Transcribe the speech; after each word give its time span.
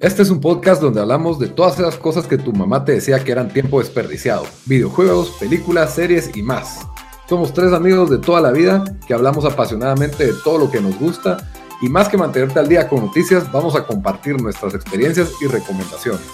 Este 0.00 0.22
es 0.22 0.30
un 0.30 0.40
podcast 0.40 0.80
donde 0.80 0.98
hablamos 0.98 1.38
de 1.38 1.48
todas 1.48 1.78
esas 1.78 1.98
cosas 1.98 2.26
que 2.26 2.38
tu 2.38 2.54
mamá 2.54 2.86
te 2.86 2.92
decía 2.92 3.22
que 3.22 3.32
eran 3.32 3.52
tiempo 3.52 3.80
desperdiciado. 3.80 4.46
Videojuegos, 4.64 5.32
películas, 5.38 5.94
series 5.94 6.34
y 6.34 6.42
más. 6.42 6.86
Somos 7.28 7.52
tres 7.52 7.74
amigos 7.74 8.08
de 8.08 8.16
toda 8.16 8.40
la 8.40 8.50
vida 8.50 8.82
que 9.06 9.12
hablamos 9.12 9.44
apasionadamente 9.44 10.28
de 10.28 10.32
todo 10.42 10.56
lo 10.56 10.70
que 10.70 10.80
nos 10.80 10.98
gusta 10.98 11.52
y 11.82 11.90
más 11.90 12.08
que 12.08 12.16
mantenerte 12.16 12.58
al 12.58 12.66
día 12.66 12.88
con 12.88 13.04
noticias, 13.04 13.52
vamos 13.52 13.76
a 13.76 13.86
compartir 13.86 14.40
nuestras 14.40 14.72
experiencias 14.74 15.32
y 15.42 15.48
recomendaciones. 15.48 16.26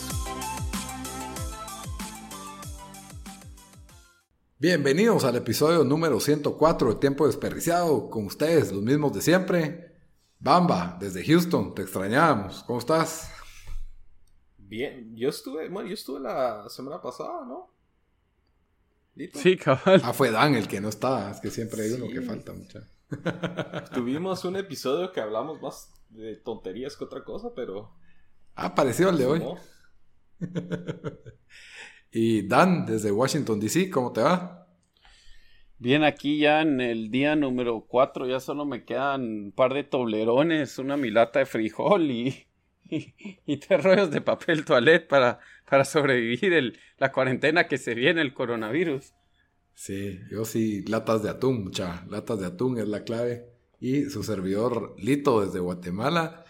Bienvenidos 4.60 5.24
al 5.24 5.34
episodio 5.34 5.82
número 5.82 6.20
104 6.20 6.90
de 6.90 7.00
Tiempo 7.00 7.26
Desperdiciado. 7.26 8.10
Con 8.10 8.26
ustedes, 8.26 8.70
los 8.70 8.84
mismos 8.84 9.12
de 9.12 9.22
siempre. 9.22 9.96
Bamba, 10.38 10.96
desde 11.00 11.24
Houston, 11.24 11.74
te 11.74 11.82
extrañábamos. 11.82 12.62
¿Cómo 12.64 12.78
estás? 12.78 13.35
Bien, 14.68 15.14
yo 15.14 15.28
estuve, 15.28 15.68
bueno, 15.68 15.88
yo 15.88 15.94
estuve 15.94 16.20
la 16.20 16.68
semana 16.68 17.00
pasada, 17.00 17.44
¿no? 17.46 17.70
Sí, 19.34 19.56
cabal. 19.56 20.02
Ah, 20.04 20.12
fue 20.12 20.30
Dan 20.30 20.54
el 20.54 20.68
que 20.68 20.80
no 20.80 20.88
estaba, 20.88 21.30
es 21.30 21.40
que 21.40 21.50
siempre 21.50 21.82
hay 21.82 21.92
uno 21.92 22.08
que 22.08 22.20
falta, 22.20 22.52
mucha. 22.52 22.86
Tuvimos 23.94 24.44
un 24.44 24.56
episodio 24.56 25.12
que 25.12 25.20
hablamos 25.20 25.62
más 25.62 25.94
de 26.10 26.36
tonterías 26.36 26.96
que 26.96 27.04
otra 27.04 27.24
cosa, 27.24 27.48
pero... 27.54 27.92
Ah, 28.56 28.74
parecido 28.74 29.10
al 29.10 29.18
de 29.18 29.26
hoy. 29.26 29.42
y 32.10 32.46
Dan, 32.46 32.84
desde 32.84 33.12
Washington, 33.12 33.60
D.C., 33.60 33.88
¿cómo 33.88 34.12
te 34.12 34.22
va? 34.22 34.66
Bien, 35.78 36.02
aquí 36.04 36.38
ya 36.38 36.62
en 36.62 36.80
el 36.80 37.10
día 37.10 37.36
número 37.36 37.84
4 37.86 38.26
ya 38.26 38.40
solo 38.40 38.64
me 38.64 38.84
quedan 38.84 39.22
un 39.22 39.52
par 39.52 39.74
de 39.74 39.84
toblerones, 39.84 40.78
una 40.78 40.96
milata 40.96 41.38
de 41.38 41.46
frijol 41.46 42.10
y 42.10 42.46
y, 43.46 43.56
tres 43.58 43.82
rollos 43.82 44.10
de 44.10 44.20
papel 44.20 44.64
toilet 44.64 45.06
para, 45.06 45.40
para 45.68 45.84
sobrevivir 45.84 46.52
el, 46.52 46.78
la 46.98 47.12
cuarentena 47.12 47.66
que 47.66 47.78
se 47.78 47.94
viene, 47.94 48.20
el 48.20 48.34
coronavirus. 48.34 49.12
Sí, 49.74 50.20
yo 50.30 50.44
sí, 50.44 50.82
latas 50.86 51.22
de 51.22 51.30
atún, 51.30 51.64
mucha, 51.64 52.06
latas 52.08 52.40
de 52.40 52.46
atún 52.46 52.78
es 52.78 52.88
la 52.88 53.04
clave. 53.04 53.46
Y 53.78 54.04
su 54.06 54.22
servidor 54.22 54.94
Lito 54.98 55.44
desde 55.44 55.60
Guatemala. 55.60 56.44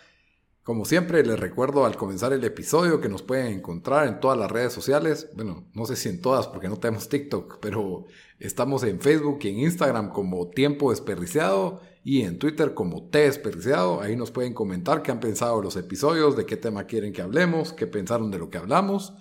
Como 0.63 0.85
siempre, 0.85 1.25
les 1.25 1.39
recuerdo 1.39 1.87
al 1.87 1.97
comenzar 1.97 2.33
el 2.33 2.45
episodio 2.45 3.01
que 3.01 3.09
nos 3.09 3.23
pueden 3.23 3.49
encontrar 3.49 4.07
en 4.07 4.21
todas 4.21 4.39
las 4.39 4.51
redes 4.51 4.73
sociales. 4.73 5.29
Bueno, 5.35 5.69
no 5.75 5.87
sé 5.87 5.97
si 5.97 6.09
en 6.09 6.21
todas 6.21 6.47
porque 6.47 6.69
no 6.69 6.77
tenemos 6.77 7.09
TikTok, 7.09 7.59
pero 7.61 8.07
estamos 8.39 8.85
en 8.85 9.01
Facebook 9.01 9.41
y 9.43 9.49
en 9.49 9.61
Instagram 9.61 10.11
como 10.11 10.51
Tiempo 10.51 10.91
Desperdiciado 10.91 11.81
y 12.09 12.23
en 12.23 12.39
Twitter 12.39 12.73
como 12.73 13.09
T 13.09 13.19
Desperdiciado. 13.19 14.01
Ahí 14.01 14.15
nos 14.15 14.31
pueden 14.31 14.55
comentar 14.55 15.03
qué 15.03 15.11
han 15.11 15.19
pensado 15.19 15.61
los 15.61 15.75
episodios, 15.75 16.37
de 16.37 16.47
qué 16.47 16.57
tema 16.57 16.85
quieren 16.85 17.13
que 17.13 17.21
hablemos, 17.21 17.73
qué 17.73 17.89
pensaron 17.89 18.31
de 18.31 18.39
lo 18.39 18.49
que 18.49 18.59
hablamos. 18.59 19.15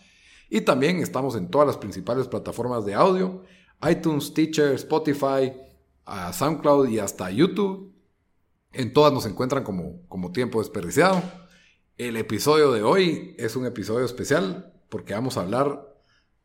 Y 0.52 0.62
también 0.62 1.00
estamos 1.00 1.36
en 1.36 1.50
todas 1.50 1.66
las 1.66 1.80
principales 1.80 2.28
plataformas 2.28 2.86
de 2.86 2.94
audio, 2.94 3.42
iTunes, 3.90 4.36
Teacher, 4.36 4.74
Spotify, 4.74 5.52
SoundCloud 6.32 6.88
y 6.90 7.00
hasta 7.00 7.32
YouTube. 7.32 7.92
En 8.72 8.94
todas 8.94 9.12
nos 9.12 9.26
encuentran 9.26 9.64
como, 9.64 10.08
como 10.08 10.32
Tiempo 10.32 10.60
Desperdiciado. 10.60 11.24
El 11.98 12.18
episodio 12.18 12.72
de 12.72 12.84
hoy 12.84 13.34
es 13.40 13.56
un 13.56 13.66
episodio 13.66 14.06
especial 14.06 14.76
porque 14.90 15.16
vamos 15.16 15.38
a 15.38 15.42
hablar 15.42 15.92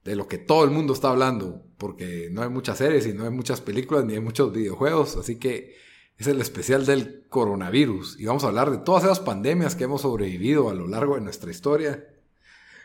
de 0.05 0.17
lo 0.17 0.27
que 0.27 0.39
todo 0.39 0.65
el 0.65 0.71
mundo 0.71 0.95
está 0.95 1.11
hablando, 1.11 1.67
porque 1.77 2.31
no 2.33 2.41
hay 2.41 2.49
muchas 2.49 2.79
series 2.79 3.07
y 3.07 3.13
no 3.13 3.25
hay 3.25 3.31
muchas 3.31 3.61
películas 3.61 4.07
ni 4.07 4.15
hay 4.15 4.21
muchos 4.21 4.51
videojuegos, 4.55 5.19
así 5.19 5.39
que 5.39 5.90
es 6.21 6.27
el 6.27 6.41
especial 6.43 6.85
del 6.85 7.25
coronavirus 7.31 8.21
y 8.21 8.27
vamos 8.27 8.45
a 8.45 8.49
hablar 8.49 8.71
de 8.71 8.77
todas 8.77 9.05
esas 9.05 9.21
pandemias 9.21 9.75
que 9.75 9.85
hemos 9.85 10.03
sobrevivido 10.03 10.69
a 10.69 10.75
lo 10.75 10.87
largo 10.87 11.15
de 11.15 11.23
nuestra 11.23 11.51
historia 11.51 12.07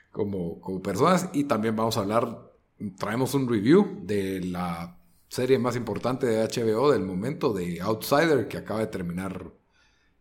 como, 0.09 0.61
como 0.61 0.81
personas 0.81 1.29
y 1.33 1.43
también 1.43 1.75
vamos 1.75 1.97
a 1.97 1.99
hablar, 1.99 2.53
traemos 2.97 3.33
un 3.33 3.49
review 3.49 3.99
de 4.03 4.39
la 4.39 4.97
serie 5.27 5.59
más 5.59 5.75
importante 5.75 6.25
de 6.27 6.45
HBO 6.45 6.89
del 6.93 7.03
momento, 7.03 7.51
de 7.51 7.81
Outsider, 7.81 8.47
que 8.47 8.57
acaba 8.57 8.79
de 8.79 8.87
terminar 8.87 9.51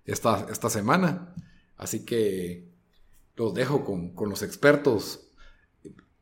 esta, 0.04 0.48
esta 0.50 0.68
semana. 0.68 1.36
Así 1.76 2.04
que 2.04 2.68
los 3.36 3.54
dejo 3.54 3.84
con, 3.84 4.12
con 4.12 4.28
los 4.28 4.42
expertos 4.42 5.28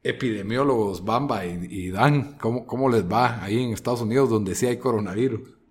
epidemiólogos 0.03 1.07
Bamba 1.07 1.47
y, 1.47 1.91
Dan. 1.91 2.37
¿Cómo, 2.39 2.67
¿Cómo 2.67 2.91
les 2.91 3.11
va 3.11 3.43
ahí 3.43 3.63
en 3.63 3.73
Estados 3.73 4.03
Unidos 4.03 4.29
donde 4.29 4.55
sí 4.55 4.67
hay 4.67 4.77
coronavirus? 4.77 5.62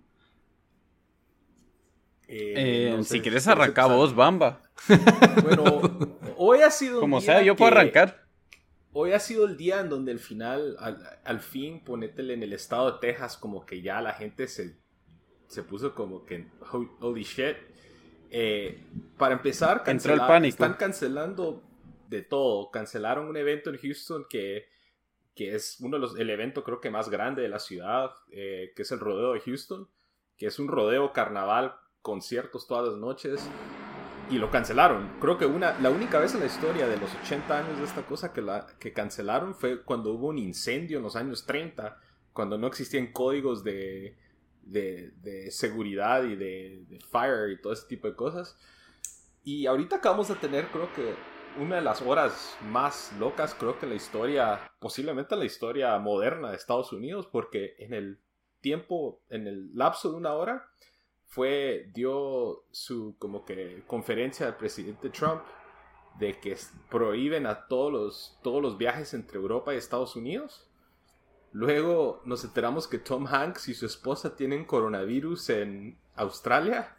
Eh, 2.34 2.94
eh, 2.96 3.04
si 3.04 3.20
quieres 3.20 3.46
arrancar 3.46 3.90
vos, 3.90 4.14
Bamba. 4.14 4.62
bueno, 5.42 5.82
hoy 6.38 6.62
ha 6.62 6.70
sido. 6.70 6.98
Como 6.98 7.20
sea, 7.20 7.42
yo 7.42 7.54
puedo 7.54 7.70
arrancar. 7.70 8.24
Hoy 8.94 9.12
ha 9.12 9.18
sido 9.18 9.44
el 9.44 9.58
día 9.58 9.80
en 9.80 9.90
donde 9.90 10.12
al 10.12 10.18
final, 10.18 10.78
al, 11.24 11.40
fin, 11.40 11.84
ponétele 11.84 12.32
en 12.32 12.42
el 12.42 12.54
estado 12.54 12.90
de 12.90 12.98
Texas, 13.00 13.36
como 13.36 13.66
que 13.66 13.82
ya 13.82 14.00
la 14.00 14.14
gente 14.14 14.48
se, 14.48 14.78
se 15.46 15.62
puso 15.62 15.94
como 15.94 16.24
que 16.24 16.46
holy 17.00 17.22
shit. 17.22 17.56
Eh, 18.30 18.82
para 19.18 19.34
empezar, 19.34 19.82
Entró 19.86 20.14
el 20.14 20.20
pánico. 20.20 20.54
están 20.54 20.74
cancelando 20.74 21.62
de 22.08 22.22
todo. 22.22 22.70
Cancelaron 22.70 23.28
un 23.28 23.36
evento 23.36 23.68
en 23.68 23.76
Houston 23.76 24.24
que, 24.30 24.68
que 25.34 25.54
es 25.54 25.76
uno 25.80 25.98
de 25.98 26.00
los, 26.00 26.18
el 26.18 26.30
evento 26.30 26.64
creo 26.64 26.80
que 26.80 26.88
más 26.88 27.10
grande 27.10 27.42
de 27.42 27.50
la 27.50 27.58
ciudad, 27.58 28.12
que 28.30 28.72
es 28.74 28.90
el 28.90 29.00
rodeo 29.00 29.34
de 29.34 29.40
Houston, 29.40 29.86
que 30.38 30.46
es 30.46 30.58
un 30.58 30.68
rodeo 30.68 31.12
carnaval 31.12 31.76
conciertos 32.02 32.66
todas 32.66 32.88
las 32.88 32.98
noches 32.98 33.48
y 34.30 34.38
lo 34.38 34.50
cancelaron. 34.50 35.10
Creo 35.20 35.38
que 35.38 35.46
una, 35.46 35.78
la 35.80 35.90
única 35.90 36.18
vez 36.18 36.34
en 36.34 36.40
la 36.40 36.46
historia 36.46 36.86
de 36.86 36.96
los 36.96 37.14
80 37.24 37.58
años 37.58 37.78
de 37.78 37.84
esta 37.84 38.02
cosa 38.02 38.32
que, 38.32 38.42
la, 38.42 38.66
que 38.78 38.92
cancelaron 38.92 39.54
fue 39.54 39.82
cuando 39.82 40.12
hubo 40.12 40.28
un 40.28 40.38
incendio 40.38 40.98
en 40.98 41.04
los 41.04 41.16
años 41.16 41.46
30, 41.46 41.98
cuando 42.32 42.58
no 42.58 42.66
existían 42.66 43.12
códigos 43.12 43.62
de, 43.62 44.16
de, 44.62 45.50
seguridad 45.50 46.24
y 46.24 46.36
de, 46.36 46.98
fire 47.10 47.50
y 47.50 47.60
todo 47.60 47.72
ese 47.72 47.86
tipo 47.86 48.08
de 48.08 48.14
cosas. 48.14 48.58
Y 49.44 49.66
ahorita 49.66 49.96
acabamos 49.96 50.28
de 50.28 50.36
tener, 50.36 50.68
creo 50.68 50.92
que, 50.94 51.14
una 51.60 51.76
de 51.76 51.82
las 51.82 52.00
horas 52.00 52.56
más 52.70 53.12
locas, 53.18 53.54
creo 53.54 53.78
que 53.78 53.84
en 53.84 53.90
la 53.90 53.96
historia, 53.96 54.72
posiblemente 54.78 55.34
en 55.34 55.40
la 55.40 55.46
historia 55.46 55.98
moderna 55.98 56.50
de 56.50 56.56
Estados 56.56 56.92
Unidos, 56.94 57.28
porque 57.30 57.74
en 57.78 57.92
el 57.92 58.20
tiempo, 58.62 59.20
en 59.28 59.46
el 59.46 59.74
lapso 59.74 60.10
de 60.10 60.16
una 60.16 60.32
hora, 60.32 60.70
fue, 61.32 61.90
dio 61.94 62.62
su 62.72 63.16
como 63.18 63.46
que 63.46 63.82
conferencia 63.86 64.46
al 64.46 64.58
presidente 64.58 65.08
Trump 65.08 65.40
de 66.18 66.38
que 66.38 66.54
prohíben 66.90 67.46
a 67.46 67.68
todos 67.68 67.90
los, 67.90 68.38
todos 68.42 68.60
los 68.60 68.76
viajes 68.76 69.14
entre 69.14 69.38
Europa 69.38 69.72
y 69.72 69.78
Estados 69.78 70.14
Unidos. 70.14 70.68
Luego 71.52 72.20
nos 72.26 72.44
enteramos 72.44 72.86
que 72.86 72.98
Tom 72.98 73.26
Hanks 73.26 73.68
y 73.68 73.74
su 73.74 73.86
esposa 73.86 74.36
tienen 74.36 74.66
coronavirus 74.66 75.48
en 75.48 75.96
Australia. 76.16 76.98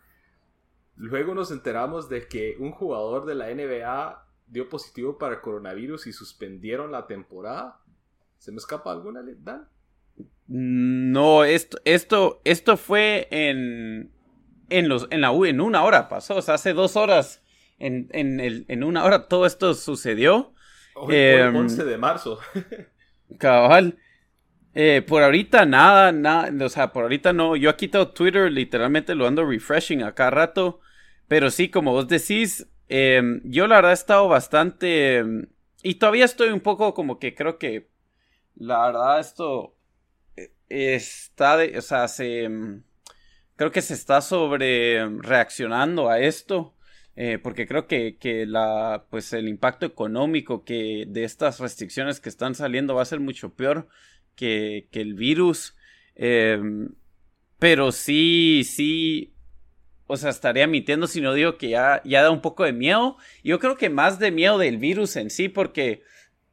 Luego 0.96 1.36
nos 1.36 1.52
enteramos 1.52 2.10
de 2.10 2.28
que 2.28 2.56
un 2.58 2.72
jugador 2.72 3.28
de 3.28 3.36
la 3.36 3.54
NBA 3.54 4.28
dio 4.48 4.68
positivo 4.68 5.20
para 5.20 5.42
coronavirus 5.42 6.08
y 6.08 6.12
suspendieron 6.12 6.92
la 6.92 7.06
temporada. 7.06 7.82
¿Se 8.40 8.52
me 8.52 8.58
escapa 8.58 8.92
alguna, 8.92 9.24
Dan? 9.44 9.70
No, 10.48 11.44
esto, 11.44 11.78
esto, 11.86 12.42
esto 12.44 12.78
fue 12.78 13.28
en, 13.32 14.13
en, 14.78 14.90
los, 14.90 15.08
en 15.12 15.22
la 15.22 15.32
U 15.32 15.46
en 15.46 15.62
una 15.62 15.84
hora 15.84 16.10
pasó, 16.10 16.36
o 16.38 16.42
sea, 16.42 16.56
hace 16.56 16.74
dos 16.74 16.96
horas, 16.96 17.42
en, 17.80 18.10
en, 18.12 18.40
el, 18.40 18.66
en 18.68 18.84
una 18.84 19.04
hora 19.04 19.28
todo 19.28 19.46
esto 19.46 19.74
sucedió. 19.74 20.54
Hoy, 20.96 21.16
el 21.16 21.56
11 21.56 21.82
em, 21.82 21.88
de 21.88 21.98
marzo. 21.98 22.40
cabal. 23.38 23.98
Eh, 24.76 25.04
por 25.08 25.22
ahorita 25.22 25.66
nada, 25.66 26.12
nada, 26.12 26.66
o 26.66 26.70
sea, 26.70 26.92
por 26.92 27.04
ahorita 27.04 27.34
no. 27.34 27.56
Yo 27.56 27.70
aquí 27.70 27.88
tengo 27.88 28.10
Twitter, 28.10 28.52
literalmente 28.52 29.16
lo 29.16 29.28
ando 29.28 29.46
refreshing 29.46 30.04
a 30.04 30.14
cada 30.14 30.32
rato. 30.32 30.80
Pero 31.28 31.52
sí, 31.52 31.70
como 31.70 31.92
vos 31.92 32.08
decís, 32.08 32.68
em, 32.90 33.42
yo 33.44 33.68
la 33.68 33.76
verdad 33.76 33.92
he 33.92 33.96
estado 33.96 34.28
bastante... 34.28 35.18
Em, 35.18 35.48
y 35.84 35.96
todavía 35.96 36.26
estoy 36.26 36.50
un 36.50 36.62
poco 36.62 36.94
como 36.94 37.20
que 37.20 37.36
creo 37.36 37.58
que 37.58 37.90
la 38.56 38.86
verdad 38.88 39.20
esto 39.20 39.76
eh, 40.36 40.52
está 40.70 41.58
de... 41.58 41.78
O 41.78 41.82
sea, 41.82 42.08
se 42.08 42.50
creo 43.56 43.72
que 43.72 43.82
se 43.82 43.94
está 43.94 44.22
sobre 44.22 45.06
reaccionando 45.20 46.10
a 46.10 46.20
esto. 46.20 46.74
Eh, 47.16 47.38
porque 47.38 47.68
creo 47.68 47.86
que, 47.86 48.18
que, 48.18 48.48
la, 48.48 49.06
pues 49.12 49.34
el 49.34 49.48
impacto 49.48 49.86
económico 49.86 50.64
que 50.64 51.06
de 51.08 51.24
estas 51.24 51.60
restricciones 51.60 52.20
que 52.20 52.30
están 52.30 52.56
saliendo 52.56 52.96
va 52.96 53.04
a 53.04 53.06
ser 53.06 53.20
mucho 53.20 53.54
peor 53.54 53.88
que, 54.36 54.88
que 54.92 55.02
el 55.02 55.14
virus. 55.14 55.76
Em, 56.16 56.90
pero 57.60 57.92
sí, 57.92 58.64
sí, 58.66 59.34
o 60.08 60.18
sea, 60.18 60.32
estaría 60.32 60.68
mintiendo 60.68 61.08
si 61.08 61.22
no 61.22 61.34
digo 61.34 61.58
que 61.58 61.70
ya, 61.70 62.02
ya 62.04 62.24
da 62.24 62.32
un 62.32 62.42
poco 62.42 62.64
de 62.64 62.74
miedo. 62.74 63.18
Yo 63.44 63.60
creo 63.60 63.78
que 63.78 63.90
más 63.90 64.20
de 64.20 64.32
miedo 64.32 64.58
del 64.58 64.78
virus 64.78 65.16
en 65.16 65.30
sí, 65.30 65.50
porque 65.50 66.04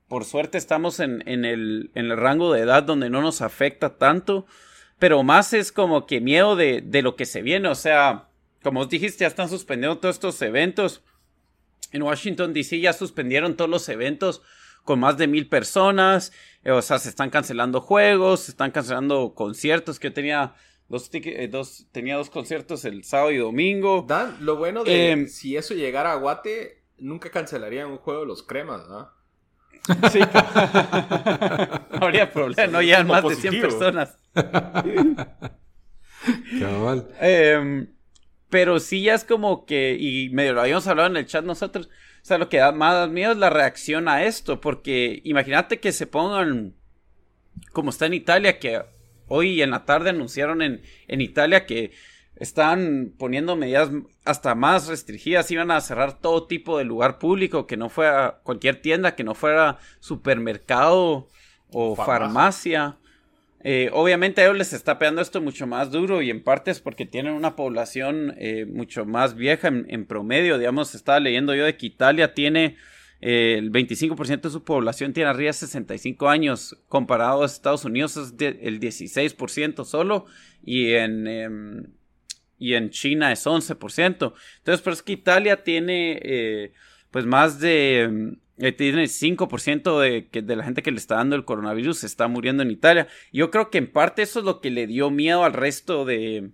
por 0.09 0.25
suerte 0.25 0.59
estamos 0.59 1.01
en, 1.01 1.23
en, 1.27 1.45
el, 1.45 1.91
en 1.95 2.11
el 2.11 2.17
rango 2.17 2.53
de 2.53 2.61
edad 2.61 2.83
donde 2.83 3.11
no 3.11 3.23
nos 3.23 3.43
afecta 3.43 3.97
tanto. 3.97 4.47
Pero 5.01 5.25
más 5.25 5.53
es 5.53 5.73
como 5.73 6.07
que 6.07 6.21
miedo 6.21 6.55
de, 6.55 6.81
de 6.81 7.03
lo 7.03 7.17
que 7.17 7.27
se 7.27 7.43
viene, 7.43 7.69
o 7.69 7.75
sea 7.75 8.29
como 8.63 8.81
os 8.81 8.89
dijiste, 8.89 9.21
ya 9.21 9.29
están 9.29 9.49
suspendiendo 9.49 9.99
todos 9.99 10.17
estos 10.17 10.41
eventos. 10.43 11.03
En 11.93 12.03
Washington, 12.03 12.53
D.C. 12.53 12.81
ya 12.81 12.93
suspendieron 12.93 13.57
todos 13.57 13.71
los 13.71 13.89
eventos 13.89 14.43
con 14.85 15.01
más 15.01 15.17
de 15.17 15.27
mil 15.27 15.49
personas. 15.49 16.33
Eh, 16.63 16.71
o 16.71 16.83
sea, 16.83 16.99
se 16.99 17.09
están 17.09 17.31
cancelando 17.31 17.81
juegos, 17.81 18.41
se 18.41 18.51
están 18.53 18.71
cancelando 18.71 19.35
conciertos. 19.35 19.99
Que 19.99 20.09
yo 20.09 20.13
tenía 20.13 20.55
dos, 20.89 21.11
eh, 21.13 21.49
dos, 21.51 21.87
tenía 21.91 22.17
dos 22.17 22.31
conciertos 22.31 22.85
el 22.85 23.03
sábado 23.05 23.33
y 23.33 23.39
domingo. 23.39 24.05
Dan, 24.07 24.37
lo 24.41 24.57
bueno 24.57 24.85
de 24.85 25.11
em, 25.11 25.27
si 25.27 25.57
eso 25.57 25.75
llegara 25.75 26.13
a 26.13 26.17
Guate, 26.17 26.85
nunca 26.99 27.31
cancelarían 27.31 27.91
un 27.91 27.99
juego 27.99 28.21
de 28.21 28.27
los 28.27 28.43
cremas, 28.43 28.87
¿no? 28.89 29.11
Sí. 30.11 30.21
no 30.21 30.27
habría 32.07 32.31
problema, 32.33 32.67
no 32.67 32.83
llegan 32.83 33.07
más 33.07 33.25
de 33.25 33.35
100 33.35 33.61
personas. 33.61 34.19
Cabal. 36.59 37.09
Eh, 37.21 37.87
pero 38.51 38.81
sí 38.81 39.03
ya 39.03 39.15
es 39.15 39.25
como 39.25 39.65
que, 39.65 39.97
y 39.99 40.29
medio 40.31 40.53
lo 40.53 40.61
habíamos 40.61 40.87
hablado 40.87 41.09
en 41.09 41.17
el 41.17 41.27
chat 41.27 41.45
nosotros, 41.45 41.87
o 41.87 42.25
sea, 42.25 42.37
lo 42.37 42.49
que 42.49 42.59
da 42.59 42.73
más 42.73 43.09
miedo 43.09 43.33
es 43.33 43.39
la 43.39 43.49
reacción 43.49 44.09
a 44.09 44.25
esto, 44.25 44.61
porque 44.61 45.23
imagínate 45.25 45.81
que 45.81 45.93
se 45.93 46.07
pongan, 46.07 46.75
como 47.73 47.91
está 47.91 48.07
en 48.07 48.15
Italia, 48.15 48.59
que 48.59 48.83
hoy 49.29 49.63
en 49.63 49.71
la 49.71 49.85
tarde 49.87 50.11
anunciaron 50.11 50.61
en, 50.61 50.83
en 51.07 51.21
Italia 51.21 51.65
que 51.65 51.93
están 52.41 53.13
poniendo 53.19 53.55
medidas 53.55 53.91
hasta 54.25 54.55
más 54.55 54.89
restringidas, 54.89 55.51
iban 55.51 55.71
a 55.71 55.81
cerrar 55.83 56.19
todo 56.21 56.47
tipo 56.47 56.79
de 56.79 56.85
lugar 56.85 57.19
público, 57.19 57.67
que 57.67 57.77
no 57.77 57.91
fuera 57.91 58.41
cualquier 58.43 58.81
tienda, 58.81 59.15
que 59.15 59.25
no 59.25 59.35
fuera 59.35 59.79
supermercado 60.01 61.29
o 61.71 61.95
farmacia. 61.95 62.97
Eh, 63.63 63.91
obviamente 63.93 64.41
a 64.41 64.47
ellos 64.47 64.57
les 64.57 64.73
está 64.73 64.99
pegando 64.99 65.21
esto 65.21 65.43
mucho 65.43 65.67
más 65.67 65.91
duro 65.91 66.23
y 66.23 66.31
en 66.31 66.43
parte 66.43 66.71
es 66.71 66.81
porque 66.81 67.05
tienen 67.05 67.35
una 67.35 67.57
población 67.57 68.35
eh, 68.39 68.65
mucho 68.65 69.05
más 69.05 69.35
vieja 69.35 69.69
en, 69.69 70.07
promedio. 70.07 70.57
Digamos, 70.57 70.95
estaba 70.95 71.21
leyendo 71.21 71.55
yo 71.55 71.67
de 71.67 71.77
que 71.77 71.85
Italia 71.85 72.33
tiene 72.33 72.77
eh, 73.21 73.57
el 73.59 73.71
25% 73.71 74.41
de 74.41 74.51
su 74.51 74.65
población 74.65 75.13
tiene 75.13 75.29
arriba 75.29 75.49
de 75.49 75.53
65 75.53 76.27
años, 76.31 76.79
comparado 76.89 77.43
a 77.43 77.47
Estados 77.47 77.85
Unidos 77.85 78.17
es 78.17 78.35
el 78.41 78.81
16% 78.81 79.85
solo 79.85 80.25
y 80.65 80.93
en, 80.93 81.27
em, 81.27 81.87
y 82.61 82.75
en 82.75 82.91
China 82.91 83.33
es 83.33 83.45
11%. 83.45 84.33
Entonces, 84.59 84.83
pero 84.83 84.95
es 84.95 85.03
que 85.03 85.13
Italia 85.13 85.65
tiene 85.65 86.73
pues 87.11 87.27
más 87.27 87.59
de 87.59 88.03
em, 88.03 88.37
eh, 88.61 88.73
tiene 88.73 89.05
5% 89.05 90.01
de, 90.01 90.29
que, 90.29 90.43
de 90.43 90.55
la 90.55 90.65
gente 90.65 90.83
que 90.83 90.91
le 90.91 90.99
está 90.99 91.17
dando 91.17 91.35
el 91.35 91.47
coronavirus 91.47 92.01
se 92.01 92.07
está 92.07 92.29
muriendo 92.29 92.63
en 92.63 92.71
Italia. 92.71 93.09
Yo 93.33 93.51
creo 93.51 93.71
que 93.71 93.79
en 93.79 93.91
parte 93.91 94.21
eso 94.21 94.41
es 94.41 94.45
lo 94.45 94.61
que 94.61 94.71
le 94.71 94.87
dio 94.87 95.11
miedo 95.11 95.45
al 95.45 95.55
resto 95.55 96.05
de, 96.05 96.51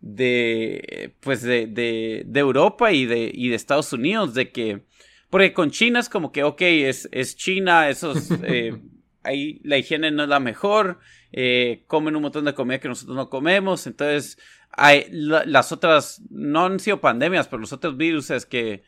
de 0.00 1.14
pues 1.20 1.42
de, 1.42 1.66
de, 1.66 2.22
de 2.26 2.40
Europa 2.40 2.92
y 2.92 3.04
de, 3.04 3.30
y 3.32 3.50
de 3.50 3.56
Estados 3.56 3.92
Unidos, 3.92 4.32
de 4.32 4.52
que, 4.52 4.86
porque 5.28 5.52
con 5.52 5.70
China 5.70 6.00
es 6.00 6.08
como 6.08 6.32
que, 6.32 6.44
ok, 6.44 6.62
es, 6.62 7.10
es 7.12 7.36
China, 7.36 7.90
esos, 7.90 8.30
eh, 8.42 8.80
ahí 9.22 9.60
la 9.64 9.76
higiene 9.76 10.10
no 10.10 10.22
es 10.22 10.30
la 10.30 10.40
mejor, 10.40 10.98
eh, 11.30 11.84
comen 11.88 12.16
un 12.16 12.22
montón 12.22 12.46
de 12.46 12.54
comida 12.54 12.80
que 12.80 12.88
nosotros 12.88 13.16
no 13.16 13.28
comemos, 13.28 13.86
entonces 13.86 14.38
hay, 14.76 15.06
las 15.10 15.72
otras, 15.72 16.22
no 16.30 16.66
han 16.66 16.80
sido 16.80 17.00
pandemias, 17.00 17.48
pero 17.48 17.60
los 17.60 17.72
otros 17.72 17.96
virus 17.96 18.30
que 18.46 18.84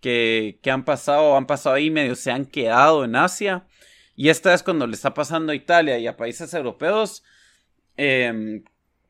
que, 0.00 0.60
han 0.70 0.84
pasado, 0.84 1.36
han 1.36 1.46
pasado 1.46 1.74
ahí 1.76 1.90
medio 1.90 2.14
se 2.14 2.30
han 2.30 2.46
quedado 2.46 3.04
en 3.04 3.16
Asia. 3.16 3.66
Y 4.16 4.30
esta 4.30 4.54
es 4.54 4.62
cuando 4.62 4.86
le 4.86 4.94
está 4.94 5.14
pasando 5.14 5.52
a 5.52 5.54
Italia 5.54 5.98
y 5.98 6.06
a 6.06 6.16
países 6.16 6.52
europeos. 6.54 7.22
Em, 7.96 8.64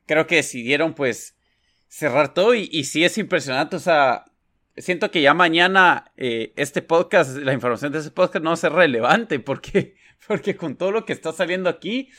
creo 0.06 0.26
que 0.26 0.36
decidieron 0.36 0.94
pues 0.94 1.36
cerrar 1.88 2.34
todo 2.34 2.54
y, 2.54 2.68
y, 2.72 2.84
sí 2.84 3.04
es 3.04 3.18
impresionante. 3.18 3.76
O 3.76 3.80
sea, 3.80 4.24
siento 4.76 5.10
que 5.10 5.22
ya 5.22 5.34
mañana 5.34 6.12
eh, 6.16 6.52
este 6.56 6.82
podcast, 6.82 7.36
la 7.38 7.52
información 7.52 7.92
de 7.92 7.98
este 7.98 8.10
podcast 8.10 8.42
no 8.42 8.50
va 8.50 8.54
a 8.54 8.56
ser 8.56 8.72
relevante 8.72 9.40
porque, 9.40 9.96
porque 10.26 10.56
con 10.56 10.76
todo 10.76 10.92
lo 10.92 11.04
que 11.04 11.12
está 11.12 11.32
saliendo 11.32 11.70
aquí, 11.70 12.10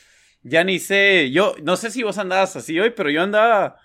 ya 0.42 0.64
ni 0.64 0.78
sé, 0.78 1.30
yo 1.30 1.54
no 1.62 1.76
sé 1.76 1.90
si 1.90 2.02
vos 2.02 2.18
andabas 2.18 2.56
así 2.56 2.78
hoy, 2.80 2.90
pero 2.90 3.10
yo 3.10 3.22
andaba 3.22 3.76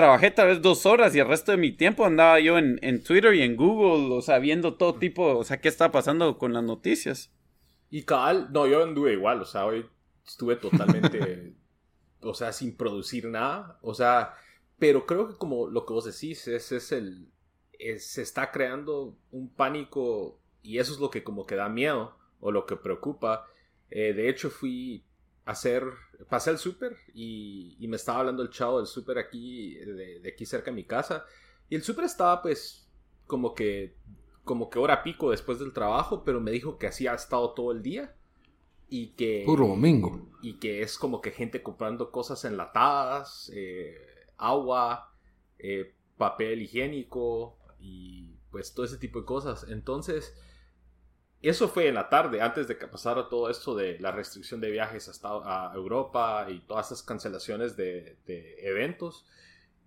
trabajé 0.00 0.30
tal 0.30 0.48
vez 0.48 0.62
dos 0.62 0.86
horas 0.86 1.14
y 1.14 1.18
el 1.18 1.28
resto 1.28 1.52
de 1.52 1.58
mi 1.58 1.72
tiempo 1.72 2.06
andaba 2.06 2.40
yo 2.40 2.56
en, 2.56 3.04
Twitter 3.04 3.34
y 3.34 3.42
en 3.42 3.54
Google, 3.54 4.14
o 4.16 4.22
sea, 4.22 4.38
viendo 4.38 4.74
todo 4.74 4.94
tipo, 4.94 5.36
o 5.36 5.44
sea, 5.44 5.60
qué 5.60 5.68
está 5.68 5.92
pasando 5.92 6.38
con 6.38 6.54
las 6.54 6.64
noticias. 6.64 7.30
Y 7.90 8.04
cabal, 8.04 8.48
no, 8.50 8.66
yo 8.66 8.82
anduve 8.82 9.12
igual, 9.12 9.42
o 9.42 9.44
sea, 9.44 9.66
hoy 9.66 9.84
estuve 10.26 10.56
totalmente, 10.56 11.54
o 12.22 12.32
sea, 12.32 12.50
sin 12.54 12.78
producir 12.78 13.26
nada, 13.26 13.78
o 13.82 13.92
sea, 13.92 14.32
pero 14.78 15.04
creo 15.04 15.28
que 15.28 15.36
como 15.36 15.66
lo 15.66 15.84
que 15.84 15.92
vos 15.92 16.06
decís, 16.06 16.48
ese 16.48 16.78
es 16.78 16.92
el, 16.92 17.28
se 17.98 18.22
está 18.22 18.50
creando 18.52 19.18
un 19.30 19.50
pánico 19.50 20.40
y 20.62 20.78
eso 20.78 20.94
es 20.94 20.98
lo 20.98 21.10
que 21.10 21.22
como 21.22 21.44
que 21.44 21.56
da 21.56 21.68
miedo 21.68 22.16
o 22.40 22.52
lo 22.52 22.64
que 22.64 22.76
preocupa. 22.76 23.44
Eh, 23.90 24.14
de 24.14 24.30
hecho, 24.30 24.48
fui 24.48 25.04
hacer, 25.50 25.84
pasé 26.28 26.50
al 26.50 26.58
súper 26.58 26.96
y, 27.14 27.76
me 27.88 27.96
estaba 27.96 28.20
hablando 28.20 28.42
el 28.42 28.50
chavo 28.50 28.78
del 28.78 28.86
súper 28.86 29.18
aquí, 29.18 29.74
de, 29.74 30.22
aquí 30.32 30.46
cerca 30.46 30.70
de 30.70 30.76
mi 30.76 30.84
casa. 30.84 31.24
Y 31.68 31.74
el 31.74 31.82
súper 31.82 32.04
estaba 32.04 32.42
pues 32.42 32.88
como 33.26 33.54
que, 33.54 33.96
como 34.44 34.70
que 34.70 34.78
hora 34.78 35.02
pico 35.02 35.30
después 35.30 35.58
del 35.58 35.72
trabajo, 35.72 36.24
pero 36.24 36.40
me 36.40 36.50
dijo 36.50 36.78
que 36.78 36.86
así 36.86 37.06
ha 37.06 37.14
estado 37.14 37.52
todo 37.52 37.72
el 37.72 37.82
día. 37.82 38.14
Y 38.88 39.08
que... 39.08 39.44
Puro 39.46 39.68
domingo. 39.68 40.28
Y 40.42 40.54
que 40.54 40.82
es 40.82 40.98
como 40.98 41.20
que 41.20 41.30
gente 41.30 41.62
comprando 41.62 42.10
cosas 42.10 42.44
enlatadas, 42.44 43.50
eh, 43.54 43.96
agua, 44.36 45.12
eh, 45.58 45.94
papel 46.16 46.62
higiénico 46.62 47.56
y 47.78 48.34
pues 48.50 48.74
todo 48.74 48.84
ese 48.84 48.98
tipo 48.98 49.20
de 49.20 49.26
cosas. 49.26 49.66
Entonces 49.68 50.36
eso 51.48 51.68
fue 51.68 51.88
en 51.88 51.94
la 51.94 52.08
tarde, 52.10 52.42
antes 52.42 52.68
de 52.68 52.76
que 52.76 52.86
pasara 52.86 53.28
todo 53.28 53.48
esto 53.48 53.74
de 53.74 53.98
la 53.98 54.10
restricción 54.10 54.60
de 54.60 54.70
viajes 54.70 55.10
a 55.24 55.72
Europa 55.74 56.46
y 56.50 56.60
todas 56.60 56.86
esas 56.86 57.02
cancelaciones 57.02 57.76
de, 57.76 58.18
eventos. 58.58 59.26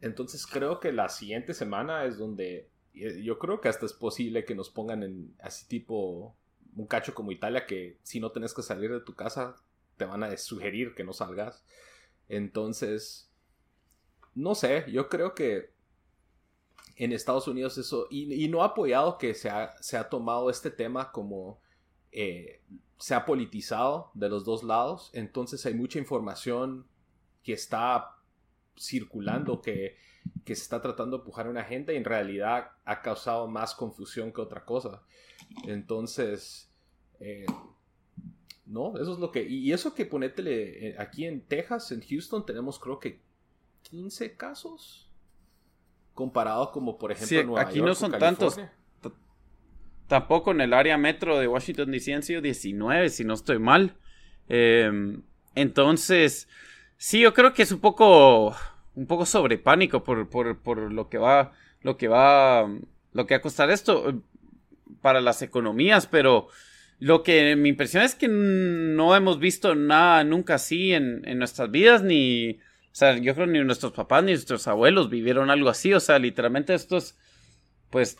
Entonces 0.01 0.48
creo 0.48 0.79
que 0.79 0.91
la 0.91 1.10
siguiente 1.10 1.53
semana 1.53 2.05
es 2.05 2.17
donde 2.17 2.69
yo 2.93 3.39
creo 3.39 3.62
que 3.62 3.69
hasta 3.69 3.86
es 3.86 3.93
posible 3.93 4.45
que 4.45 4.55
nos 4.55 4.69
pongan 4.69 5.03
en 5.03 5.36
así 5.39 5.67
tipo 5.67 6.36
un 6.75 6.88
cacho 6.88 7.13
como 7.13 7.31
Italia 7.31 7.65
que 7.65 7.98
si 8.03 8.19
no 8.19 8.31
tenés 8.31 8.53
que 8.53 8.62
salir 8.62 8.91
de 8.91 9.00
tu 9.00 9.15
casa 9.15 9.55
te 9.98 10.05
van 10.05 10.24
a 10.24 10.36
sugerir 10.38 10.95
que 10.95 11.03
no 11.03 11.13
salgas. 11.13 11.63
Entonces, 12.29 13.31
no 14.33 14.55
sé, 14.55 14.86
yo 14.91 15.07
creo 15.10 15.36
que 15.36 15.72
en 16.95 17.12
Estados 17.12 17.47
Unidos 17.47 17.77
eso, 17.77 18.07
y, 18.09 18.47
no 18.50 18.62
ha 18.62 18.67
apoyado 18.67 19.17
que 19.17 19.33
se 19.33 19.50
ha, 19.50 19.75
se 19.81 19.97
ha 19.97 20.09
tomado 20.09 20.50
este 20.50 20.69
tema 20.69 21.12
como 21.12 21.59
eh, 22.12 22.62
se 22.97 23.15
ha 23.15 23.25
politizado 23.25 24.12
de 24.13 24.29
los 24.29 24.45
dos 24.45 24.63
lados, 24.63 25.09
entonces 25.13 25.65
hay 25.65 25.73
mucha 25.73 26.00
información 26.00 26.85
que 27.43 27.53
está 27.53 28.17
circulando, 28.77 29.62
que, 29.62 29.97
que 30.45 30.55
se 30.55 30.63
está 30.63 30.81
tratando 30.81 31.17
de 31.17 31.21
empujar 31.21 31.47
una 31.47 31.62
agenda 31.62 31.93
y 31.93 31.97
en 31.97 32.05
realidad 32.05 32.71
ha 32.85 33.01
causado 33.01 33.47
más 33.47 33.75
confusión 33.75 34.31
que 34.31 34.41
otra 34.41 34.63
cosa. 34.63 35.01
Entonces, 35.65 36.71
eh, 37.19 37.45
no, 38.65 38.97
eso 38.97 39.13
es 39.13 39.19
lo 39.19 39.31
que... 39.31 39.43
Y 39.43 39.71
eso 39.73 39.93
que 39.93 40.05
ponétele 40.05 40.89
eh, 40.89 40.95
aquí 40.97 41.25
en 41.25 41.41
Texas, 41.41 41.91
en 41.91 42.01
Houston, 42.01 42.45
tenemos 42.45 42.79
creo 42.79 43.00
que 43.00 43.21
15 43.83 44.38
casos 44.38 45.02
comparado 46.13 46.72
como 46.72 46.98
por 46.98 47.12
ejemplo 47.12 47.43
Nueva 47.43 47.62
aquí 47.62 47.82
no 47.82 47.96
son 47.96 48.12
tantos. 48.12 48.60
Tampoco 50.08 50.51
en 50.51 50.62
el 50.62 50.74
área 50.74 50.98
metro 50.98 51.39
de 51.39 51.48
Washington 51.48 51.91
DC 51.91 52.13
han 52.13 52.24
sido 52.24 52.41
19, 52.41 53.10
si 53.10 53.24
no 53.24 53.34
estoy 53.34 53.58
mal. 53.58 53.96
Em, 54.48 55.24
entonces, 55.55 56.48
sí, 56.98 57.22
yo 57.22 57.34
creo 57.34 57.53
que 57.53 57.63
es 57.63 57.72
un 57.72 57.79
poco, 57.79 58.55
un 58.96 59.08
poco 59.08 59.25
sobre 59.25 59.58
pánico 59.58 60.03
por, 60.03 60.29
por, 60.29 60.60
por 60.60 60.91
lo 60.91 61.10
que 61.10 61.17
va, 61.17 61.53
lo 61.82 61.98
que 61.98 62.10
va, 62.10 62.70
lo 63.13 63.25
que 63.25 63.34
va 63.34 63.38
a 63.38 63.41
costar 63.41 63.72
esto 63.72 64.10
eh, 64.10 64.15
para 65.01 65.22
las 65.22 65.41
economías, 65.41 66.05
pero 66.05 66.48
lo 67.00 67.24
que 67.24 67.55
me 67.55 67.70
impresiona 67.70 68.05
es 68.05 68.13
que 68.13 68.27
no 68.27 69.15
hemos 69.15 69.39
visto 69.39 69.74
nada 69.74 70.24
nunca 70.24 70.55
así 70.55 70.93
en, 70.93 71.22
en 71.25 71.39
nuestras 71.39 71.72
vidas, 71.72 72.03
ni, 72.03 72.60
O 72.93 72.95
sea, 72.95 73.17
yo 73.17 73.33
creo 73.33 73.47
ni 73.47 73.63
nuestros 73.63 73.91
papás 73.91 74.23
ni 74.23 74.33
nuestros 74.33 74.67
abuelos 74.67 75.09
vivieron 75.09 75.50
algo 75.50 75.67
así. 75.67 75.95
O 75.95 76.00
sea, 76.00 76.19
literalmente 76.19 76.75
esto 76.75 76.97
es, 76.97 77.17
pues, 77.89 78.17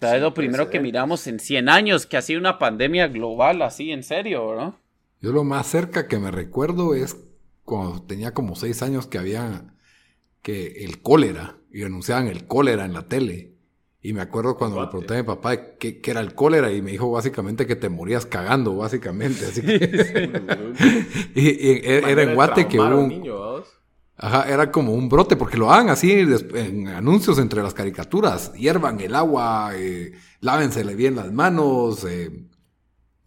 es 0.00 0.20
lo 0.22 0.32
primero 0.32 0.70
que 0.70 0.80
miramos 0.80 1.26
en 1.26 1.38
100 1.38 1.68
años, 1.68 2.06
que 2.06 2.16
ha 2.16 2.22
sido 2.22 2.40
una 2.40 2.58
pandemia 2.58 3.08
global 3.08 3.60
así, 3.60 3.92
en 3.92 4.02
serio, 4.02 4.54
¿no? 4.56 4.80
Yo 5.20 5.30
lo 5.30 5.44
más 5.44 5.66
cerca 5.66 6.08
que 6.08 6.18
me 6.18 6.30
recuerdo 6.30 6.94
es 6.94 7.18
cuando 7.64 8.02
tenía 8.02 8.32
como 8.32 8.56
6 8.56 8.82
años 8.82 9.06
que 9.06 9.18
había 9.18 9.74
que 10.40 10.84
el 10.84 11.02
cólera, 11.02 11.58
y 11.70 11.82
anunciaban 11.82 12.28
el 12.28 12.46
cólera 12.46 12.86
en 12.86 12.94
la 12.94 13.08
tele. 13.08 13.52
Y 14.00 14.14
me 14.14 14.22
acuerdo 14.22 14.56
cuando 14.56 14.80
le 14.80 14.88
pregunté 14.88 15.14
a 15.14 15.16
mi 15.18 15.22
papá 15.22 15.76
qué, 15.76 16.00
era 16.02 16.20
el 16.20 16.34
cólera 16.34 16.72
y 16.72 16.80
me 16.80 16.92
dijo 16.92 17.10
básicamente 17.10 17.66
que 17.66 17.76
te 17.76 17.90
morías 17.90 18.24
cagando, 18.24 18.74
básicamente. 18.76 19.44
Así 19.44 19.60
que... 19.60 19.74
y, 21.34 21.86
era 21.86 22.22
en 22.22 22.34
Guate 22.34 22.68
que 22.68 22.80
hubo 22.80 23.00
un... 23.00 23.22
Ajá, 24.16 24.48
era 24.48 24.70
como 24.70 24.92
un 24.94 25.08
brote, 25.08 25.36
porque 25.36 25.56
lo 25.56 25.72
hagan 25.72 25.88
así 25.88 26.12
en 26.12 26.88
anuncios 26.88 27.38
entre 27.38 27.62
las 27.62 27.74
caricaturas. 27.74 28.52
Hiervan 28.52 29.00
el 29.00 29.14
agua, 29.14 29.72
eh, 29.74 30.12
lávensele 30.40 30.94
bien 30.94 31.16
las 31.16 31.32
manos, 31.32 32.04
eh, 32.04 32.30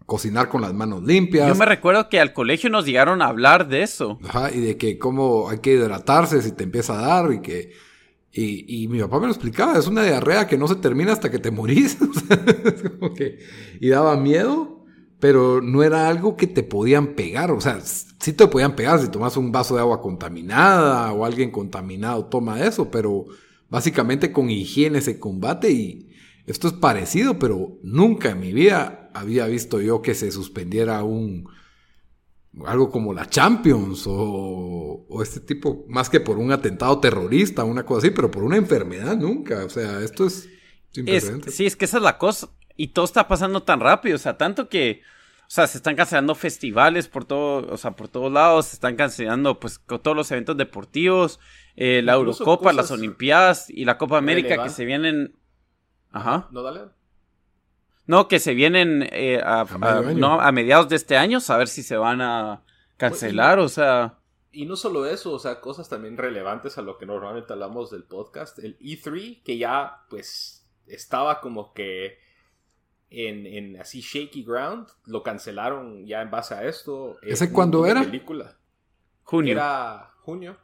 cocinar 0.05 0.47
con 0.47 0.61
las 0.61 0.73
manos 0.73 1.03
limpias. 1.03 1.49
Yo 1.49 1.55
me 1.55 1.65
recuerdo 1.65 2.07
que 2.07 2.21
al 2.21 2.31
colegio 2.31 2.69
nos 2.69 2.85
llegaron 2.85 3.21
a 3.21 3.27
hablar 3.27 3.67
de 3.67 3.83
eso. 3.83 4.17
Ajá, 4.27 4.49
y 4.51 4.61
de 4.61 4.77
que 4.77 4.97
cómo 4.97 5.49
hay 5.49 5.59
que 5.59 5.73
hidratarse 5.73 6.41
si 6.41 6.53
te 6.53 6.63
empieza 6.63 6.97
a 6.97 7.01
dar 7.01 7.33
y 7.33 7.41
que 7.41 7.73
y, 8.39 8.87
mi 8.87 8.99
papá 8.99 9.19
me 9.19 9.25
lo 9.25 9.31
explicaba, 9.31 9.77
es 9.79 9.87
una 9.87 10.03
diarrea 10.03 10.47
que 10.47 10.57
no 10.57 10.67
se 10.67 10.75
termina 10.75 11.11
hasta 11.11 11.31
que 11.31 11.39
te 11.39 11.49
morís. 11.49 11.97
y 13.79 13.89
daba 13.89 14.15
miedo, 14.15 14.76
pero 15.19 15.61
no 15.61 15.83
era 15.83 16.07
algo 16.07 16.35
que 16.35 16.47
te 16.47 16.63
podían 16.63 17.15
pegar. 17.15 17.51
O 17.51 17.61
sea, 17.61 17.79
sí 17.81 18.33
te 18.33 18.47
podían 18.47 18.75
pegar 18.75 18.99
si 18.99 19.09
tomas 19.09 19.37
un 19.37 19.51
vaso 19.51 19.75
de 19.75 19.81
agua 19.81 20.01
contaminada 20.01 21.11
o 21.13 21.25
alguien 21.25 21.51
contaminado 21.51 22.25
toma 22.25 22.63
eso, 22.63 22.91
pero 22.91 23.25
básicamente 23.69 24.31
con 24.31 24.49
higiene 24.49 25.01
se 25.01 25.19
combate 25.19 25.71
y 25.71 26.09
esto 26.45 26.67
es 26.67 26.73
parecido, 26.73 27.39
pero 27.39 27.77
nunca 27.83 28.29
en 28.29 28.39
mi 28.39 28.53
vida 28.53 29.11
había 29.13 29.47
visto 29.47 29.81
yo 29.81 30.01
que 30.01 30.13
se 30.15 30.31
suspendiera 30.31 31.03
un, 31.03 31.49
algo 32.65 32.89
como 32.89 33.13
la 33.13 33.27
Champions 33.27 34.05
o, 34.07 35.05
este 35.21 35.41
tipo, 35.41 35.85
más 35.89 36.09
que 36.09 36.19
por 36.19 36.37
un 36.37 36.51
atentado 36.51 36.99
terrorista, 36.99 37.63
una 37.63 37.85
cosa 37.85 38.07
así, 38.07 38.15
pero 38.15 38.31
por 38.31 38.43
una 38.43 38.55
enfermedad 38.55 39.17
nunca. 39.17 39.65
O 39.65 39.69
sea, 39.69 40.01
esto 40.01 40.25
es 40.25 40.47
sí, 40.91 41.65
es 41.65 41.75
que 41.75 41.85
esa 41.85 41.97
es 41.97 42.03
la 42.03 42.17
cosa. 42.17 42.49
Y 42.77 42.89
todo 42.89 43.05
está 43.05 43.27
pasando 43.27 43.63
tan 43.63 43.79
rápido, 43.79 44.15
o 44.15 44.19
sea, 44.19 44.37
tanto 44.37 44.69
que, 44.69 45.01
o 45.41 45.49
sea, 45.49 45.65
se 45.65 45.79
están 45.79 45.95
cancelando 45.95 46.35
festivales 46.35 47.07
por 47.07 47.25
todo, 47.25 47.67
o 47.73 47.77
sea, 47.77 47.91
por 47.91 48.07
todos 48.07 48.31
lados, 48.31 48.67
se 48.67 48.75
están 48.75 48.95
cancelando, 48.95 49.59
pues, 49.59 49.81
todos 49.87 50.15
los 50.15 50.29
eventos 50.29 50.55
deportivos, 50.55 51.39
eh, 51.75 52.01
la 52.03 52.13
Eurocopa, 52.13 52.71
las 52.73 52.91
Olimpiadas 52.91 53.69
y 53.71 53.83
la 53.83 53.97
Copa 53.97 54.19
América 54.19 54.61
que 54.63 54.69
se 54.69 54.85
vienen. 54.85 55.35
Ajá. 56.11 56.47
No, 56.51 56.61
dale. 56.61 56.81
No, 58.05 58.27
que 58.27 58.39
se 58.39 58.53
vienen 58.53 59.09
eh, 59.11 59.41
a, 59.43 59.61
a, 59.61 60.51
mediados 60.51 60.87
de 60.87 60.95
este 60.95 61.17
año, 61.17 61.39
a 61.45 61.57
ver 61.57 61.67
si 61.67 61.81
se 61.81 61.97
van 61.97 62.21
a 62.21 62.63
cancelar, 62.95 63.59
o 63.59 63.67
sea... 63.67 64.19
Y 64.51 64.65
no 64.65 64.75
solo 64.75 65.05
eso, 65.05 65.33
o 65.33 65.39
sea, 65.39 65.61
cosas 65.61 65.89
también 65.89 66.15
relevantes 66.17 66.77
a 66.77 66.81
lo 66.83 66.97
que 66.97 67.05
normalmente 67.05 67.53
hablamos 67.53 67.91
del 67.91 68.03
podcast. 68.05 68.57
El 68.59 68.77
E3, 68.79 69.43
que 69.43 69.57
ya, 69.57 70.05
pues, 70.09 70.67
estaba 70.87 71.41
como 71.41 71.73
que 71.73 72.26
en, 73.09 73.45
en 73.45 73.79
así 73.79 74.01
shaky 74.01 74.43
ground, 74.43 74.87
lo 75.05 75.23
cancelaron 75.23 76.05
ya 76.05 76.21
en 76.21 76.31
base 76.31 76.53
a 76.53 76.65
esto. 76.65 77.17
¿Ese 77.21 77.51
cuándo 77.51 77.85
era? 77.85 78.03
Película. 78.03 78.57
Junio. 79.23 79.53
Era 79.53 80.11
junio. 80.21 80.57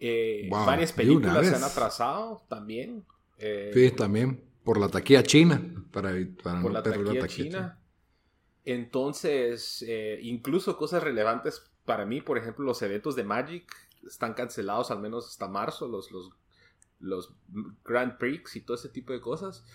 Eh, 0.00 0.48
varias 0.50 0.92
películas 0.92 1.46
se 1.46 1.54
han 1.54 1.64
atrasado 1.64 2.44
también. 2.48 3.04
Eh, 3.38 3.70
sí, 3.72 3.90
también. 3.90 4.42
Por 4.64 4.78
la 4.80 4.88
taquilla 4.88 5.22
china, 5.22 5.62
para, 5.92 6.12
para 6.42 6.62
por 6.62 6.72
la 6.72 6.82
taquilla, 6.82 7.26
china. 7.26 7.78
Entonces, 8.64 9.84
eh, 9.86 10.18
incluso 10.22 10.78
cosas 10.78 11.02
relevantes 11.02 11.70
para 11.84 12.06
mí, 12.06 12.22
por 12.22 12.38
ejemplo, 12.38 12.64
los 12.64 12.80
eventos 12.80 13.14
de 13.14 13.24
Magic 13.24 13.70
están 14.06 14.32
cancelados 14.32 14.90
al 14.90 15.00
menos 15.00 15.28
hasta 15.28 15.48
marzo, 15.48 15.86
los, 15.86 16.10
los, 16.10 16.30
los 16.98 17.34
Grand 17.84 18.16
Prix 18.16 18.56
y 18.56 18.62
todo 18.62 18.76
ese 18.76 18.88
tipo 18.88 19.12
de 19.12 19.20
cosas. 19.20 19.66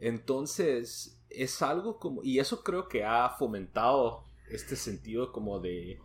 Entonces, 0.00 1.20
es 1.28 1.62
algo 1.62 1.98
como, 1.98 2.22
y 2.22 2.38
eso 2.38 2.64
creo 2.64 2.88
que 2.88 3.04
ha 3.04 3.28
fomentado 3.38 4.24
este 4.48 4.74
sentido 4.74 5.30
como 5.30 5.60
de, 5.60 6.00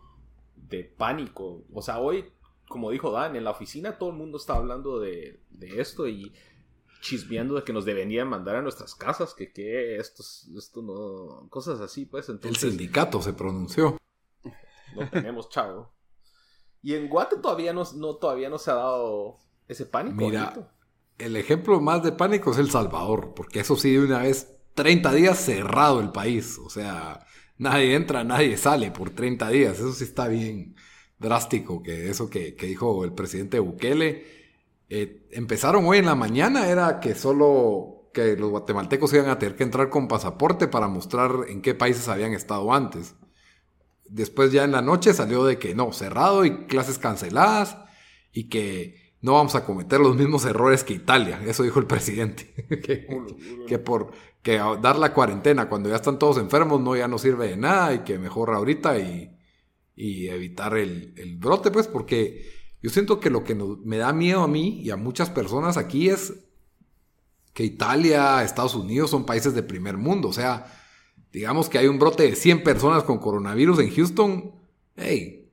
de 0.54 0.84
pánico. 0.84 1.64
O 1.72 1.82
sea, 1.82 1.98
hoy, 1.98 2.30
como 2.68 2.90
dijo 2.90 3.10
Dan, 3.10 3.36
en 3.36 3.44
la 3.44 3.50
oficina 3.50 3.98
todo 3.98 4.10
el 4.10 4.16
mundo 4.16 4.38
está 4.38 4.54
hablando 4.54 5.00
de, 5.00 5.40
de 5.50 5.80
esto 5.80 6.06
y 6.06 6.32
chismeando 7.00 7.54
de 7.54 7.64
que 7.64 7.72
nos 7.72 7.84
deberían 7.84 8.28
mandar 8.28 8.56
a 8.56 8.62
nuestras 8.62 8.94
casas, 8.94 9.34
que, 9.34 9.52
que 9.52 9.96
esto, 9.96 10.22
esto 10.56 10.82
no, 10.82 11.48
cosas 11.48 11.80
así, 11.80 12.04
pues. 12.04 12.28
Entonces, 12.28 12.62
el 12.62 12.70
sindicato 12.70 13.22
se 13.22 13.32
pronunció. 13.32 13.96
No 14.94 15.08
tenemos, 15.10 15.48
chavo. 15.48 15.92
Y 16.82 16.94
en 16.94 17.08
Guate 17.08 17.36
todavía 17.38 17.72
no, 17.72 17.84
no, 17.94 18.16
todavía 18.16 18.48
no 18.48 18.58
se 18.58 18.70
ha 18.70 18.74
dado 18.74 19.38
ese 19.68 19.86
pánico. 19.86 20.16
Mira, 20.16 20.75
el 21.18 21.36
ejemplo 21.36 21.80
más 21.80 22.02
de 22.02 22.12
pánico 22.12 22.52
es 22.52 22.58
El 22.58 22.70
Salvador, 22.70 23.32
porque 23.34 23.60
eso 23.60 23.76
sí, 23.76 23.92
de 23.92 24.04
una 24.04 24.20
vez, 24.20 24.58
30 24.74 25.12
días 25.12 25.38
cerrado 25.38 26.00
el 26.00 26.12
país. 26.12 26.58
O 26.58 26.70
sea, 26.70 27.26
nadie 27.58 27.94
entra, 27.94 28.24
nadie 28.24 28.56
sale 28.56 28.90
por 28.90 29.10
30 29.10 29.48
días. 29.50 29.78
Eso 29.78 29.92
sí 29.92 30.04
está 30.04 30.28
bien 30.28 30.76
drástico, 31.18 31.82
que 31.82 32.10
eso 32.10 32.28
que, 32.28 32.54
que 32.54 32.66
dijo 32.66 33.04
el 33.04 33.12
presidente 33.14 33.58
Bukele 33.58 34.26
eh, 34.88 35.26
empezaron 35.32 35.84
hoy 35.86 35.98
en 35.98 36.06
la 36.06 36.14
mañana, 36.14 36.68
era 36.68 37.00
que 37.00 37.14
solo 37.14 38.10
que 38.12 38.36
los 38.36 38.50
guatemaltecos 38.50 39.12
iban 39.12 39.28
a 39.28 39.38
tener 39.38 39.56
que 39.56 39.64
entrar 39.64 39.90
con 39.90 40.08
pasaporte 40.08 40.68
para 40.68 40.88
mostrar 40.88 41.32
en 41.48 41.60
qué 41.60 41.74
países 41.74 42.08
habían 42.08 42.32
estado 42.32 42.72
antes. 42.72 43.14
Después 44.08 44.52
ya 44.52 44.64
en 44.64 44.72
la 44.72 44.82
noche 44.82 45.12
salió 45.12 45.44
de 45.44 45.58
que 45.58 45.74
no, 45.74 45.92
cerrado 45.92 46.44
y 46.44 46.66
clases 46.66 46.98
canceladas 46.98 47.76
y 48.32 48.48
que 48.48 49.05
no 49.20 49.32
vamos 49.32 49.54
a 49.54 49.64
cometer 49.64 50.00
los 50.00 50.16
mismos 50.16 50.44
errores 50.44 50.84
que 50.84 50.94
Italia. 50.94 51.40
Eso 51.46 51.62
dijo 51.62 51.78
el 51.80 51.86
presidente. 51.86 52.52
que, 53.66 53.78
por 53.78 54.12
que 54.42 54.58
dar 54.80 54.98
la 54.98 55.12
cuarentena 55.12 55.68
cuando 55.68 55.88
ya 55.88 55.96
están 55.96 56.18
todos 56.18 56.38
enfermos 56.38 56.80
no 56.80 56.94
ya 56.94 57.08
no 57.08 57.18
sirve 57.18 57.48
de 57.48 57.56
nada 57.56 57.94
y 57.94 57.98
que 58.00 58.18
mejor 58.18 58.50
ahorita 58.50 58.98
y, 58.98 59.32
evitar 59.96 60.76
el, 60.76 61.14
el 61.16 61.36
brote, 61.36 61.70
pues 61.70 61.88
porque 61.88 62.46
yo 62.82 62.90
siento 62.90 63.18
que 63.18 63.30
lo 63.30 63.42
que 63.44 63.54
me 63.54 63.96
da 63.96 64.12
miedo 64.12 64.42
a 64.42 64.48
mí 64.48 64.80
y 64.82 64.90
a 64.90 64.96
muchas 64.96 65.30
personas 65.30 65.78
aquí 65.78 66.10
es 66.10 66.34
que 67.56 67.64
Italia, 67.64 68.44
Estados 68.44 68.74
Unidos 68.74 69.10
son 69.10 69.24
países 69.24 69.54
de 69.54 69.62
primer 69.62 69.96
mundo. 69.96 70.28
O 70.28 70.32
sea, 70.34 70.66
digamos 71.32 71.70
que 71.70 71.78
hay 71.78 71.86
un 71.86 71.98
brote 71.98 72.24
de 72.24 72.36
100 72.36 72.62
personas 72.62 73.02
con 73.02 73.18
coronavirus 73.18 73.78
en 73.78 73.94
Houston. 73.94 74.54
Hey, 74.94 75.45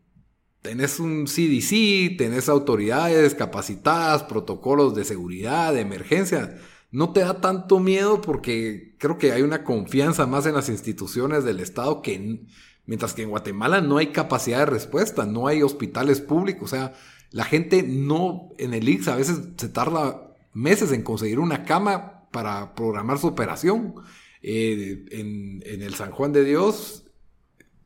tenés 0.63 0.99
un 0.99 1.25
CDC, 1.25 2.17
tenés 2.17 2.49
autoridades 2.49 3.35
capacitadas, 3.35 4.23
protocolos 4.23 4.95
de 4.95 5.05
seguridad, 5.05 5.73
de 5.73 5.81
emergencia. 5.81 6.57
No 6.89 7.13
te 7.13 7.19
da 7.19 7.39
tanto 7.41 7.79
miedo 7.79 8.21
porque 8.21 8.95
creo 8.97 9.19
que 9.19 9.31
hay 9.31 9.43
una 9.43 9.63
confianza 9.63 10.25
más 10.25 10.47
en 10.47 10.55
las 10.55 10.69
instituciones 10.69 11.43
del 11.43 11.59
Estado 11.59 12.01
que... 12.01 12.47
Mientras 12.85 13.13
que 13.13 13.21
en 13.21 13.29
Guatemala 13.29 13.79
no 13.79 13.97
hay 13.97 14.07
capacidad 14.07 14.59
de 14.59 14.65
respuesta, 14.65 15.25
no 15.25 15.47
hay 15.47 15.61
hospitales 15.61 16.19
públicos, 16.19 16.73
o 16.73 16.75
sea, 16.75 16.93
la 17.31 17.45
gente 17.45 17.81
no, 17.81 18.49
en 18.57 18.73
el 18.73 18.89
IX 18.89 19.07
a 19.07 19.15
veces 19.15 19.39
se 19.55 19.69
tarda 19.69 20.35
meses 20.51 20.91
en 20.91 21.01
conseguir 21.01 21.39
una 21.39 21.63
cama 21.63 22.27
para 22.31 22.75
programar 22.75 23.19
su 23.19 23.27
operación. 23.27 23.95
Eh, 24.41 25.05
en, 25.11 25.63
el 25.81 25.95
San 25.95 26.11
Juan 26.11 26.33
de 26.33 26.43
Dios, 26.43 27.02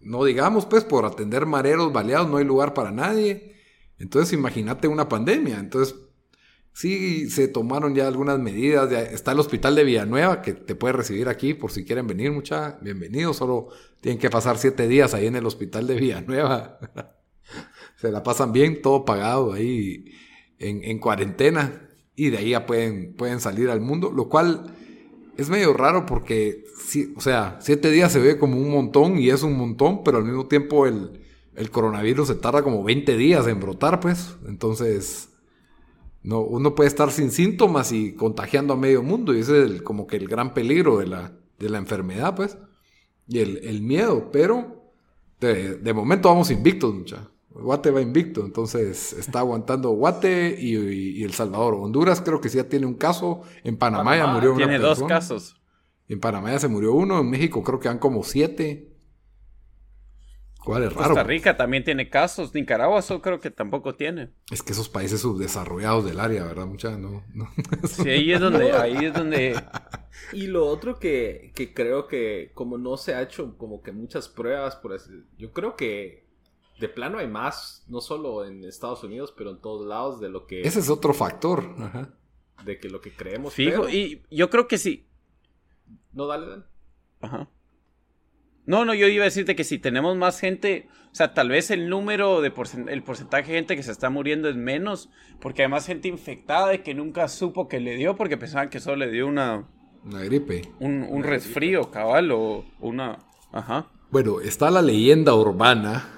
no 0.07 0.23
digamos, 0.23 0.65
pues 0.65 0.85
por 0.85 1.05
atender 1.05 1.45
mareros 1.45 1.91
baleados 1.91 2.29
no 2.29 2.37
hay 2.37 2.45
lugar 2.45 2.73
para 2.73 2.91
nadie. 2.91 3.55
Entonces 3.99 4.31
imagínate 4.33 4.87
una 4.87 5.09
pandemia. 5.09 5.59
Entonces 5.59 5.95
sí 6.71 7.29
se 7.29 7.49
tomaron 7.49 7.93
ya 7.93 8.07
algunas 8.07 8.39
medidas. 8.39 8.89
está 8.91 9.33
el 9.33 9.39
hospital 9.39 9.75
de 9.75 9.83
Villanueva 9.83 10.41
que 10.41 10.53
te 10.53 10.75
puede 10.75 10.93
recibir 10.93 11.27
aquí 11.27 11.53
por 11.53 11.71
si 11.71 11.83
quieren 11.83 12.07
venir, 12.07 12.31
mucha 12.31 12.79
bienvenidos. 12.81 13.35
Solo 13.35 13.67
tienen 13.99 14.17
que 14.17 14.29
pasar 14.29 14.57
siete 14.57 14.87
días 14.87 15.13
ahí 15.13 15.27
en 15.27 15.35
el 15.35 15.45
hospital 15.45 15.85
de 15.87 15.95
Villanueva. 15.95 16.79
se 17.97 18.09
la 18.09 18.23
pasan 18.23 18.53
bien, 18.53 18.81
todo 18.81 19.03
pagado 19.03 19.51
ahí 19.51 20.05
en, 20.57 20.99
cuarentena 20.99 21.89
y 22.15 22.29
de 22.29 22.37
ahí 22.37 22.49
ya 22.51 22.65
pueden, 22.65 23.13
pueden 23.13 23.41
salir 23.41 23.69
al 23.69 23.81
mundo, 23.81 24.09
lo 24.15 24.29
cual 24.29 24.76
es 25.38 25.50
medio 25.50 25.74
raro 25.74 26.06
porque, 26.06 26.65
sí, 26.77 27.13
o 27.15 27.22
sea, 27.22 27.58
siete 27.62 27.91
días 27.91 28.12
se 28.12 28.20
ve 28.20 28.38
como 28.38 28.58
un 28.58 28.72
montón 28.72 29.17
y 29.17 29.29
es 29.29 29.44
un 29.44 29.58
montón, 29.58 30.03
pero 30.03 30.17
al 30.17 30.25
mismo 30.25 30.48
tiempo 30.48 30.86
el, 30.86 31.22
coronavirus 31.72 32.27
se 32.27 32.36
tarda 32.36 32.63
como 32.63 32.84
20 32.84 33.17
días 33.17 33.48
en 33.48 33.60
brotar, 33.60 34.00
pues, 34.00 34.36
entonces... 34.48 35.29
No, 36.24 36.41
uno 36.41 36.75
puede 36.75 36.89
estar 36.89 37.10
sin 37.10 37.32
síntomas 37.32 37.94
y 37.94 38.13
contagiando 38.13 38.74
a 38.74 38.77
medio 38.77 39.01
mundo, 39.01 39.34
y 39.34 39.39
ese 39.39 39.63
es 39.63 39.82
como 39.82 40.08
que 40.08 40.17
el 40.17 40.27
gran 40.27 40.53
peligro 40.53 40.98
de 40.98 41.08
la, 41.08 41.32
de 41.58 41.70
la 41.70 41.77
enfermedad, 41.77 42.36
pues, 42.36 42.58
y 43.29 43.39
el, 43.39 43.82
miedo, 43.82 44.29
pero 44.29 44.91
de, 45.39 45.75
de 45.75 45.94
momento 45.94 46.27
vamos 46.27 46.51
invictos, 46.51 46.94
muchachos. 46.94 47.29
Guate 47.61 47.91
va 47.91 48.01
invicto, 48.01 48.41
entonces 48.45 49.13
está 49.13 49.39
aguantando 49.39 49.89
Guate 49.91 50.55
y, 50.59 51.23
El 51.23 51.33
Salvador. 51.33 51.75
Honduras 51.75 52.21
creo 52.21 52.39
que 52.39 52.49
sí 52.49 52.57
ya 52.57 52.69
tiene 52.69 52.85
un 52.85 52.95
caso. 52.95 53.41
En 53.63 53.77
Panamá, 53.77 54.15
ya 54.15 54.27
murió 54.27 54.53
una 54.53 54.57
Tiene 54.67 54.79
dos 54.79 55.03
casos. 55.03 55.59
En 56.07 56.19
Panamá 56.19 56.51
ya 56.51 56.59
se 56.59 56.67
murió 56.67 56.93
uno. 56.93 57.19
En 57.19 57.29
México 57.29 57.63
creo 57.63 57.79
que 57.79 57.89
han 57.89 57.99
como 57.99 58.23
siete. 58.23 58.93
¿Cuál 60.63 60.83
es 60.83 60.93
raro? 60.93 61.07
Costa 61.07 61.23
Rica 61.23 61.57
también 61.57 61.83
tiene 61.83 62.09
casos. 62.09 62.53
Nicaragua 62.53 62.99
eso 62.99 63.21
creo 63.21 63.39
que 63.39 63.51
tampoco 63.51 63.95
tiene. 63.95 64.31
Es 64.51 64.61
que 64.61 64.73
esos 64.73 64.89
países 64.89 65.21
subdesarrollados 65.21 66.05
del 66.05 66.19
área, 66.19 66.43
¿verdad? 66.43 66.65
Mucha, 66.65 66.97
no, 66.97 67.23
Sí, 67.87 68.09
ahí 68.09 68.31
es 68.33 68.39
donde, 68.39 68.73
ahí 68.73 69.05
es 69.05 69.13
donde. 69.13 69.55
Y 70.33 70.47
lo 70.47 70.67
otro 70.67 70.99
que, 70.99 71.53
que 71.55 71.73
creo 71.73 72.07
que 72.07 72.51
como 72.53 72.77
no 72.77 72.97
se 72.97 73.15
ha 73.15 73.21
hecho 73.21 73.57
como 73.57 73.81
que 73.81 73.93
muchas 73.93 74.27
pruebas, 74.27 74.75
por 74.75 74.93
así, 74.93 75.11
yo 75.37 75.53
creo 75.53 75.75
que 75.75 76.26
de 76.79 76.89
plano 76.89 77.17
hay 77.17 77.27
más, 77.27 77.84
no 77.88 78.01
solo 78.01 78.46
en 78.46 78.63
Estados 78.63 79.03
Unidos, 79.03 79.34
pero 79.36 79.51
en 79.51 79.60
todos 79.60 79.88
lados 79.88 80.19
de 80.19 80.29
lo 80.29 80.46
que... 80.46 80.62
Ese 80.62 80.79
es 80.79 80.89
otro 80.89 81.13
factor. 81.13 81.63
De 82.63 82.79
que 82.79 82.89
lo 82.89 83.01
que 83.01 83.13
creemos. 83.13 83.53
Fijo, 83.53 83.89
y 83.89 84.24
yo 84.29 84.50
creo 84.50 84.67
que 84.67 84.77
sí. 84.77 85.07
No, 86.13 86.27
dale, 86.27 86.48
dale. 86.48 86.63
Ajá. 87.22 87.50
No, 88.65 88.84
no, 88.84 88.93
yo 88.93 89.07
iba 89.07 89.24
a 89.24 89.25
decirte 89.25 89.55
que 89.55 89.63
si 89.63 89.79
tenemos 89.79 90.17
más 90.17 90.39
gente, 90.39 90.89
o 91.12 91.15
sea, 91.15 91.34
tal 91.34 91.50
vez 91.50 91.72
el 91.72 91.89
número 91.89 92.41
de 92.41 92.51
el 92.89 93.03
porcentaje 93.03 93.51
de 93.51 93.57
gente 93.57 93.75
que 93.75 93.84
se 93.84 93.91
está 93.91 94.10
muriendo 94.10 94.50
es 94.50 94.57
menos, 94.57 95.10
porque 95.39 95.63
hay 95.63 95.69
más 95.69 95.88
gente 95.88 96.10
infectada 96.10 96.75
y 96.75 96.79
que 96.79 96.93
nunca 96.93 97.27
supo 97.29 97.67
que 97.69 97.79
le 97.79 97.96
dio, 97.96 98.17
porque 98.17 98.38
pensaban 98.38 98.69
que 98.69 98.79
solo 98.79 98.98
le 98.98 99.12
dio 99.12 99.25
una... 99.25 99.67
Una 100.03 100.22
gripe. 100.22 100.62
Un, 100.79 101.03
un 101.10 101.24
resfrío, 101.24 101.91
cabal, 101.91 102.31
o 102.31 102.65
una... 102.81 103.19
Ajá. 103.51 103.88
Bueno, 104.12 104.41
está 104.41 104.69
la 104.69 104.81
leyenda 104.81 105.34
urbana 105.34 106.16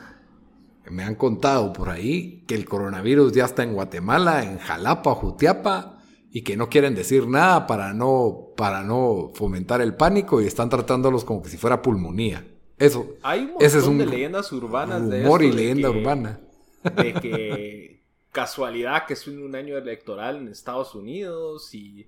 me 0.89 1.03
han 1.03 1.15
contado 1.15 1.74
por 1.74 1.89
ahí 1.89 2.43
que 2.48 2.55
el 2.55 2.65
coronavirus 2.65 3.34
ya 3.34 3.46
está 3.46 3.63
en 3.63 3.74
Guatemala, 3.74 4.43
en 4.43 4.58
Jalapa, 4.60 5.15
Jutiapa, 5.15 6.00
y 6.31 6.43
que 6.43 6.55
no 6.55 6.69
quieren 6.69 6.96
decir 6.96 7.27
nada 7.27 7.65
para 7.67 7.93
no, 7.93 8.50
para 8.55 8.84
no 8.84 9.31
fomentar 9.34 9.81
el 9.81 9.96
pánico 9.96 10.41
y 10.41 10.48
están 10.48 10.69
tratándolos 10.69 11.25
como 11.25 11.41
que 11.41 11.50
si 11.50 11.58
fuera 11.58 11.81
pulmonía. 11.81 12.46
Eso. 12.77 13.15
Hay 13.24 13.41
un 13.41 13.51
montón 13.51 13.67
es 13.67 13.75
un 13.75 13.98
de 13.98 14.05
leyendas 14.05 14.51
urbanas 14.51 15.10
de 15.10 15.22
humor 15.22 15.43
y 15.43 15.51
leyenda 15.51 15.89
urbana. 15.89 16.39
De 16.84 17.13
que 17.22 18.03
casualidad 18.31 19.05
que 19.05 19.13
es 19.13 19.27
un 19.27 19.53
año 19.55 19.77
electoral 19.77 20.38
en 20.38 20.48
Estados 20.48 20.96
Unidos 20.96 21.74
y, 21.74 22.08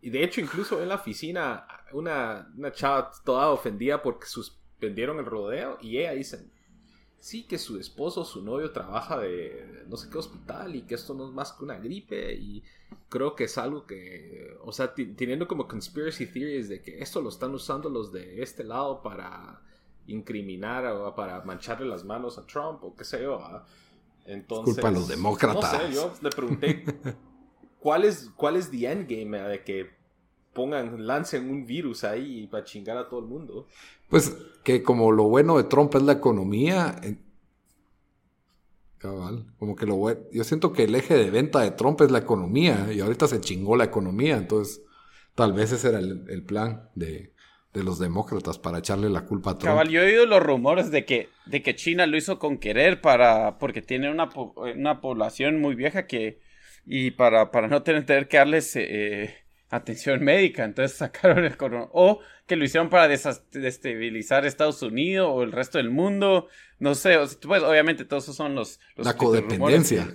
y 0.00 0.10
de 0.10 0.24
hecho 0.24 0.40
incluso 0.40 0.80
en 0.80 0.88
la 0.88 0.94
oficina 0.94 1.66
una, 1.92 2.48
una 2.56 2.72
chava 2.72 3.10
toda 3.24 3.50
ofendida 3.50 4.02
porque 4.02 4.26
suspendieron 4.26 5.18
el 5.18 5.26
rodeo 5.26 5.78
y 5.82 5.98
ella 5.98 6.12
dice 6.12 6.48
sí, 7.20 7.44
que 7.44 7.58
su 7.58 7.78
esposo, 7.78 8.24
su 8.24 8.42
novio 8.42 8.72
trabaja 8.72 9.18
de 9.18 9.84
no 9.88 9.96
sé 9.96 10.08
qué 10.10 10.18
hospital 10.18 10.76
y 10.76 10.82
que 10.82 10.94
esto 10.94 11.14
no 11.14 11.26
es 11.26 11.32
más 11.32 11.52
que 11.52 11.64
una 11.64 11.78
gripe 11.78 12.34
y 12.34 12.62
creo 13.08 13.34
que 13.34 13.44
es 13.44 13.58
algo 13.58 13.86
que, 13.86 14.56
o 14.62 14.72
sea, 14.72 14.94
teniendo 14.94 15.48
como 15.48 15.66
conspiracy 15.66 16.26
theories 16.26 16.68
de 16.68 16.82
que 16.82 17.00
esto 17.00 17.20
lo 17.20 17.28
están 17.28 17.54
usando 17.54 17.88
los 17.88 18.12
de 18.12 18.42
este 18.42 18.64
lado 18.64 19.02
para 19.02 19.62
incriminar 20.06 20.86
o 20.86 21.14
para 21.14 21.42
mancharle 21.42 21.86
las 21.86 22.04
manos 22.04 22.38
a 22.38 22.46
Trump 22.46 22.82
o 22.84 22.94
qué 22.94 23.04
sé 23.04 23.22
yo. 23.22 23.40
Entonces, 24.24 24.74
culpa 24.74 24.88
a 24.88 24.92
los 24.92 25.08
demócratas. 25.08 25.72
No 25.72 25.80
sé, 25.80 25.94
yo 25.94 26.12
le 26.22 26.30
pregunté 26.30 26.84
cuál 27.80 28.04
es, 28.04 28.30
cuál 28.36 28.56
es 28.56 28.70
the 28.70 28.90
endgame 28.90 29.38
de 29.38 29.64
que 29.64 29.97
pongan, 30.52 31.06
lancen 31.06 31.48
un 31.50 31.66
virus 31.66 32.04
ahí 32.04 32.46
para 32.46 32.64
chingar 32.64 32.96
a 32.96 33.08
todo 33.08 33.20
el 33.20 33.26
mundo. 33.26 33.66
Pues 34.08 34.36
que 34.64 34.82
como 34.82 35.12
lo 35.12 35.24
bueno 35.24 35.56
de 35.56 35.64
Trump 35.64 35.94
es 35.94 36.02
la 36.02 36.12
economía. 36.12 37.00
Cabal, 38.98 39.46
como 39.58 39.76
que 39.76 39.86
lo 39.86 39.96
bueno. 39.96 40.20
Yo 40.32 40.42
siento 40.44 40.72
que 40.72 40.84
el 40.84 40.94
eje 40.94 41.14
de 41.14 41.30
venta 41.30 41.60
de 41.60 41.70
Trump 41.70 42.00
es 42.00 42.10
la 42.10 42.18
economía 42.18 42.88
y 42.92 43.00
ahorita 43.00 43.28
se 43.28 43.40
chingó 43.40 43.76
la 43.76 43.84
economía, 43.84 44.36
entonces 44.36 44.82
tal 45.36 45.52
vez 45.52 45.70
ese 45.70 45.90
era 45.90 46.00
el, 46.00 46.42
plan 46.42 46.90
de, 46.96 47.32
los 47.74 48.00
demócratas 48.00 48.58
para 48.58 48.78
echarle 48.78 49.08
la 49.08 49.24
culpa 49.24 49.52
a 49.52 49.54
Trump. 49.54 49.70
Cabal, 49.70 49.88
yo 49.88 50.02
he 50.02 50.06
oído 50.06 50.26
los 50.26 50.42
rumores 50.42 50.90
de 50.90 51.04
que, 51.04 51.28
de 51.46 51.62
que 51.62 51.76
China 51.76 52.08
lo 52.08 52.16
hizo 52.16 52.40
con 52.40 52.58
querer 52.58 53.00
para, 53.00 53.58
porque 53.58 53.80
tiene 53.80 54.10
una, 54.10 54.30
una 54.74 55.00
población 55.00 55.60
muy 55.60 55.76
vieja 55.76 56.08
que, 56.08 56.40
y 56.84 57.12
para, 57.12 57.52
para 57.52 57.68
no 57.68 57.84
tener, 57.84 58.04
tener 58.04 58.26
que 58.26 58.38
darles 58.38 58.74
eh, 58.74 59.32
atención 59.70 60.22
médica, 60.22 60.64
entonces 60.64 60.96
sacaron 60.98 61.44
el 61.44 61.56
corona. 61.56 61.88
O 61.92 62.20
que 62.46 62.56
lo 62.56 62.64
hicieron 62.64 62.88
para 62.88 63.08
destabilizar 63.08 64.46
Estados 64.46 64.82
Unidos 64.82 65.28
o 65.30 65.42
el 65.42 65.52
resto 65.52 65.78
del 65.78 65.90
mundo. 65.90 66.48
No 66.78 66.94
sé, 66.94 67.18
pues 67.42 67.62
obviamente 67.62 68.04
todos 68.04 68.24
esos 68.24 68.36
son 68.36 68.54
los... 68.54 68.80
La 68.96 69.14
codependencia. 69.14 70.08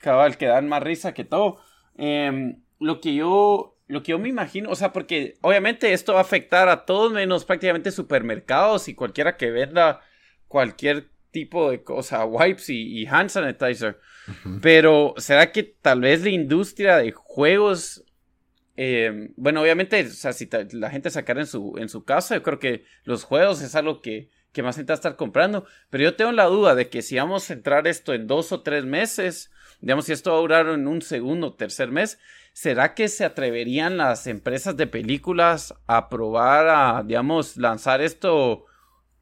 cabal, 0.00 0.36
que 0.36 0.46
dan 0.46 0.68
más 0.68 0.82
risa 0.82 1.12
que 1.12 1.24
todo. 1.24 1.60
Em, 1.96 2.62
lo 2.78 3.00
que 3.00 3.14
yo... 3.14 3.72
Lo 3.88 4.02
que 4.02 4.10
yo 4.10 4.18
me 4.18 4.28
imagino, 4.28 4.68
o 4.70 4.74
sea, 4.74 4.92
porque 4.92 5.38
obviamente 5.42 5.92
esto 5.92 6.14
va 6.14 6.18
a 6.18 6.22
afectar 6.22 6.68
a 6.68 6.84
todos 6.84 7.12
menos 7.12 7.44
prácticamente 7.44 7.92
supermercados 7.92 8.88
y 8.88 8.94
cualquiera 8.94 9.36
que 9.36 9.52
venda 9.52 10.00
cualquier 10.48 11.08
tipo 11.30 11.70
de 11.70 11.84
cosa, 11.84 12.24
wipes 12.24 12.68
y, 12.68 13.06
hand 13.06 13.30
sanitizer. 13.30 14.00
Pero, 14.60 15.14
¿será 15.18 15.52
que 15.52 15.62
tal 15.62 16.00
vez 16.00 16.24
la 16.24 16.30
industria 16.30 16.96
de 16.96 17.12
juegos 17.12 18.05
eh, 18.76 19.30
bueno, 19.36 19.62
obviamente, 19.62 20.04
o 20.04 20.10
sea, 20.10 20.32
si 20.32 20.48
la 20.72 20.90
gente 20.90 21.10
sacara 21.10 21.40
en 21.40 21.46
su, 21.46 21.74
en 21.78 21.88
su 21.88 22.04
casa, 22.04 22.34
yo 22.34 22.42
creo 22.42 22.58
que 22.58 22.84
los 23.04 23.24
juegos 23.24 23.62
es 23.62 23.74
algo 23.74 24.02
que, 24.02 24.30
que 24.52 24.62
más 24.62 24.76
gente 24.76 24.92
va 24.92 24.94
a 24.94 24.96
estar 24.96 25.16
comprando. 25.16 25.64
Pero 25.88 26.04
yo 26.04 26.14
tengo 26.14 26.32
la 26.32 26.44
duda 26.44 26.74
de 26.74 26.88
que 26.90 27.02
si 27.02 27.16
vamos 27.16 27.48
a 27.48 27.54
entrar 27.54 27.86
esto 27.86 28.12
en 28.12 28.26
dos 28.26 28.52
o 28.52 28.62
tres 28.62 28.84
meses, 28.84 29.50
digamos, 29.80 30.04
si 30.04 30.12
esto 30.12 30.32
va 30.32 30.38
a 30.38 30.40
durar 30.40 30.68
en 30.68 30.86
un 30.86 31.00
segundo 31.00 31.48
o 31.48 31.54
tercer 31.54 31.90
mes, 31.90 32.18
¿será 32.52 32.94
que 32.94 33.08
se 33.08 33.24
atreverían 33.24 33.96
las 33.96 34.26
empresas 34.26 34.76
de 34.76 34.86
películas 34.86 35.74
a 35.86 36.08
probar 36.10 36.68
a, 36.68 37.02
digamos, 37.02 37.56
lanzar 37.56 38.02
esto 38.02 38.66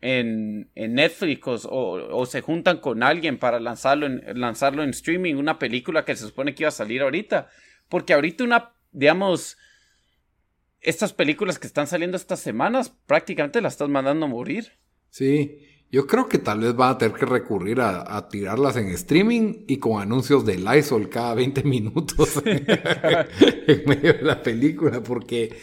en, 0.00 0.70
en 0.74 0.94
Netflix 0.94 1.64
o, 1.64 1.68
o, 1.70 2.26
se 2.26 2.40
juntan 2.42 2.78
con 2.78 3.02
alguien 3.02 3.38
para 3.38 3.58
lanzarlo 3.58 4.08
lanzarlo 4.34 4.82
en 4.82 4.90
streaming, 4.90 5.36
una 5.36 5.58
película 5.58 6.04
que 6.04 6.14
se 6.14 6.26
supone 6.26 6.54
que 6.54 6.64
iba 6.64 6.68
a 6.68 6.72
salir 6.72 7.02
ahorita? 7.02 7.48
Porque 7.88 8.12
ahorita 8.12 8.44
una 8.44 8.74
digamos, 8.94 9.58
estas 10.80 11.12
películas 11.12 11.58
que 11.58 11.66
están 11.66 11.86
saliendo 11.86 12.16
estas 12.16 12.40
semanas, 12.40 12.94
prácticamente 13.06 13.60
las 13.60 13.74
estás 13.74 13.88
mandando 13.88 14.26
a 14.26 14.28
morir. 14.28 14.72
Sí, 15.10 15.58
yo 15.90 16.06
creo 16.06 16.28
que 16.28 16.38
tal 16.38 16.60
vez 16.60 16.74
van 16.74 16.94
a 16.94 16.98
tener 16.98 17.16
que 17.16 17.26
recurrir 17.26 17.80
a, 17.80 18.28
tirarlas 18.28 18.76
en 18.76 18.88
streaming 18.88 19.64
y 19.66 19.78
con 19.78 20.00
anuncios 20.00 20.44
de 20.46 20.58
Lysol 20.58 21.08
cada 21.08 21.34
20 21.34 21.62
minutos 21.64 22.42
en 22.44 23.82
medio 23.86 24.14
de 24.14 24.22
la 24.22 24.42
película, 24.42 25.02
porque 25.02 25.56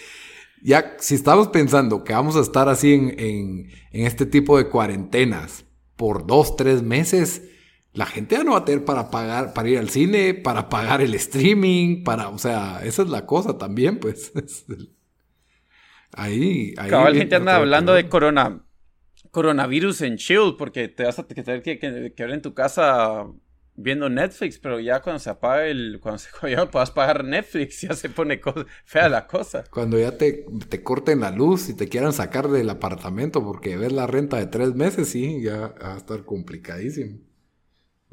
ya 0.62 0.96
si 1.00 1.16
estamos 1.16 1.48
pensando 1.48 2.04
que 2.04 2.14
vamos 2.14 2.36
a 2.36 2.42
estar 2.42 2.70
así 2.70 2.94
en, 2.94 3.20
en, 3.20 3.72
en 3.92 4.06
este 4.06 4.26
tipo 4.26 4.58
de 4.58 4.68
cuarentenas 4.68 5.66
por 5.96 6.26
dos, 6.26 6.56
tres 6.56 6.82
meses, 6.82 7.44
la 7.94 8.06
gente 8.06 8.36
ya 8.36 8.44
no 8.44 8.52
va 8.52 8.60
a 8.60 8.66
tener 8.66 8.86
para 8.86 9.10
pagar, 9.10 9.54
para 9.54 9.70
ir 9.70 9.78
al 9.78 9.90
cine, 9.90 10.34
para 10.34 10.70
pagar 10.70 11.02
el 11.02 11.14
streaming, 11.16 12.04
para, 12.04 12.30
o 12.30 12.38
sea, 12.38 12.82
esa 12.84 13.02
es 13.02 13.10
la 13.10 13.26
cosa 13.26 13.58
también, 13.58 14.00
pues. 14.00 14.32
ahí, 16.14 16.74
ahí. 16.78 16.90
Cabal, 16.90 17.16
gente 17.16 17.36
anda 17.36 17.58
hablando 17.58 17.94
de 17.94 18.08
corona, 18.08 18.66
coronavirus 19.32 20.02
en 20.02 20.18
chill, 20.18 20.56
porque 20.58 20.88
te 20.88 21.04
vas 21.04 21.20
a 21.20 21.28
tener 21.28 21.62
que, 21.62 21.80
que, 21.80 21.90
ver 21.90 22.32
en 22.32 22.42
tu 22.42 22.54
casa 22.54 23.28
viendo 23.76 24.10
Netflix, 24.10 24.58
pero 24.60 24.80
ya 24.80 25.02
cuando 25.02 25.20
se 25.20 25.30
apaga 25.30 25.66
el, 25.66 26.00
cuando, 26.02 26.20
se, 26.20 26.30
ya 26.50 26.72
puedas 26.72 26.92
pagar 26.92 27.26
Netflix, 27.26 27.82
ya 27.82 27.94
se 27.94 28.10
pone 28.10 28.40
fea 28.86 29.10
la 29.10 29.28
cosa. 29.28 29.66
Cuando 29.70 30.00
ya 30.00 30.18
te, 30.18 30.46
te 30.70 30.82
corten 30.82 31.20
la 31.20 31.32
luz 31.32 31.68
y 31.68 31.74
te 31.74 31.90
quieran 31.90 32.14
sacar 32.14 32.48
del 32.48 32.70
apartamento 32.70 33.44
porque 33.44 33.76
ves 33.76 33.92
la 33.92 34.08
renta 34.08 34.38
de 34.38 34.48
tres 34.48 34.76
meses, 34.76 35.10
sí, 35.10 35.42
ya 35.42 35.74
va 35.82 35.96
a 35.96 35.98
estar 35.98 36.24
complicadísimo. 36.24 37.31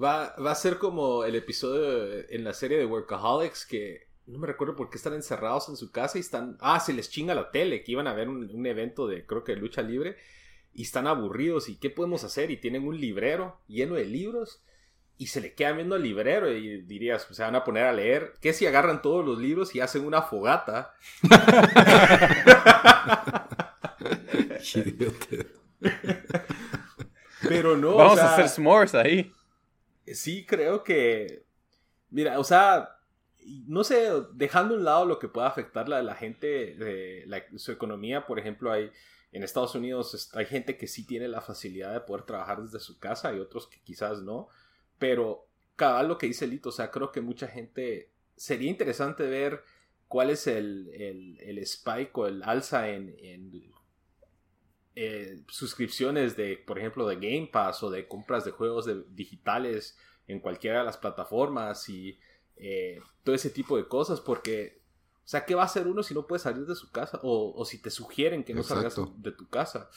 Va, 0.02 0.24
a 0.26 0.54
ser 0.54 0.78
como 0.78 1.24
el 1.24 1.34
episodio 1.34 2.24
en 2.30 2.44
la 2.44 2.54
serie 2.54 2.78
de 2.78 2.86
Workaholics 2.86 3.66
que 3.66 4.06
no 4.26 4.38
me 4.38 4.46
recuerdo 4.46 4.76
por 4.76 4.88
qué 4.90 4.96
están 4.96 5.14
encerrados 5.14 5.68
en 5.68 5.76
su 5.76 5.90
casa 5.90 6.18
y 6.18 6.20
están. 6.20 6.56
Ah, 6.60 6.78
se 6.78 6.92
les 6.92 7.10
chinga 7.10 7.34
la 7.34 7.50
tele, 7.50 7.82
que 7.82 7.90
iban 7.92 8.06
a 8.06 8.12
ver 8.12 8.28
un, 8.28 8.66
evento 8.66 9.08
de, 9.08 9.26
creo 9.26 9.42
que 9.42 9.56
de 9.56 9.60
lucha 9.60 9.82
libre, 9.82 10.16
y 10.72 10.82
están 10.82 11.08
aburridos. 11.08 11.68
¿Y 11.68 11.74
qué 11.76 11.90
podemos 11.90 12.22
hacer? 12.22 12.52
Y 12.52 12.58
tienen 12.58 12.86
un 12.86 13.00
librero 13.00 13.58
lleno 13.66 13.96
de 13.96 14.04
libros, 14.04 14.62
y 15.16 15.26
se 15.28 15.40
le 15.40 15.54
quedan 15.54 15.76
viendo 15.76 15.94
al 15.96 16.02
librero, 16.02 16.52
y 16.52 16.82
dirías, 16.82 17.26
se 17.28 17.42
van 17.42 17.56
a 17.56 17.64
poner 17.64 17.86
a 17.86 17.92
leer. 17.92 18.34
¿Qué 18.40 18.52
si 18.52 18.66
agarran 18.66 19.02
todos 19.02 19.26
los 19.26 19.38
libros 19.38 19.74
y 19.74 19.80
hacen 19.80 20.04
una 20.04 20.22
fogata? 20.22 20.94
Pero 27.48 27.76
no. 27.76 27.96
Vamos 27.96 28.20
a 28.20 28.34
hacer 28.34 28.48
s'mores 28.48 28.94
ahí 28.94 29.32
sí 30.14 30.46
creo 30.46 30.84
que, 30.84 31.44
mira, 32.10 32.38
o 32.38 32.44
sea, 32.44 32.96
no 33.66 33.84
sé, 33.84 34.10
dejando 34.32 34.74
a 34.74 34.78
un 34.78 34.84
lado 34.84 35.04
lo 35.06 35.18
que 35.18 35.28
pueda 35.28 35.46
afectar 35.46 35.92
a 35.92 36.02
la 36.02 36.14
gente, 36.14 36.74
de 36.74 37.44
su 37.56 37.72
economía, 37.72 38.26
por 38.26 38.38
ejemplo, 38.38 38.70
hay 38.72 38.90
en 39.32 39.42
Estados 39.42 39.74
Unidos 39.74 40.30
hay 40.34 40.46
gente 40.46 40.76
que 40.76 40.86
sí 40.86 41.06
tiene 41.06 41.28
la 41.28 41.40
facilidad 41.40 41.92
de 41.92 42.00
poder 42.00 42.24
trabajar 42.24 42.62
desde 42.62 42.80
su 42.80 42.98
casa 42.98 43.32
y 43.34 43.38
otros 43.38 43.66
que 43.66 43.80
quizás 43.82 44.22
no. 44.22 44.48
pero 44.98 45.46
cada 45.76 46.02
lo 46.02 46.18
que 46.18 46.26
dice 46.26 46.46
Lito, 46.46 46.70
o 46.70 46.72
sea, 46.72 46.90
creo 46.90 47.12
que 47.12 47.20
mucha 47.20 47.46
gente 47.46 48.10
sería 48.36 48.70
interesante 48.70 49.24
ver 49.24 49.62
cuál 50.08 50.30
es 50.30 50.46
el, 50.48 50.90
el, 51.40 51.58
spike 51.58 52.18
o 52.18 52.26
el 52.26 52.42
alza 52.42 52.88
en, 52.88 53.14
eh, 55.00 55.44
suscripciones 55.46 56.36
de, 56.36 56.56
por 56.56 56.76
ejemplo, 56.76 57.06
de 57.06 57.14
Game 57.14 57.48
Pass 57.52 57.84
o 57.84 57.90
de 57.90 58.08
compras 58.08 58.44
de 58.44 58.50
juegos 58.50 58.90
digitales 59.14 59.96
en 60.26 60.40
cualquiera 60.40 60.80
de 60.80 60.86
las 60.86 60.96
plataformas 60.96 61.88
y 61.88 62.18
eh, 62.56 63.00
todo 63.22 63.32
ese 63.32 63.50
tipo 63.50 63.76
de 63.76 63.86
cosas, 63.86 64.20
porque, 64.20 64.82
o 65.18 65.28
sea, 65.28 65.44
¿qué 65.44 65.54
va 65.54 65.62
a 65.62 65.66
hacer 65.66 65.86
uno 65.86 66.02
si 66.02 66.14
no 66.14 66.26
puede 66.26 66.40
salir 66.40 66.66
de 66.66 66.74
su 66.74 66.90
casa? 66.90 67.20
O, 67.22 67.64
si 67.64 67.80
te 67.80 67.90
sugieren 67.90 68.42
que 68.42 68.54
no 68.54 68.64
salgas 68.64 68.96
de 69.18 69.30
tu 69.30 69.48
casa. 69.48 69.88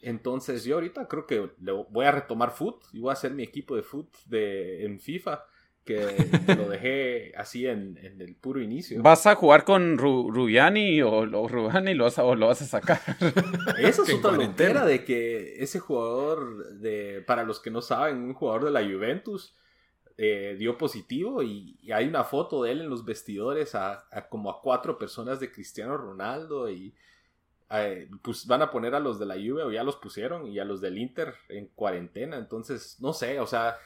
Entonces 0.00 0.64
yo 0.64 0.74
ahorita 0.74 1.06
creo 1.06 1.24
que 1.24 1.52
voy 1.90 2.06
a 2.06 2.10
retomar 2.10 2.50
foot 2.50 2.82
y 2.92 2.98
voy 2.98 3.10
a 3.10 3.12
hacer 3.12 3.34
mi 3.34 3.44
equipo 3.44 3.76
de 3.76 3.84
foot 3.84 4.12
de, 4.24 4.84
en 4.84 4.98
FIFA 4.98 5.44
que, 5.88 6.54
lo 6.54 6.68
dejé 6.68 7.32
así 7.34 7.66
en, 7.66 7.96
el 7.96 8.36
puro 8.36 8.60
inicio. 8.60 9.02
¿Vas 9.02 9.26
a 9.26 9.34
jugar 9.34 9.64
con 9.64 9.96
Rubiani 9.96 11.00
o, 11.00 11.10
o 11.10 11.48
Rubani 11.48 11.94
lo 11.94 12.04
vas 12.04 12.18
a, 12.18 12.24
o 12.24 12.34
lo 12.34 12.48
vas 12.48 12.60
a 12.60 12.66
sacar? 12.66 13.00
Eso 13.78 14.02
es 14.02 14.12
otra 14.12 14.32
lontera 14.32 14.84
de 14.84 15.04
que 15.04 15.62
ese 15.62 15.80
jugador, 15.80 16.74
de, 16.74 17.24
para 17.26 17.44
los 17.44 17.58
que 17.58 17.70
no 17.70 17.80
saben, 17.80 18.18
un 18.18 18.34
jugador 18.34 18.66
de 18.66 18.70
la 18.70 18.82
Juventus 18.84 19.56
eh, 20.18 20.56
dio 20.58 20.76
positivo 20.76 21.42
y, 21.42 21.78
hay 21.90 22.06
una 22.06 22.24
foto 22.24 22.62
de 22.62 22.72
él 22.72 22.82
en 22.82 22.90
los 22.90 23.06
vestidores 23.06 23.74
a, 23.74 24.06
como 24.28 24.50
a 24.50 24.60
cuatro 24.60 24.98
personas 24.98 25.40
de 25.40 25.50
Cristiano 25.50 25.96
Ronaldo 25.96 26.68
y 26.68 26.94
eh, 27.70 28.10
pues 28.20 28.46
van 28.46 28.60
a 28.60 28.70
poner 28.70 28.94
a 28.94 29.00
los 29.00 29.18
de 29.18 29.26
la 29.26 29.36
Juve 29.36 29.62
o 29.62 29.70
ya 29.70 29.84
los 29.84 29.96
pusieron 29.96 30.46
y 30.46 30.58
a 30.58 30.66
los 30.66 30.82
del 30.82 30.98
Inter 30.98 31.34
en 31.48 31.68
cuarentena. 31.68 32.36
Entonces, 32.36 33.00
no 33.00 33.14
sé, 33.14 33.40
o 33.40 33.46
sea, 33.46 33.78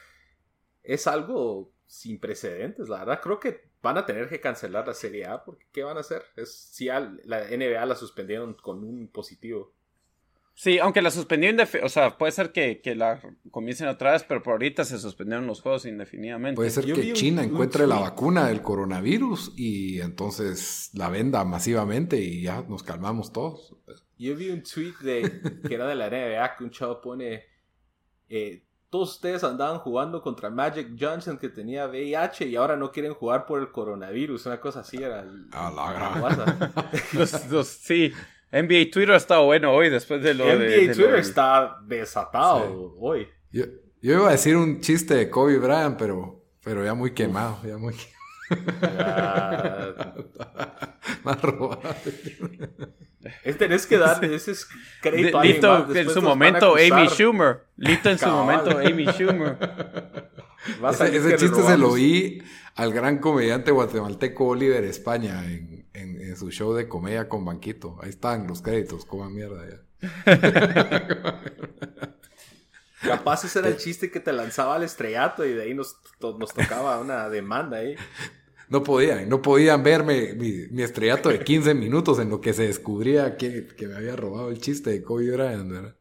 es 0.83 1.07
algo 1.07 1.71
sin 1.93 2.19
precedentes, 2.19 2.89
la 2.89 2.99
verdad. 2.99 3.19
Creo 3.21 3.39
que 3.39 3.69
van 3.83 3.99
a 3.99 4.05
tener 4.05 4.27
que 4.27 4.41
cancelar 4.41 4.87
la 4.87 4.95
Serie 4.95 5.27
A 5.27 5.43
porque 5.43 5.67
¿qué 5.71 5.83
van 5.83 5.97
a 5.97 5.99
hacer? 5.99 6.23
Es 6.35 6.51
si 6.51 6.87
la 6.87 7.45
NBA 7.51 7.85
la 7.85 7.95
suspendieron 7.95 8.55
con 8.55 8.83
un 8.83 9.07
positivo. 9.09 9.75
Sí, 10.55 10.79
aunque 10.79 11.03
la 11.03 11.11
suspendieron, 11.11 11.67
o 11.83 11.89
sea, 11.89 12.17
puede 12.17 12.31
ser 12.31 12.51
que, 12.51 12.81
la 12.95 13.21
comiencen 13.51 13.87
otra 13.87 14.13
vez, 14.13 14.23
pero 14.23 14.41
por 14.41 14.53
ahorita 14.53 14.85
se 14.85 14.97
suspendieron 14.97 15.45
los 15.45 15.61
juegos 15.61 15.85
indefinidamente. 15.85 16.55
Puede 16.55 16.71
ser 16.71 16.85
que 16.85 17.13
China 17.13 17.43
encuentre 17.43 17.85
la 17.85 17.99
vacuna 17.99 18.47
del 18.47 18.63
coronavirus 18.63 19.53
y 19.55 20.01
entonces 20.01 20.89
la 20.93 21.09
venda 21.09 21.43
masivamente 21.45 22.17
y 22.17 22.41
ya 22.41 22.63
nos 22.63 22.81
calmamos 22.81 23.31
todos. 23.31 23.75
Yo 24.17 24.35
vi 24.35 24.49
un 24.49 24.63
tweet 24.63 24.93
de, 25.01 25.41
que 25.67 25.75
era 25.75 25.87
de 25.87 25.95
la 25.95 26.09
NBA 26.09 26.55
que 26.57 26.63
un 26.63 26.71
chavo 26.71 27.01
pone 27.01 27.43
eh, 28.29 28.63
todos 28.93 29.13
ustedes 29.13 29.43
andaban 29.43 29.79
jugando 29.79 30.21
contra 30.21 30.51
Magic 30.51 30.89
Johnson 30.99 31.39
que 31.39 31.49
tenía 31.49 31.87
VIH 31.87 32.45
y 32.45 32.55
ahora 32.55 32.77
no 32.77 32.91
quieren 32.91 33.15
jugar 33.15 33.47
por 33.47 33.59
el 33.59 33.71
coronavirus. 33.71 34.45
Una 34.45 34.61
cosa 34.61 34.81
así 34.81 34.97
era. 34.97 35.25
A 35.51 35.71
la 35.71 36.69
los, 37.49 37.67
sí. 37.67 38.13
NBA 38.51 38.91
Twitter 38.91 39.13
ha 39.13 39.17
estado 39.17 39.45
bueno 39.45 39.73
hoy 39.73 39.89
después 39.89 40.21
de 40.21 40.35
lo 40.35 40.45
NBA 40.45 40.53
de. 40.53 40.85
NBA 40.85 40.93
Twitter 40.93 41.15
está 41.15 41.79
desatado 41.87 42.93
hoy. 42.99 43.27
Yo, 43.51 43.63
iba 43.99 44.27
a 44.27 44.33
decir 44.33 44.55
un 44.55 44.79
chiste 44.79 45.15
de 45.15 45.27
Kobe 45.27 45.57
Bryant, 45.57 45.97
pero, 45.97 46.43
pero 46.63 46.85
ya 46.85 46.93
muy 46.93 47.15
quemado. 47.15 47.57
Ya 47.65 47.79
muy 47.79 47.95
Más 51.23 51.41
robado. 51.41 51.81
Tenés 53.57 53.87
que 53.87 53.97
dar 53.97 54.23
ese 54.25 54.53
Lito 55.11 55.95
en 55.95 56.09
su 56.09 56.21
momento, 56.21 56.75
Amy 56.75 57.07
Schumer. 57.07 57.65
Lito 57.77 58.09
en 58.09 58.17
su 58.17 58.27
momento, 58.27 58.77
Amy 58.77 59.05
Schumer. 59.07 59.57
Ese, 60.89 61.35
chiste 61.35 61.61
se 61.61 61.77
lo 61.77 61.91
oí 61.91 62.41
al 62.75 62.93
gran 62.93 63.19
comediante 63.19 63.71
guatemalteco 63.71 64.47
Oliver 64.47 64.83
España 64.85 65.43
en, 65.45 65.85
en, 65.93 66.35
su 66.37 66.51
show 66.51 66.73
de 66.73 66.87
comedia 66.87 67.27
con 67.29 67.45
Banquito. 67.45 67.97
Ahí 68.01 68.09
están 68.09 68.47
los 68.47 68.61
créditos, 68.61 69.05
coma 69.05 69.29
mierda 69.29 69.65
ya. 69.69 69.79
Capaz 73.03 73.43
ese 73.43 73.59
era 73.59 73.67
el 73.67 73.77
chiste 73.77 74.09
que 74.09 74.19
te 74.19 74.33
lanzaba 74.33 74.75
al 74.75 74.83
estrellato 74.83 75.45
y 75.45 75.53
de 75.53 75.63
ahí 75.63 75.73
nos, 75.73 75.97
nos 76.21 76.53
tocaba 76.53 76.99
una 76.99 77.29
demanda 77.29 77.77
ahí. 77.77 77.95
No 78.69 78.83
podían, 78.83 79.29
no 79.29 79.41
podían 79.41 79.83
verme 79.83 80.33
mi, 80.33 80.81
estrellato 80.81 81.29
de 81.29 81.39
15 81.43 81.73
minutos 81.73 82.19
en 82.19 82.29
lo 82.29 82.41
que 82.41 82.53
se 82.53 82.67
descubría 82.67 83.37
que, 83.37 83.67
me 83.81 83.95
había 83.95 84.15
robado 84.15 84.49
el 84.49 84.59
chiste 84.59 84.89
de 84.89 85.03
Kobe 85.03 85.31
Bryant, 85.31 85.69
¿verdad? 85.69 85.95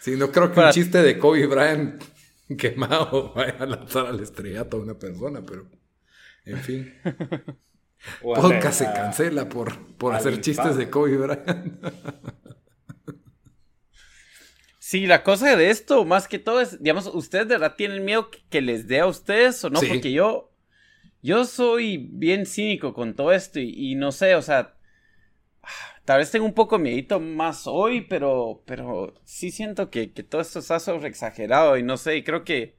Sí, 0.00 0.16
no 0.16 0.32
creo 0.32 0.52
que 0.52 0.60
un 0.60 0.70
chiste 0.70 1.02
de 1.02 1.18
Kobe 1.18 1.46
Bryant 1.46 2.02
quemado 2.58 3.32
vaya 3.34 3.56
a 3.58 3.66
lanzar 3.66 4.06
al 4.06 4.20
estrellato 4.20 4.78
a 4.78 4.80
una 4.80 4.94
persona, 4.94 5.44
pero 5.44 5.66
en 6.44 6.58
fin. 6.58 6.94
Podcast 8.22 8.80
se 8.80 8.84
cancela 8.86 9.48
por, 9.48 9.78
por 9.96 10.14
hacer 10.14 10.40
chistes 10.40 10.76
de 10.76 10.88
Kobe 10.88 11.16
Bryant. 11.16 11.84
Sí, 14.92 15.06
la 15.06 15.22
cosa 15.22 15.56
de 15.56 15.70
esto, 15.70 16.04
más 16.04 16.28
que 16.28 16.38
todo, 16.38 16.60
es, 16.60 16.82
digamos, 16.82 17.06
¿ustedes 17.06 17.48
de 17.48 17.54
verdad 17.54 17.76
tienen 17.78 18.04
miedo 18.04 18.28
que 18.50 18.60
les 18.60 18.86
dé 18.86 19.00
a 19.00 19.06
ustedes 19.06 19.64
o 19.64 19.70
no? 19.70 19.80
Porque 19.80 20.12
yo, 20.12 20.52
yo 21.22 21.46
soy 21.46 21.96
bien 21.96 22.44
cínico 22.44 22.92
con 22.92 23.14
todo 23.14 23.32
esto 23.32 23.58
y, 23.58 23.94
no 23.94 24.12
sé, 24.12 24.34
o 24.34 24.42
sea, 24.42 24.76
tal 26.04 26.18
vez 26.18 26.30
tengo 26.30 26.44
un 26.44 26.52
poco 26.52 26.78
miedito 26.78 27.20
más 27.20 27.66
hoy, 27.66 28.02
pero, 28.02 28.64
pero 28.66 29.14
sí 29.24 29.50
siento 29.50 29.88
que, 29.88 30.08
todo 30.08 30.42
esto 30.42 30.58
está 30.58 30.78
sobre 30.78 31.08
exagerado 31.08 31.78
y 31.78 31.82
no 31.82 31.96
sé, 31.96 32.18
y 32.18 32.22
creo 32.22 32.44
que 32.44 32.76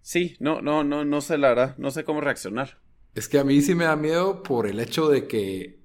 sí, 0.00 0.34
no, 0.40 0.62
no, 0.62 0.82
no, 0.82 1.04
no 1.04 1.20
sé 1.20 1.38
la 1.38 1.50
verdad, 1.50 1.76
no 1.78 1.92
sé 1.92 2.02
cómo 2.02 2.22
reaccionar. 2.22 2.80
Es 3.14 3.28
que 3.28 3.38
a 3.38 3.44
mí 3.44 3.60
sí 3.60 3.76
me 3.76 3.84
da 3.84 3.94
miedo 3.94 4.42
por 4.42 4.66
el 4.66 4.80
hecho 4.80 5.08
de 5.08 5.28
que, 5.28 5.78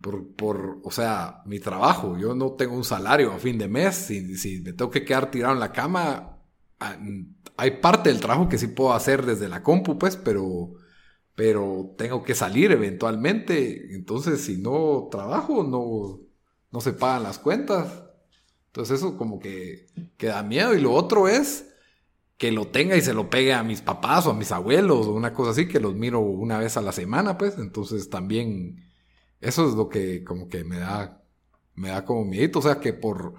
por, 0.00 0.34
por 0.34 0.80
o 0.82 0.90
sea, 0.90 1.42
mi 1.46 1.60
trabajo, 1.60 2.16
yo 2.18 2.34
no 2.34 2.52
tengo 2.52 2.74
un 2.74 2.84
salario 2.84 3.32
a 3.32 3.38
fin 3.38 3.58
de 3.58 3.68
mes, 3.68 3.94
si, 3.94 4.36
si 4.36 4.60
me 4.60 4.72
tengo 4.72 4.90
que 4.90 5.04
quedar 5.04 5.30
tirado 5.30 5.54
en 5.54 5.60
la 5.60 5.72
cama, 5.72 6.40
hay 7.56 7.72
parte 7.72 8.08
del 8.08 8.20
trabajo 8.20 8.48
que 8.48 8.58
sí 8.58 8.68
puedo 8.68 8.92
hacer 8.94 9.26
desde 9.26 9.48
la 9.48 9.62
compu, 9.62 9.98
pues, 9.98 10.16
pero, 10.16 10.72
pero 11.34 11.94
tengo 11.98 12.22
que 12.22 12.34
salir 12.34 12.72
eventualmente. 12.72 13.94
Entonces, 13.94 14.40
si 14.40 14.56
no 14.56 15.08
trabajo, 15.10 15.62
no, 15.62 16.20
no 16.70 16.80
se 16.80 16.92
pagan 16.94 17.24
las 17.24 17.38
cuentas. 17.38 18.04
Entonces, 18.68 18.98
eso 18.98 19.18
como 19.18 19.38
que, 19.38 19.88
que 20.16 20.28
da 20.28 20.42
miedo. 20.42 20.74
Y 20.74 20.80
lo 20.80 20.92
otro 20.92 21.28
es 21.28 21.68
que 22.38 22.50
lo 22.50 22.68
tenga 22.68 22.96
y 22.96 23.02
se 23.02 23.12
lo 23.12 23.28
pegue 23.28 23.52
a 23.52 23.62
mis 23.62 23.82
papás 23.82 24.26
o 24.26 24.30
a 24.30 24.34
mis 24.34 24.52
abuelos 24.52 25.06
o 25.06 25.12
una 25.12 25.34
cosa 25.34 25.50
así, 25.50 25.68
que 25.68 25.80
los 25.80 25.94
miro 25.94 26.20
una 26.20 26.58
vez 26.58 26.78
a 26.78 26.82
la 26.82 26.92
semana, 26.92 27.36
pues. 27.36 27.58
Entonces, 27.58 28.08
también, 28.08 28.89
eso 29.40 29.68
es 29.68 29.74
lo 29.74 29.88
que 29.88 30.24
como 30.24 30.48
que 30.48 30.64
me 30.64 30.78
da, 30.78 31.22
me 31.74 31.90
da 31.90 32.04
como 32.04 32.24
miedo. 32.24 32.58
O 32.58 32.62
sea, 32.62 32.80
que 32.80 32.92
por 32.92 33.34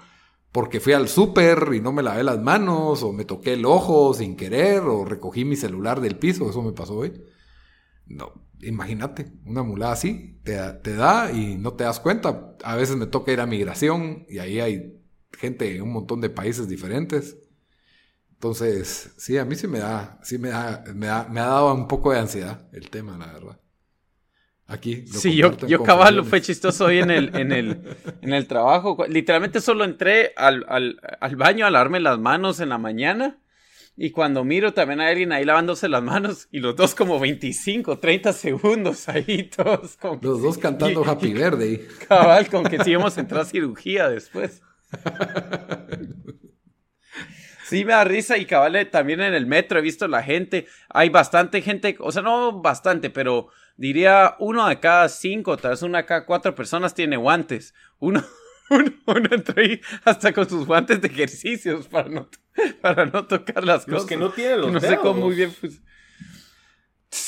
porque 0.51 0.79
fui 0.81 0.93
al 0.93 1.07
súper 1.07 1.69
y 1.73 1.79
no 1.81 1.93
me 1.93 2.03
lavé 2.03 2.23
las 2.23 2.39
manos, 2.41 3.03
o 3.03 3.13
me 3.13 3.25
toqué 3.25 3.53
el 3.53 3.65
ojo 3.65 4.13
sin 4.13 4.35
querer, 4.35 4.81
o 4.81 5.05
recogí 5.05 5.45
mi 5.45 5.55
celular 5.55 6.01
del 6.01 6.17
piso, 6.17 6.49
eso 6.49 6.61
me 6.61 6.73
pasó 6.73 6.97
hoy. 6.97 7.23
No, 8.07 8.33
imagínate, 8.61 9.31
una 9.45 9.63
mulada 9.63 9.93
así, 9.93 10.39
te, 10.43 10.57
te, 10.83 10.95
da 10.95 11.31
y 11.31 11.55
no 11.57 11.73
te 11.73 11.85
das 11.85 11.99
cuenta. 11.99 12.57
A 12.63 12.75
veces 12.75 12.97
me 12.97 13.07
toca 13.07 13.31
ir 13.31 13.39
a 13.39 13.45
migración 13.45 14.25
y 14.29 14.39
ahí 14.39 14.59
hay 14.59 15.01
gente 15.31 15.75
en 15.75 15.83
un 15.83 15.93
montón 15.93 16.19
de 16.21 16.29
países 16.29 16.67
diferentes. 16.67 17.37
Entonces, 18.33 19.11
sí, 19.17 19.37
a 19.37 19.45
mí 19.45 19.55
sí 19.55 19.67
me 19.67 19.79
da, 19.79 20.19
sí 20.23 20.37
me 20.37 20.49
me, 20.95 21.07
da, 21.07 21.27
me 21.29 21.39
ha 21.39 21.45
dado 21.45 21.73
un 21.73 21.87
poco 21.87 22.11
de 22.11 22.19
ansiedad 22.19 22.67
el 22.73 22.89
tema, 22.89 23.17
la 23.17 23.27
verdad. 23.27 23.60
Aquí. 24.71 25.03
sí, 25.05 25.35
yo, 25.35 25.57
yo 25.67 25.83
caballo 25.83 26.23
fue 26.23 26.41
chistoso 26.41 26.85
hoy 26.85 26.99
en 26.99 27.11
el, 27.11 27.35
en 27.35 27.51
el, 27.51 27.81
en 28.21 28.33
el 28.33 28.47
trabajo. 28.47 28.97
Literalmente 29.09 29.59
solo 29.59 29.83
entré 29.83 30.31
al, 30.37 30.63
baño 31.35 31.65
a 31.65 31.69
lavarme 31.69 31.99
las 31.99 32.17
manos 32.19 32.61
en 32.61 32.69
la 32.69 32.77
mañana. 32.77 33.37
Y 33.97 34.11
cuando 34.11 34.45
miro 34.45 34.73
también 34.73 35.01
hay 35.01 35.09
alguien 35.09 35.33
ahí 35.33 35.43
lavándose 35.43 35.89
las 35.89 36.01
manos 36.01 36.47
y 36.51 36.59
los 36.59 36.77
dos 36.77 36.95
como 36.95 37.19
25, 37.19 37.99
30 37.99 38.31
segundos 38.31 39.09
ahí 39.09 39.43
todos. 39.55 39.97
los 40.21 40.41
dos 40.41 40.57
cantando 40.57 41.03
Happy 41.03 41.33
Verde. 41.33 41.85
Cabal, 42.07 42.47
con 42.47 42.63
que 42.63 42.81
sí 42.81 42.91
íbamos 42.91 43.17
a 43.17 43.21
entrar 43.21 43.41
a 43.41 43.45
cirugía 43.45 44.07
después. 44.07 44.61
Sí, 47.71 47.85
me 47.85 47.93
da 47.93 48.03
risa 48.03 48.37
y 48.37 48.45
cabal, 48.45 48.75
eh, 48.75 48.83
también 48.83 49.21
en 49.21 49.33
el 49.33 49.45
metro 49.45 49.79
he 49.79 49.81
visto 49.81 50.05
la 50.05 50.21
gente. 50.21 50.67
Hay 50.89 51.07
bastante 51.07 51.61
gente, 51.61 51.95
o 52.01 52.11
sea, 52.11 52.21
no 52.21 52.61
bastante, 52.61 53.09
pero 53.09 53.47
diría 53.77 54.35
uno 54.39 54.67
de 54.67 54.81
cada 54.81 55.07
cinco, 55.07 55.55
tal 55.55 55.71
vez 55.71 55.81
una 55.81 55.99
de 55.99 56.05
cada 56.05 56.25
cuatro 56.25 56.53
personas 56.53 56.93
tiene 56.93 57.15
guantes. 57.15 57.73
Uno, 57.99 58.25
uno, 58.69 59.29
entra 59.31 59.55
ahí 59.63 59.79
hasta 60.03 60.33
con 60.33 60.49
sus 60.49 60.67
guantes 60.67 60.99
de 60.99 61.07
ejercicios 61.07 61.87
para 61.87 62.09
no, 62.09 62.27
para 62.81 63.05
no 63.05 63.25
tocar 63.25 63.63
las 63.63 63.85
cosas. 63.85 64.01
Los 64.01 64.05
que 64.05 64.17
no 64.17 64.31
tienen 64.31 64.59
los 64.59 64.73
No 64.73 64.79
sé 64.81 64.97
cómo 64.97 65.27
muy 65.27 65.35
bien. 65.37 65.55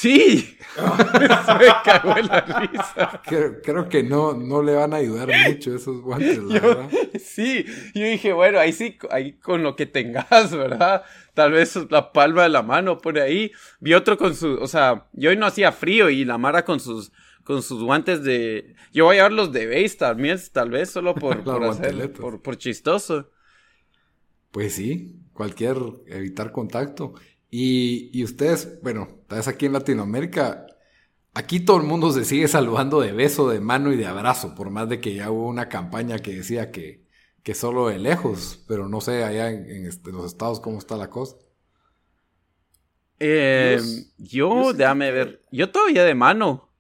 Sí, 0.04 0.58
me 0.78 1.68
cagó 1.86 2.18
en 2.18 2.28
la 2.28 2.42
risa. 2.42 3.22
Creo, 3.64 3.88
que 3.88 4.04
no, 4.04 4.34
no 4.34 4.62
le 4.62 4.76
van 4.76 4.94
a 4.94 4.98
ayudar 4.98 5.30
mucho 5.48 5.74
esos 5.74 6.02
guantes, 6.02 6.40
la 6.40 6.60
verdad. 6.60 6.90
Sí, 7.24 7.66
yo 7.96 8.04
dije, 8.04 8.34
bueno, 8.34 8.60
ahí 8.60 8.74
sí, 8.74 8.98
ahí 9.12 9.32
con 9.40 9.64
lo 9.64 9.78
que 9.78 9.86
tengas, 9.86 10.52
¿verdad? 10.58 11.06
Tal 11.34 11.54
vez 11.54 11.80
la 11.90 12.12
palma 12.12 12.44
de 12.44 12.50
la 12.50 12.64
mano 12.64 12.98
por 12.98 13.18
ahí. 13.18 13.54
Vi 13.80 13.94
otro 13.94 14.18
con 14.18 14.36
su, 14.36 14.56
o 14.56 14.68
sea, 14.68 15.08
yo 15.14 15.30
hoy 15.30 15.38
no 15.38 15.46
hacía 15.46 15.72
frío 15.72 16.10
y 16.10 16.26
la 16.26 16.38
Mara 16.38 16.66
con 16.66 16.82
sus, 16.82 17.14
con 17.46 17.64
sus 17.64 17.82
guantes 17.82 18.26
de, 18.26 18.76
yo 18.92 19.06
voy 19.06 19.14
a 19.14 19.20
llevar 19.20 19.32
los 19.32 19.54
de 19.54 19.68
base 19.68 19.96
también, 19.96 20.38
tal 20.52 20.70
vez 20.70 20.90
solo 20.90 21.16
por, 21.16 21.46
por, 21.46 21.64
hacer, 21.64 22.12
por, 22.12 22.42
por 22.42 22.58
chistoso. 22.58 23.32
Pues 24.52 24.74
sí, 24.74 25.16
cualquier 25.32 25.78
evitar 26.08 26.52
contacto. 26.52 27.14
Y, 27.56 28.24
ustedes, 28.24 28.82
bueno, 28.82 29.08
tal 29.28 29.38
vez 29.38 29.48
aquí 29.48 29.68
en 29.68 29.74
Latinoamérica, 29.74 30.66
aquí 31.36 31.60
todo 31.60 31.78
el 31.78 31.84
mundo 31.84 32.12
se 32.12 32.26
sigue 32.26 32.48
saludando 32.48 33.00
de 33.00 33.12
beso, 33.12 33.48
de 33.48 33.60
mano 33.60 33.94
y 33.94 33.96
de 33.96 34.08
abrazo, 34.08 34.56
por 34.56 34.72
más 34.72 34.90
de 34.90 35.00
que 35.00 35.14
ya 35.14 35.30
hubo 35.30 35.50
una 35.50 35.70
campaña 35.70 36.18
que 36.18 36.34
decía 36.34 36.72
que, 36.72 37.06
que 37.44 37.54
solo 37.54 37.90
de 37.90 38.00
lejos, 38.00 38.66
pero 38.68 38.90
no 38.90 39.02
sé 39.02 39.24
allá 39.24 39.52
en, 39.52 39.86
este, 39.86 40.12
los 40.12 40.26
estados 40.26 40.60
cómo 40.62 40.80
está 40.80 40.98
la 40.98 41.12
cosa. 41.12 41.36
Eh, 43.20 43.80
yo, 44.18 44.74
déjame 44.74 45.12
ver, 45.12 45.46
yo 45.52 45.70
todavía 45.70 46.06
de 46.06 46.16
mano. 46.16 46.72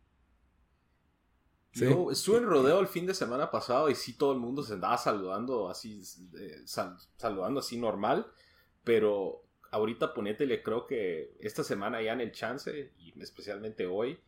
Yo 1.73 2.09
estuve 2.09 2.37
en 2.37 2.45
rodeo 2.45 2.79
el 2.79 2.87
fin 2.87 3.05
de 3.05 3.13
semana 3.13 3.51
pasado 3.51 3.91
y 3.91 3.95
sí 3.95 4.13
todo 4.17 4.33
el 4.33 4.39
mundo 4.39 4.63
se 4.63 4.73
andaba 4.73 4.97
saludando 4.97 5.69
así, 5.69 6.01
eh, 6.35 6.63
saludando 6.65 7.59
así 7.59 7.77
normal, 7.77 8.25
pero 8.83 9.42
ahorita 9.73 10.13
ponétele, 10.13 10.61
creo 10.61 10.85
que 10.85 11.33
esta 11.39 11.63
semana 11.63 11.99
ya 12.01 12.13
en 12.13 12.21
el 12.21 12.31
chance, 12.31 12.91
y 12.99 13.19
especialmente 13.19 13.87
hoy, 13.87 14.19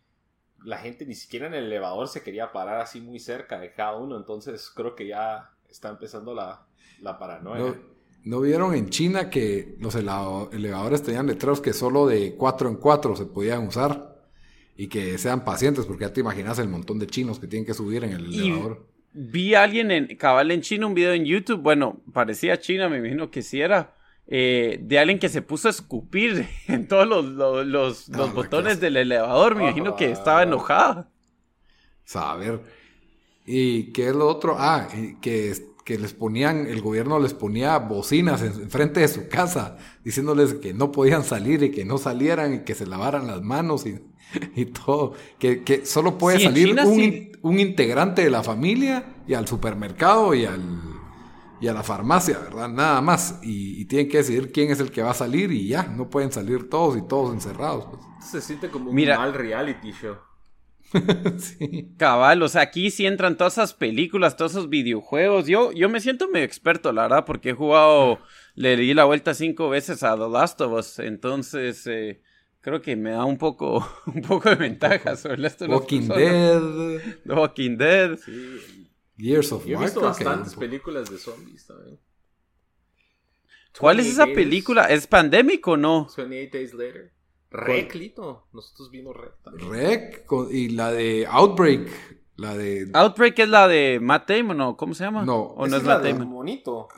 la 0.64 0.80
gente 0.80 1.06
ni 1.06 1.14
siquiera 1.14 1.46
en 1.46 1.54
el 1.54 1.66
elevador 1.66 2.08
se 2.08 2.24
quería 2.24 2.52
parar 2.52 2.82
así 2.82 3.00
muy 3.00 3.20
cerca 3.20 3.60
de 3.60 3.72
cada 3.72 3.96
uno, 3.96 4.18
entonces 4.18 4.72
creo 4.76 4.96
que 4.96 5.08
ya 5.08 5.52
está 5.70 5.90
empezando 5.90 6.34
la, 6.34 6.66
la 7.00 7.20
paranoia. 7.20 7.76
¿No, 8.24 8.42
vieron 8.42 8.74
en 8.74 8.90
China 8.90 9.30
que 9.30 9.76
los 9.80 9.94
elevadores 9.94 11.04
tenían 11.04 11.28
letreros 11.28 11.62
que 11.62 11.74
solo 11.74 12.08
de 12.08 12.36
cuatro 12.36 12.68
en 12.68 12.78
cuatro 12.78 13.16
se 13.16 13.28
podían 13.28 13.68
usar? 13.68 14.16
Y 14.76 14.88
que 14.88 15.20
sean 15.20 15.46
pacientes, 15.46 15.86
porque 15.86 16.06
ya 16.06 16.12
te 16.12 16.22
imaginas 16.22 16.58
el 16.58 16.68
montón 16.68 16.98
de 16.98 17.06
chinos 17.06 17.40
que 17.40 17.48
tienen 17.48 17.68
que 17.68 17.76
subir 17.76 18.04
en 18.04 18.14
el 18.14 18.26
elevador. 18.26 18.88
Vi 19.14 19.54
a 19.54 19.62
alguien 19.64 19.92
en 19.92 20.18
cabal 20.18 20.50
en 20.50 20.62
China, 20.62 20.88
un 20.88 20.96
video 20.96 21.14
en 21.14 21.24
YouTube, 21.24 21.62
bueno, 21.62 22.02
parecía 22.12 22.60
China, 22.60 22.90
me 22.90 22.98
imagino 22.98 23.30
que 23.30 23.44
sí 23.44 23.62
era 23.62 23.95
eh, 24.28 24.80
de 24.82 25.00
alguien 25.00 25.20
que 25.20 25.30
se 25.30 25.42
puso 25.42 25.68
a 25.68 25.72
escupir 25.72 26.48
en 26.68 26.88
todos 26.88 27.08
los, 27.08 27.26
los, 27.66 28.10
ah, 28.14 28.32
botones 28.34 28.80
del 28.80 28.98
elevador. 28.98 29.56
Me 29.56 29.64
imagino 29.64 29.96
que 29.96 30.12
estaba 30.12 30.44
enojada. 30.44 31.10
Saber. 32.04 32.62
¿Y 33.46 33.92
qué 33.94 34.10
es 34.10 34.16
lo 34.16 34.28
otro? 34.28 34.56
Ah, 34.58 34.88
que, 35.22 35.54
que 35.84 36.00
les 36.00 36.14
ponían, 36.14 36.66
el 36.66 36.82
gobierno 36.82 37.20
les 37.20 37.36
ponía 37.36 37.78
bocinas 37.78 38.42
enfrente 38.42 39.02
de 39.02 39.08
su 39.08 39.28
casa, 39.30 39.78
diciéndoles 40.04 40.56
que 40.56 40.74
no 40.74 40.92
podían 40.92 41.24
salir 41.24 41.62
y 41.62 41.70
que 41.70 41.86
no 41.86 42.00
salieran 42.00 42.56
y 42.56 42.60
que 42.60 42.74
se 42.74 42.88
lavaran 42.88 43.28
las 43.28 43.44
manos 43.44 43.86
y, 43.86 44.00
y 44.56 44.66
todo. 44.66 45.14
Que, 45.38 45.64
que 45.64 45.86
solo 45.86 46.18
puede 46.18 46.40
salir 46.40 46.76
un, 46.84 47.32
un 47.44 47.60
integrante 47.60 48.24
de 48.24 48.32
la 48.32 48.42
familia 48.42 49.06
y 49.28 49.36
al 49.36 49.48
supermercado 49.48 50.34
y 50.34 50.46
al 50.46 50.95
y 51.60 51.68
a 51.68 51.74
la 51.74 51.84
farmacia, 51.84 52.40
¿verdad? 52.40 52.70
Nada 52.70 53.02
más. 53.02 53.40
Y, 53.42 53.86
tienen 53.86 54.10
que 54.10 54.18
decidir 54.18 54.52
quién 54.52 54.72
es 54.72 54.80
el 54.80 54.92
que 54.92 55.02
va 55.02 55.12
a 55.12 55.16
salir 55.16 55.52
y 55.52 55.68
ya, 55.68 55.84
no 55.84 56.10
pueden 56.10 56.32
salir 56.32 56.70
todos 56.70 56.98
y 56.98 57.02
todos 57.08 57.34
encerrados. 57.34 57.86
Pues. 57.86 58.02
Se 58.30 58.42
siente 58.42 58.70
como 58.70 58.92
un 58.92 59.06
mal 59.06 59.34
reality 59.34 59.92
show. 59.92 60.16
sí. 61.38 61.94
Cabal, 61.98 62.42
o 62.44 62.48
sea, 62.48 62.62
aquí 62.62 62.92
sí 62.92 63.06
entran 63.06 63.38
todas 63.38 63.54
esas 63.54 63.74
películas, 63.74 64.38
todos 64.38 64.52
esos 64.52 64.70
videojuegos. 64.70 65.48
Yo, 65.48 65.72
yo 65.72 65.90
me 65.90 66.00
siento 66.00 66.28
medio 66.28 66.46
experto, 66.46 66.92
la 66.92 67.04
verdad, 67.04 67.26
porque 67.26 67.50
he 67.50 67.54
jugado, 67.54 68.20
le 68.56 68.76
di 68.78 68.94
la 68.94 69.06
vuelta 69.06 69.34
cinco 69.34 69.70
veces 69.70 70.04
a 70.04 70.16
The 70.16 70.30
Last 70.30 70.62
of 70.62 70.74
Us, 70.74 71.00
entonces 71.00 71.86
eh, 71.88 72.22
creo 72.62 72.82
que 72.82 72.96
me 72.96 73.12
da 73.12 73.26
un 73.26 73.38
poco, 73.38 73.88
un 74.06 74.22
poco 74.22 74.50
de 74.50 74.56
ventaja 74.56 75.16
sobre 75.16 75.36
el 75.36 75.44
resto 75.44 75.66
de 75.66 75.72
Walking 75.72 76.08
Dead. 76.08 76.62
Walking 77.26 77.78
Dead. 77.78 78.18
Sí, 78.18 78.85
Years 79.18 79.52
of 79.52 79.66
Yo 79.66 79.80
he 79.80 79.84
visto 79.84 80.02
bastantes 80.02 80.56
películas 80.56 81.10
de 81.10 81.18
zombies 81.18 81.66
también. 81.66 82.00
¿Cuál 83.80 84.00
es 84.00 84.08
esa 84.08 84.26
película? 84.26 84.86
¿Es 84.86 85.08
pandémico 85.08 85.72
o 85.72 85.78
no? 85.78 86.08
28 86.16 86.58
Days 86.58 86.74
Later. 86.74 87.12
Rec, 87.52 87.96
Lito. 87.96 88.48
Nosotros 88.54 88.90
vimos 88.90 89.16
Rec 89.16 89.42
también. 89.44 89.70
Rec 89.70 90.26
y 90.52 90.70
la 90.70 90.92
de 90.92 91.26
Outbreak. 91.30 91.90
La 92.38 92.56
de... 92.56 92.90
Outbreak 92.94 93.40
es 93.40 93.50
la 93.50 93.68
de 93.68 94.00
Matt 94.02 94.30
Damon, 94.30 94.60
¿o 94.60 94.78
cómo 94.78 94.94
se 94.94 95.06
llama? 95.06 95.24
No. 95.24 95.42
¿O 95.42 95.68
no 95.68 95.78
es, 95.78 95.84
la 95.84 96.00
Matt 96.00 96.20
monito. 96.26 96.90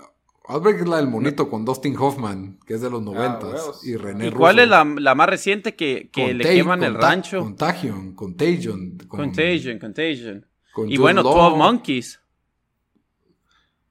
Outbreak 0.46 0.82
es 0.82 0.88
la 0.88 0.98
del 0.98 1.08
monito 1.08 1.50
con 1.50 1.64
Dustin 1.64 1.96
Hoffman, 1.98 2.60
que 2.66 2.76
es 2.76 2.82
de 2.82 2.90
los 2.90 3.02
ah, 3.02 3.06
noventas. 3.06 3.82
y 3.84 3.98
René 3.98 4.28
¿Y 4.28 4.32
cuál 4.32 4.58
es 4.60 4.68
la, 4.68 4.84
la, 4.84 5.14
más 5.14 5.30
reciente 5.30 5.76
que, 5.76 6.10
que 6.12 6.34
le 6.34 6.44
queman 6.44 6.84
el 6.84 6.96
rancho? 6.96 7.40
Contagion, 7.40 8.16
Contagion. 8.16 8.98
Contagion, 9.08 9.78
Contagion 9.78 10.46
y 10.88 10.98
bueno, 10.98 11.24
12 11.24 11.58
Monkeys. 11.58 12.22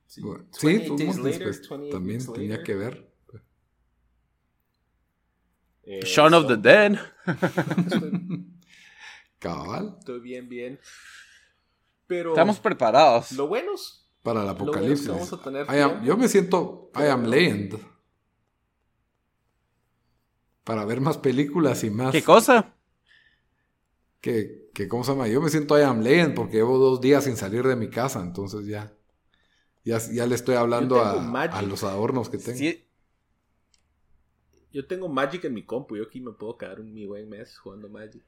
Sí, 0.06 0.22
sí 0.52 0.66
Monkeys 0.88 1.38
pues, 1.38 1.62
también 1.90 2.32
tenía 2.32 2.62
que 2.62 2.74
ver. 2.74 3.12
Eh, 5.82 6.00
Shaun 6.04 6.34
of 6.34 6.46
the 6.48 6.56
Dead. 6.56 6.98
Cabal. 9.38 9.96
Estoy 9.98 10.20
bien, 10.20 10.48
bien. 10.48 10.80
Pero 12.06 12.30
Estamos 12.30 12.58
preparados. 12.58 13.32
Lo 13.32 13.46
bueno 13.46 13.72
para 14.22 14.42
el 14.42 14.48
apocalipsis. 14.48 15.08
yo 16.02 16.16
me 16.16 16.28
siento 16.28 16.90
I 16.96 17.04
am 17.04 17.26
legend. 17.26 17.78
Para 20.64 20.84
ver 20.84 21.00
más 21.00 21.18
películas 21.18 21.84
y 21.84 21.90
más. 21.90 22.10
¿Qué 22.10 22.24
cosa? 22.24 22.76
que, 24.26 24.65
que, 24.76 24.88
¿cómo 24.88 25.04
se 25.04 25.12
llama? 25.12 25.26
Yo 25.26 25.40
me 25.40 25.48
siento 25.48 25.78
I 25.78 25.84
am 25.84 26.02
legend 26.02 26.34
porque 26.34 26.58
llevo 26.58 26.76
dos 26.76 27.00
días 27.00 27.24
sin 27.24 27.38
salir 27.38 27.66
de 27.66 27.76
mi 27.76 27.88
casa, 27.88 28.20
entonces 28.20 28.66
ya, 28.66 28.92
ya, 29.86 29.98
ya 30.12 30.26
le 30.26 30.34
estoy 30.34 30.56
hablando 30.56 31.00
a, 31.00 31.12
a, 31.44 31.62
los 31.62 31.82
adornos 31.82 32.28
que 32.28 32.36
tengo. 32.36 32.58
Yo 34.72 34.86
tengo 34.86 35.08
Magic 35.08 35.44
en 35.44 35.54
mi 35.54 35.64
compu, 35.64 35.96
yo 35.96 36.02
aquí 36.02 36.20
me 36.20 36.32
puedo 36.32 36.58
quedar 36.58 36.80
un 36.80 36.92
mi 36.92 37.06
buen 37.06 37.26
mes 37.26 37.56
jugando 37.56 37.88
Magic. 37.88 38.22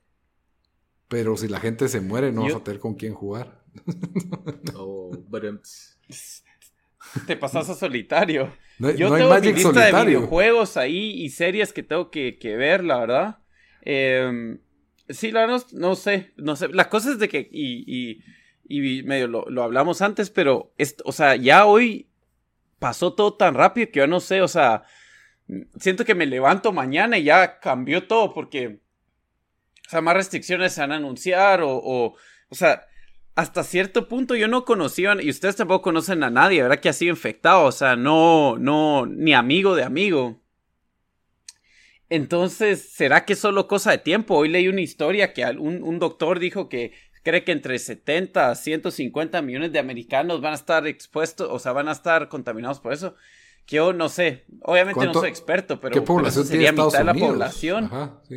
Pero 1.08 1.37
si 1.37 1.48
la 1.48 1.61
gente 1.61 1.87
se 1.87 2.00
muere, 2.00 2.32
no 2.32 2.44
vas 2.44 2.54
a 2.54 2.64
tener 2.64 2.80
con 2.80 2.94
quién 2.94 3.12
jugar. 3.12 3.62
oh, 4.74 5.11
Te 7.26 7.37
pasas 7.37 7.68
a 7.68 7.74
solitario. 7.74 8.54
yo 8.78 9.14
tengo 9.14 9.28
Magic 9.28 9.54
mi 9.54 9.64
lista 9.64 9.84
de 9.84 10.04
videojuegos 10.06 10.78
ahí 10.78 11.11
y 11.22 11.28
series 11.28 11.74
que 11.74 11.82
tengo 11.82 12.11
que, 12.11 12.38
que 12.38 12.56
ver, 12.56 12.84
la 12.84 13.00
verdad. 13.00 13.38
Eh, 13.82 14.58
Sí, 15.09 15.31
la 15.33 15.40
verdad, 15.40 15.64
no, 15.73 15.94
sé, 15.94 16.33
no 16.37 16.57
sé. 16.57 16.68
La 16.68 16.88
cosa 16.88 17.12
es 17.12 17.18
de 17.18 17.29
que, 17.29 17.49
y, 17.51 18.23
y, 18.68 19.03
medio 19.03 19.27
lo, 19.27 19.62
hablamos 19.62 20.03
antes, 20.03 20.31
pero, 20.31 20.75
o 21.05 21.12
sea, 21.12 21.37
ya 21.37 21.64
hoy 21.64 22.11
pasó 22.79 23.14
todo 23.14 23.35
tan 23.35 23.55
rápido 23.55 23.90
que 23.90 24.01
yo 24.01 24.07
no 24.07 24.21
sé, 24.21 24.42
o 24.42 24.49
sea, 24.49 24.85
siento 25.79 26.05
que 26.05 26.14
me 26.14 26.27
levanto 26.27 26.73
mañana 26.73 27.18
y 27.18 27.25
ya 27.25 27.59
cambió 27.59 28.07
todo 28.07 28.35
porque, 28.35 28.81
o 29.87 29.90
sea, 29.90 30.01
más 30.03 30.14
restricciones 30.14 30.73
se 30.75 30.83
van 30.83 30.92
a 30.92 30.97
anunciar 30.97 31.62
o, 31.62 31.71
o, 31.77 32.14
o 32.51 32.55
sea, 32.55 32.87
hasta 33.35 33.62
cierto 33.62 34.09
punto 34.09 34.35
yo 34.35 34.49
no 34.49 34.64
conocía, 34.64 35.16
y 35.21 35.31
ustedes 35.31 35.57
tampoco 35.57 35.83
conocen 35.83 36.23
a 36.25 36.31
nadie, 36.31 36.61
¿verdad? 36.61 36.81
Que 36.81 36.88
ha 36.88 36.92
sido 36.92 37.11
infectado, 37.11 37.64
o 37.64 37.73
sea, 37.73 37.97
no, 37.97 38.57
no, 38.59 39.07
ni 39.07 39.33
amigo 39.33 39.75
de 39.75 39.85
amigo. 39.85 40.42
Entonces, 42.11 42.90
¿será 42.92 43.25
que 43.25 43.35
es 43.35 43.38
solo 43.38 43.68
cosa 43.68 43.90
de 43.90 43.99
tiempo? 43.99 44.35
Hoy 44.37 44.49
leí 44.49 44.68
una 44.68 44.81
historia 44.81 45.33
que 45.35 45.44
un, 45.44 45.83
un 45.83 45.99
doctor 45.99 46.38
dijo 46.38 46.68
que 46.68 46.92
cree 47.23 47.44
que 47.44 47.53
entre 47.53 47.79
70 47.79 48.51
a 48.51 48.55
150 48.55 49.42
millones 49.42 49.73
de 49.73 49.79
americanos 49.79 50.40
van 50.40 50.53
a 50.53 50.57
estar 50.57 50.87
expuestos, 50.87 51.49
o 51.51 51.59
sea, 51.59 51.73
van 51.73 51.88
a 51.88 51.92
estar 51.92 52.29
contaminados 52.29 52.81
por 52.81 52.92
eso. 52.92 53.14
Que 53.66 53.77
yo 53.77 53.92
no 53.92 54.09
sé, 54.09 54.47
obviamente 54.62 55.05
no 55.05 55.12
soy 55.12 55.29
experto, 55.29 55.79
pero, 55.79 55.92
¿qué 55.92 56.01
población 56.01 56.47
sería 56.47 56.73
mitad 56.73 56.90
de 56.90 57.05
la 57.05 57.14
población. 57.14 57.90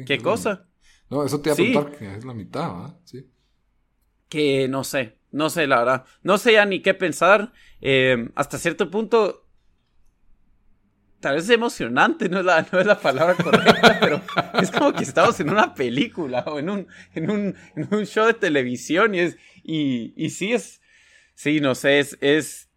¿Qué 0.05 0.17
cosa? 0.17 0.67
No, 1.09 1.23
eso 1.23 1.41
te 1.41 1.49
iba 1.49 1.53
a 1.53 1.55
preguntar 1.55 1.97
que 1.97 2.15
es 2.17 2.25
la 2.25 2.33
mitad, 2.33 2.63
¿ah? 2.63 2.99
Sí. 3.05 3.29
Que 4.27 4.67
no 4.67 4.83
sé, 4.83 5.19
no 5.31 5.49
sé, 5.49 5.67
la 5.67 5.79
verdad. 5.79 6.05
No 6.23 6.37
sé 6.37 6.53
ya 6.53 6.65
ni 6.65 6.81
qué 6.81 6.93
pensar. 6.93 7.53
Eh, 7.79 8.29
hasta 8.35 8.57
cierto 8.57 8.89
punto, 8.91 9.40
tal 11.21 11.35
vez 11.35 11.45
es 11.45 11.51
emocionante, 11.51 12.27
no 12.27 12.39
es 12.39 12.45
la, 12.45 12.67
no 12.71 12.79
es 12.79 12.85
la 12.85 12.99
palabra 12.99 13.35
correcta, 13.35 13.97
pero 14.01 14.21
es 14.61 14.71
como 14.71 14.91
que 14.93 15.03
estamos 15.03 15.39
en 15.39 15.49
una 15.49 15.73
película 15.73 16.43
o 16.47 16.59
en 16.59 16.69
un, 16.69 16.87
en 17.13 17.31
un, 17.31 17.55
en 17.75 17.87
un 17.91 18.05
show 18.05 18.25
de 18.25 18.33
televisión 18.33 19.15
y 19.15 19.19
es, 19.19 19.37
y, 19.63 20.13
y 20.15 20.31
sí 20.31 20.51
es, 20.51 20.81
sí, 21.35 21.61
no 21.61 21.75
sé, 21.75 21.99
es, 21.99 22.17
es, 22.19 22.69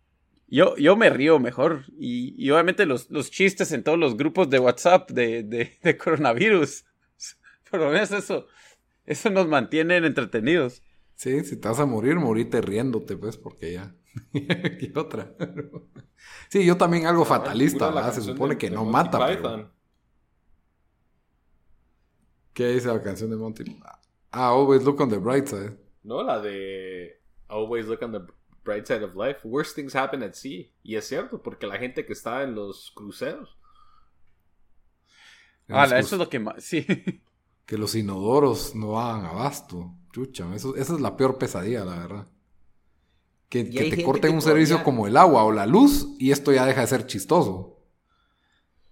yo, 0.47 0.77
yo 0.77 0.97
me 0.97 1.11
río 1.11 1.41
mejor 1.41 1.85
y, 1.99 2.35
y 2.39 2.51
obviamente 2.51 2.87
los, 2.87 3.11
los, 3.11 3.31
chistes 3.31 3.73
en 3.73 3.83
todos 3.83 3.99
los 3.99 4.17
grupos 4.17 4.51
de 4.51 4.61
WhatsApp 4.61 5.11
de, 5.11 5.43
de, 5.43 5.79
de 5.83 5.97
coronavirus 5.97 6.85
Por 7.71 7.81
lo 7.81 7.91
menos 7.91 8.13
eso, 8.13 8.47
eso 9.05 9.31
nos 9.31 9.49
mantiene 9.49 9.97
entretenidos. 9.97 10.83
Sí, 11.17 11.45
si 11.45 11.57
te 11.57 11.69
vas 11.69 11.81
a 11.81 11.87
morir, 11.87 12.17
morite 12.17 12.61
riéndote, 12.61 13.17
pues, 13.17 13.37
porque 13.37 13.73
ya. 13.73 13.95
y 14.33 14.99
otra. 14.99 15.35
sí, 16.49 16.65
yo 16.65 16.77
también 16.77 17.07
algo 17.07 17.25
fatalista, 17.25 17.91
¿verdad? 17.91 18.13
Se 18.13 18.23
supone 18.23 18.57
que 18.57 18.71
no 18.71 18.85
mata, 18.85 19.27
pero... 19.27 19.71
¿Qué 22.53 22.69
dice 22.69 22.87
la 22.87 23.03
canción 23.03 23.31
de 23.31 23.37
Monty? 23.37 23.81
Ah, 24.31 24.49
Always 24.49 24.85
Look 24.85 25.01
on 25.01 25.11
the 25.11 25.19
Bright 25.19 25.49
Side. 25.49 25.77
No, 26.05 26.23
la 26.23 26.41
de 26.41 27.21
Always 27.49 27.87
Look 27.87 28.03
on 28.03 28.13
the 28.13 28.21
Bright 28.65 28.87
Side 28.87 29.05
of 29.05 29.17
Life. 29.17 29.41
Worst 29.43 29.75
things 29.75 29.95
happen 29.95 30.23
at 30.23 30.35
sea. 30.35 30.71
Y 30.85 30.95
es 30.95 31.07
cierto, 31.07 31.43
porque 31.43 31.67
la 31.67 31.79
gente 31.79 32.07
que 32.07 32.13
está 32.13 32.45
en 32.45 32.55
los 32.55 32.93
cruceros. 32.95 33.59
ah, 35.69 35.85
eso 35.99 36.15
es 36.15 36.19
lo 36.19 36.29
que 36.29 36.39
más. 36.39 36.63
Sí. 36.63 36.87
Que 37.67 37.79
los 37.79 37.95
inodoros 37.95 38.75
no 38.75 39.01
hagan 39.01 39.25
abasto. 39.25 39.91
Chucha, 40.13 40.55
eso, 40.55 40.77
esa 40.77 40.95
es 40.95 41.01
la 41.01 41.17
peor 41.17 41.39
pesadilla, 41.39 41.85
la 41.85 41.99
verdad. 41.99 42.29
Que, 43.49 43.65
te 43.65 44.03
corten 44.03 44.35
un 44.35 44.43
servicio 44.43 44.83
como 44.83 45.07
el 45.07 45.17
agua 45.17 45.45
o 45.45 45.53
la 45.53 45.67
luz 45.67 46.09
y 46.19 46.33
esto 46.33 46.53
ya 46.53 46.67
deja 46.67 46.81
de 46.81 46.87
ser 46.89 47.07
chistoso. 47.07 47.79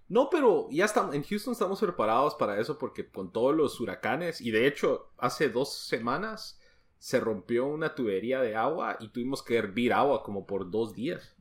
No, 0.09 0.29
pero 0.31 0.69
ya 0.71 0.85
estamos, 0.85 1.15
en 1.15 1.25
Houston 1.25 1.53
estamos 1.53 1.81
preparados 1.81 2.35
para 2.35 2.61
eso 2.61 2.79
porque 2.79 3.11
con 3.11 3.33
todos 3.33 3.57
los 3.57 3.81
huracanes 3.81 4.41
y 4.41 4.51
de 4.51 4.67
hecho 4.67 5.11
hace 5.17 5.49
dos 5.49 5.73
semanas 5.73 6.61
se 6.99 7.19
rompió 7.19 7.67
una 7.67 7.95
tubería 7.95 8.41
de 8.43 8.55
agua 8.55 8.97
y 9.01 9.09
tuvimos 9.09 9.43
que 9.43 9.57
hervir 9.57 9.93
agua 9.93 10.23
como 10.23 10.47
por 10.47 10.71
dos 10.71 10.95
días. 10.95 11.35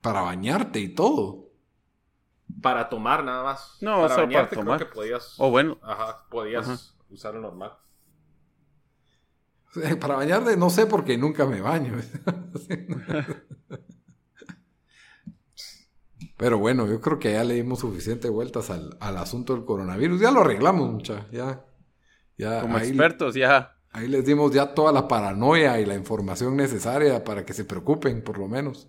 Para 0.00 0.22
bañarte 0.22 0.80
y 0.80 0.88
todo. 0.88 1.50
Para 2.60 2.88
tomar 2.88 3.22
nada 3.22 3.44
más. 3.44 3.76
No, 3.80 4.00
para 4.00 4.16
bañarte 4.16 4.56
para 4.56 4.62
tomar. 4.64 4.78
creo 4.78 4.88
que 4.88 4.94
podías. 4.94 5.34
O 5.38 5.50
bueno. 5.50 5.78
Ajá, 5.82 6.26
podías 6.28 6.96
usarlo 7.10 7.40
normal. 7.40 7.76
Para 10.00 10.16
bañarte 10.16 10.56
no 10.56 10.70
sé 10.70 10.86
porque 10.86 11.18
nunca 11.18 11.46
me 11.46 11.60
baño. 11.60 11.94
Pero 16.36 16.58
bueno, 16.58 16.86
yo 16.88 17.00
creo 17.00 17.18
que 17.18 17.32
ya 17.32 17.44
le 17.44 17.54
dimos 17.54 17.80
suficiente 17.80 18.28
vueltas 18.28 18.70
al, 18.70 18.96
asunto 19.00 19.54
del 19.54 19.64
coronavirus. 19.64 20.20
Ya 20.20 20.30
lo 20.30 20.40
arreglamos, 20.40 20.92
mucha. 20.92 21.26
Ya, 21.30 21.64
ya 22.36 22.60
Como 22.60 22.78
expertos, 22.78 23.34
ya. 23.34 23.76
Ahí 23.92 24.08
les 24.08 24.26
dimos 24.26 24.52
ya 24.52 24.74
toda 24.74 24.90
la 24.92 25.06
paranoia 25.06 25.78
y 25.80 25.86
la 25.86 25.94
información 25.94 26.56
necesaria 26.56 27.22
para 27.22 27.44
que 27.46 27.52
se 27.52 27.64
preocupen, 27.64 28.22
por 28.22 28.38
lo 28.38 28.48
menos. 28.48 28.88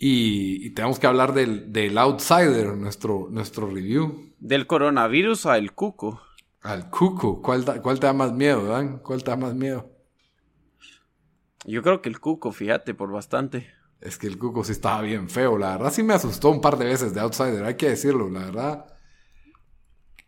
Y, 0.00 0.70
tenemos 0.70 0.98
que 0.98 1.06
hablar 1.06 1.32
del, 1.32 1.72
del 1.72 1.96
outsider, 1.98 2.76
nuestro, 2.76 3.28
nuestro 3.30 3.68
review. 3.68 4.32
¿Del 4.38 4.66
coronavirus 4.66 5.46
al 5.46 5.72
cuco? 5.72 6.20
Al 6.68 6.90
cuco. 6.90 7.40
¿Cuál, 7.40 7.64
¿Cuál 7.80 7.98
te 7.98 8.06
da 8.06 8.12
más 8.12 8.34
miedo, 8.34 8.66
Dan? 8.66 8.98
¿Cuál 8.98 9.24
te 9.24 9.30
da 9.30 9.38
más 9.38 9.54
miedo? 9.54 9.90
Yo 11.64 11.82
creo 11.82 12.02
que 12.02 12.10
el 12.10 12.20
cuco, 12.20 12.52
fíjate, 12.52 12.92
por 12.92 13.10
bastante. 13.10 13.72
Es 14.02 14.18
que 14.18 14.26
el 14.26 14.36
Cuco 14.36 14.62
sí 14.62 14.72
estaba 14.72 15.00
bien 15.00 15.30
feo. 15.30 15.56
La 15.56 15.76
verdad 15.76 15.90
sí 15.90 16.02
me 16.02 16.12
asustó 16.12 16.50
un 16.50 16.60
par 16.60 16.76
de 16.76 16.84
veces 16.84 17.14
de 17.14 17.20
Outsider, 17.20 17.64
hay 17.64 17.76
que 17.76 17.88
decirlo. 17.88 18.28
La 18.28 18.40
verdad. 18.40 18.86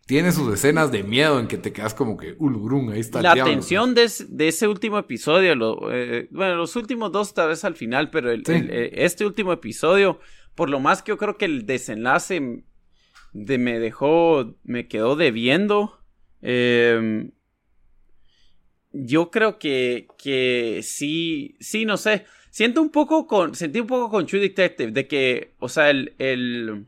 Tiene 0.06 0.32
sus 0.32 0.52
escenas 0.52 0.90
de 0.90 1.02
miedo 1.02 1.38
en 1.38 1.46
que 1.46 1.58
te 1.58 1.74
quedas 1.74 1.92
como 1.92 2.16
que, 2.16 2.34
ulbrum, 2.38 2.88
ahí 2.88 3.00
está 3.00 3.20
La 3.20 3.44
tensión 3.44 3.94
de, 3.94 4.04
ese 4.04 4.66
último 4.66 4.98
episodio, 4.98 5.52
eh, 5.92 6.26
bueno, 6.32 6.56
los 6.56 6.74
últimos 6.74 7.12
dos 7.12 7.32
tal 7.32 7.50
vez 7.50 7.64
al 7.64 7.76
final, 7.76 8.10
pero 8.10 8.32
eh, 8.32 8.90
este 8.94 9.24
último 9.24 9.52
episodio, 9.52 10.18
por 10.56 10.68
lo 10.68 10.80
más 10.80 11.02
que 11.02 11.10
yo 11.10 11.16
creo 11.16 11.38
que 11.38 11.44
el 11.44 11.64
desenlace 11.64 12.64
de, 13.32 13.58
me 13.58 13.78
dejó, 13.78 14.56
me 14.64 14.88
quedó 14.88 15.14
debiendo. 15.14 15.99
Em, 16.42 17.30
yo 18.92 19.30
creo 19.30 19.58
que, 19.58 20.08
que 20.18 20.80
sí, 20.82 21.56
sí, 21.60 21.84
no 21.84 21.96
sé. 21.96 22.24
Siento 22.50 22.82
un 22.82 22.90
poco 22.90 23.26
con, 23.26 23.54
sentí 23.54 23.80
un 23.80 23.86
poco 23.86 24.10
con 24.10 24.26
True 24.26 24.40
Detective 24.40 24.90
de 24.90 25.06
que, 25.06 25.54
o 25.60 25.68
sea, 25.68 25.90
el, 25.90 26.14
el, 26.18 26.86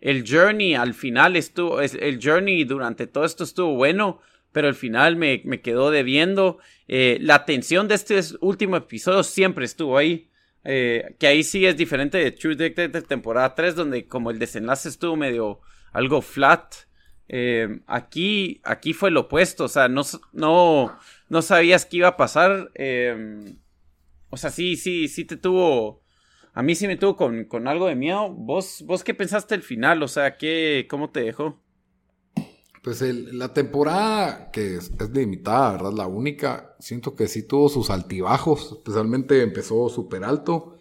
el 0.00 0.24
journey 0.28 0.74
al 0.74 0.94
final 0.94 1.36
estuvo, 1.36 1.80
el 1.80 2.20
journey 2.22 2.64
durante 2.64 3.06
todo 3.06 3.24
esto 3.24 3.44
estuvo 3.44 3.74
bueno, 3.76 4.20
pero 4.52 4.68
al 4.68 4.74
final 4.74 5.16
me, 5.16 5.42
me 5.44 5.60
quedó 5.60 5.90
debiendo. 5.90 6.58
Eh, 6.88 7.18
la 7.20 7.44
tensión 7.44 7.88
de 7.88 7.94
este 7.94 8.20
último 8.40 8.76
episodio 8.76 9.22
siempre 9.22 9.64
estuvo 9.64 9.96
ahí. 9.98 10.30
Eh, 10.66 11.14
que 11.18 11.26
ahí 11.26 11.44
sí 11.44 11.66
es 11.66 11.76
diferente 11.76 12.16
de 12.18 12.30
True 12.30 12.56
Detective 12.56 13.02
temporada 13.02 13.54
3, 13.54 13.74
donde 13.74 14.06
como 14.06 14.30
el 14.30 14.38
desenlace 14.38 14.88
estuvo 14.88 15.16
medio 15.16 15.60
algo 15.92 16.22
flat. 16.22 16.74
Eh, 17.28 17.80
aquí, 17.86 18.60
aquí 18.64 18.92
fue 18.92 19.10
lo 19.10 19.20
opuesto, 19.22 19.64
o 19.64 19.68
sea, 19.68 19.88
no, 19.88 20.02
no, 20.32 20.98
no 21.28 21.42
sabías 21.42 21.86
qué 21.86 21.98
iba 21.98 22.08
a 22.08 22.16
pasar. 22.16 22.70
O 24.30 24.36
sea, 24.36 24.50
sí, 24.50 24.76
sí, 24.76 25.08
sí 25.08 25.24
te 25.24 25.36
tuvo. 25.36 26.02
A 26.52 26.62
mí 26.62 26.74
sí 26.74 26.86
me 26.86 26.96
tuvo 26.96 27.16
con, 27.16 27.44
con 27.44 27.68
algo 27.68 27.86
de 27.86 27.96
miedo. 27.96 28.30
¿Vos, 28.30 28.82
¿Vos 28.86 29.04
qué 29.04 29.14
pensaste 29.14 29.54
el 29.54 29.62
final? 29.62 30.02
O 30.02 30.08
sea, 30.08 30.36
¿qué, 30.36 30.86
¿cómo 30.88 31.10
te 31.10 31.20
dejó? 31.20 31.60
Pues 32.84 33.00
la 33.00 33.54
temporada 33.54 34.50
que 34.50 34.76
es, 34.76 34.92
limitada, 35.10 35.72
¿verdad? 35.72 35.92
La 35.94 36.06
única, 36.06 36.76
siento 36.80 37.16
que 37.16 37.28
sí 37.28 37.44
tuvo 37.44 37.70
sus 37.70 37.88
altibajos, 37.88 38.72
especialmente 38.72 39.40
empezó 39.40 39.88
súper 39.88 40.22
alto, 40.22 40.76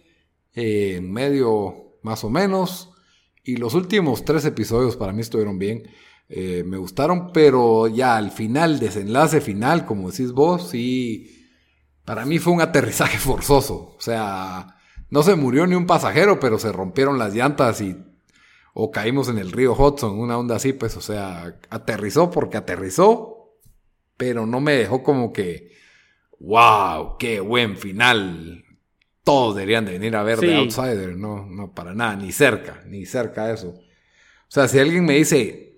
eh, 0.53 0.95
en 0.97 1.09
medio 1.13 1.99
más 2.01 2.25
o 2.25 2.29
menos, 2.29 2.91
y 3.41 3.55
los 3.55 3.73
últimos 3.73 4.25
tres 4.25 4.43
episodios 4.43 4.97
para 4.97 5.13
mí 5.13 5.21
estuvieron 5.21 5.57
bien, 5.57 5.83
eh, 6.29 6.63
me 6.65 6.77
gustaron, 6.77 7.31
pero 7.31 7.87
ya 7.87 8.17
al 8.17 8.31
final, 8.31 8.79
desenlace 8.79 9.41
final, 9.41 9.85
como 9.85 10.11
decís 10.11 10.31
vos, 10.31 10.69
sí 10.69 11.39
para 12.05 12.25
mí 12.25 12.39
fue 12.39 12.53
un 12.53 12.61
aterrizaje 12.61 13.17
forzoso. 13.19 13.95
O 13.97 14.01
sea, 14.01 14.77
no 15.09 15.23
se 15.23 15.35
murió 15.35 15.67
ni 15.67 15.75
un 15.75 15.87
pasajero, 15.87 16.39
pero 16.39 16.59
se 16.59 16.71
rompieron 16.71 17.19
las 17.19 17.33
llantas 17.33 17.81
y 17.81 17.97
o 18.75 18.89
caímos 18.89 19.29
en 19.29 19.37
el 19.37 19.51
río 19.51 19.73
Hudson, 19.73 20.17
una 20.17 20.35
onda 20.35 20.55
así, 20.55 20.73
pues, 20.73 20.97
o 20.97 21.01
sea, 21.01 21.59
aterrizó 21.69 22.31
porque 22.31 22.57
aterrizó, 22.57 23.59
pero 24.17 24.47
no 24.47 24.61
me 24.61 24.71
dejó 24.71 25.03
como 25.03 25.31
que, 25.31 25.73
wow, 26.39 27.17
qué 27.19 27.39
buen 27.39 27.77
final. 27.77 28.65
Todos 29.23 29.55
deberían 29.55 29.85
de 29.85 29.91
venir 29.91 30.15
a 30.15 30.23
ver 30.23 30.39
The 30.39 30.55
Outsider, 30.55 31.15
no, 31.15 31.45
no, 31.45 31.71
para 31.71 31.93
nada, 31.93 32.15
ni 32.15 32.31
cerca, 32.31 32.81
ni 32.87 33.05
cerca 33.05 33.45
de 33.45 33.53
eso. 33.53 33.69
O 33.69 34.49
sea, 34.49 34.67
si 34.67 34.79
alguien 34.79 35.05
me 35.05 35.13
dice, 35.13 35.72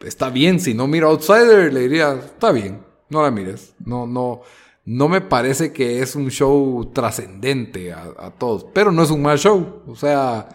está 0.00 0.30
bien, 0.30 0.60
si 0.60 0.74
no 0.74 0.86
miro 0.86 1.08
Outsider, 1.08 1.72
le 1.72 1.80
diría, 1.80 2.12
está 2.14 2.52
bien, 2.52 2.80
no 3.08 3.22
la 3.22 3.30
mires, 3.30 3.74
no, 3.84 4.06
no, 4.06 4.42
no 4.84 5.08
me 5.08 5.20
parece 5.20 5.72
que 5.72 6.00
es 6.00 6.14
un 6.14 6.30
show 6.30 6.90
trascendente 6.92 7.92
a, 7.92 8.30
todos, 8.38 8.66
pero 8.72 8.92
no 8.92 9.02
es 9.02 9.10
un 9.10 9.22
mal 9.22 9.38
show, 9.38 9.82
o 9.86 9.96
sea, 9.96 10.48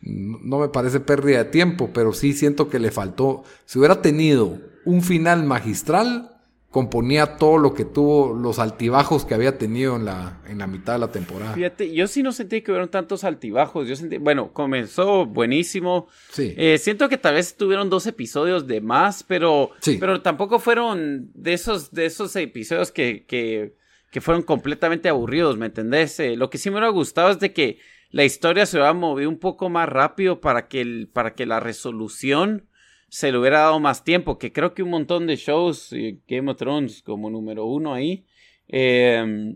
no 0.00 0.58
me 0.58 0.68
parece 0.68 1.00
pérdida 1.00 1.38
de 1.38 1.50
tiempo, 1.50 1.90
pero 1.92 2.12
sí 2.12 2.32
siento 2.32 2.68
que 2.68 2.78
le 2.78 2.90
faltó, 2.90 3.44
si 3.64 3.78
hubiera 3.78 4.02
tenido 4.02 4.58
un 4.84 5.02
final 5.02 5.44
magistral, 5.44 6.39
componía 6.70 7.36
todo 7.36 7.58
lo 7.58 7.74
que 7.74 7.84
tuvo, 7.84 8.32
los 8.32 8.60
altibajos 8.60 9.24
que 9.24 9.34
había 9.34 9.58
tenido 9.58 9.96
en 9.96 10.04
la, 10.04 10.40
en 10.46 10.58
la 10.58 10.68
mitad 10.68 10.92
de 10.92 10.98
la 11.00 11.10
temporada. 11.10 11.52
Fíjate, 11.52 11.92
yo 11.92 12.06
sí 12.06 12.22
no 12.22 12.30
sentí 12.30 12.62
que 12.62 12.70
hubieron 12.70 12.88
tantos 12.88 13.24
altibajos. 13.24 13.88
Yo 13.88 13.96
sentí, 13.96 14.18
bueno, 14.18 14.52
comenzó 14.52 15.26
buenísimo. 15.26 16.06
Sí. 16.30 16.54
Eh, 16.56 16.78
siento 16.78 17.08
que 17.08 17.18
tal 17.18 17.34
vez 17.34 17.56
tuvieron 17.56 17.90
dos 17.90 18.06
episodios 18.06 18.68
de 18.68 18.80
más, 18.80 19.24
pero, 19.24 19.70
pero 19.98 20.22
tampoco 20.22 20.60
fueron 20.60 21.30
de 21.34 21.54
esos, 21.54 21.90
de 21.90 22.06
esos 22.06 22.36
episodios 22.36 22.92
que, 22.92 23.26
que, 23.26 23.74
que 24.12 24.20
fueron 24.20 24.44
completamente 24.44 25.08
aburridos, 25.08 25.56
¿me 25.56 25.66
entendés? 25.66 26.20
Eh, 26.20 26.36
lo 26.36 26.50
que 26.50 26.58
sí 26.58 26.70
me 26.70 26.76
hubiera 26.76 26.90
gustado 26.90 27.30
es 27.30 27.40
de 27.40 27.52
que 27.52 27.78
la 28.10 28.24
historia 28.24 28.64
se 28.64 28.76
hubiera 28.76 28.92
movido 28.92 29.28
un 29.28 29.40
poco 29.40 29.70
más 29.70 29.88
rápido 29.88 30.40
para 30.40 30.68
que, 30.68 30.82
el, 30.82 31.08
para 31.12 31.34
que 31.34 31.46
la 31.46 31.58
resolución 31.58 32.69
se 33.10 33.30
le 33.30 33.38
hubiera 33.38 33.60
dado 33.60 33.80
más 33.80 34.04
tiempo, 34.04 34.38
que 34.38 34.52
creo 34.52 34.72
que 34.72 34.82
un 34.82 34.90
montón 34.90 35.26
de 35.26 35.36
shows, 35.36 35.94
Game 36.26 36.50
of 36.50 36.56
Thrones 36.56 37.02
como 37.02 37.28
número 37.28 37.66
uno 37.66 37.92
ahí, 37.92 38.24
eh, 38.68 39.54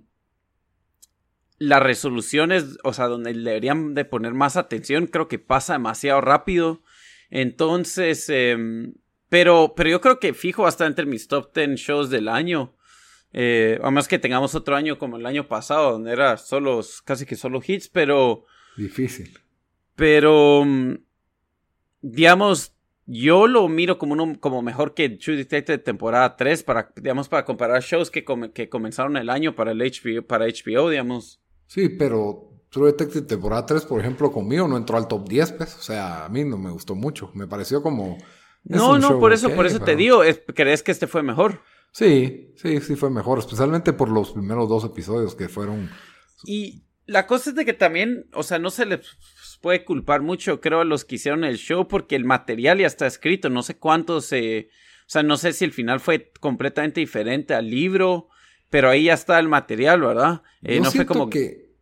las 1.58 1.82
resoluciones, 1.82 2.78
o 2.82 2.92
sea, 2.92 3.06
donde 3.06 3.32
deberían 3.32 3.94
de 3.94 4.04
poner 4.04 4.34
más 4.34 4.56
atención, 4.56 5.06
creo 5.06 5.28
que 5.28 5.38
pasa 5.38 5.74
demasiado 5.74 6.20
rápido. 6.20 6.82
Entonces, 7.30 8.28
em, 8.28 8.94
pero, 9.28 9.74
pero 9.76 9.90
yo 9.90 10.00
creo 10.00 10.20
que 10.20 10.34
fijo 10.34 10.66
hasta 10.66 10.86
entre 10.86 11.06
mis 11.06 11.28
top 11.28 11.54
10 11.54 11.80
shows 11.80 12.10
del 12.10 12.28
año. 12.28 12.76
Eh, 13.32 13.80
a 13.82 13.90
más 13.90 14.06
que 14.06 14.18
tengamos 14.18 14.54
otro 14.54 14.76
año 14.76 14.98
como 14.98 15.16
el 15.16 15.26
año 15.26 15.48
pasado, 15.48 15.92
donde 15.92 16.12
era 16.12 16.36
solo, 16.36 16.80
casi 17.04 17.26
que 17.26 17.36
solo 17.36 17.60
hits, 17.66 17.88
pero... 17.88 18.44
Difícil. 18.76 19.38
Pero, 19.96 20.64
mm, 20.64 20.94
digamos, 22.02 22.73
yo 23.06 23.46
lo 23.46 23.68
miro 23.68 23.98
como, 23.98 24.14
uno, 24.14 24.38
como 24.40 24.62
mejor 24.62 24.94
que 24.94 25.08
True 25.10 25.36
Detective 25.36 25.78
temporada 25.78 26.36
3 26.36 26.62
para, 26.62 26.90
digamos, 26.96 27.28
para 27.28 27.44
comparar 27.44 27.82
shows 27.82 28.10
que, 28.10 28.24
que 28.52 28.68
comenzaron 28.68 29.16
el 29.16 29.30
año 29.30 29.54
para 29.54 29.72
el 29.72 29.78
HBO, 29.78 30.26
para 30.26 30.46
HBO, 30.46 30.88
digamos. 30.88 31.42
Sí, 31.66 31.90
pero 31.90 32.50
True 32.70 32.92
Detective 32.92 33.26
temporada 33.26 33.66
3, 33.66 33.84
por 33.84 34.00
ejemplo, 34.00 34.32
conmigo 34.32 34.66
no 34.66 34.76
entró 34.76 34.96
al 34.96 35.08
top 35.08 35.28
10, 35.28 35.52
pues. 35.52 35.76
O 35.76 35.82
sea, 35.82 36.24
a 36.24 36.28
mí 36.28 36.44
no 36.44 36.56
me 36.56 36.70
gustó 36.70 36.94
mucho. 36.94 37.30
Me 37.34 37.46
pareció 37.46 37.82
como... 37.82 38.18
No, 38.64 38.98
no, 38.98 39.20
por 39.20 39.34
eso, 39.34 39.50
por 39.50 39.66
eso 39.66 39.80
te 39.80 39.94
digo, 39.94 40.22
¿crees 40.54 40.82
que 40.82 40.90
este 40.90 41.06
fue 41.06 41.22
mejor? 41.22 41.60
Sí, 41.92 42.54
sí, 42.56 42.80
sí 42.80 42.96
fue 42.96 43.10
mejor, 43.10 43.38
especialmente 43.38 43.92
por 43.92 44.08
los 44.08 44.32
primeros 44.32 44.68
dos 44.68 44.84
episodios 44.84 45.34
que 45.34 45.48
fueron... 45.48 45.90
Y 46.46 46.84
la 47.06 47.26
cosa 47.26 47.50
es 47.50 47.56
de 47.56 47.64
que 47.64 47.74
también, 47.74 48.26
o 48.32 48.42
sea, 48.42 48.58
no 48.58 48.70
se 48.70 48.86
les 48.86 49.00
puede 49.64 49.86
culpar 49.86 50.20
mucho, 50.20 50.60
creo, 50.60 50.82
a 50.82 50.84
los 50.84 51.06
que 51.06 51.14
hicieron 51.14 51.42
el 51.42 51.56
show, 51.56 51.88
porque 51.88 52.16
el 52.16 52.26
material 52.26 52.80
ya 52.80 52.86
está 52.86 53.06
escrito, 53.06 53.48
no 53.48 53.62
sé 53.62 53.78
cuántos, 53.78 54.26
se... 54.26 54.68
o 55.06 55.08
sea, 55.08 55.22
no 55.22 55.38
sé 55.38 55.54
si 55.54 55.64
el 55.64 55.72
final 55.72 56.00
fue 56.00 56.30
completamente 56.38 57.00
diferente 57.00 57.54
al 57.54 57.70
libro, 57.70 58.28
pero 58.68 58.90
ahí 58.90 59.04
ya 59.04 59.14
está 59.14 59.38
el 59.38 59.48
material, 59.48 60.02
¿verdad? 60.02 60.42
Eh, 60.62 60.80
no 60.80 60.90
fue 60.90 61.06
como 61.06 61.30
que... 61.30 61.72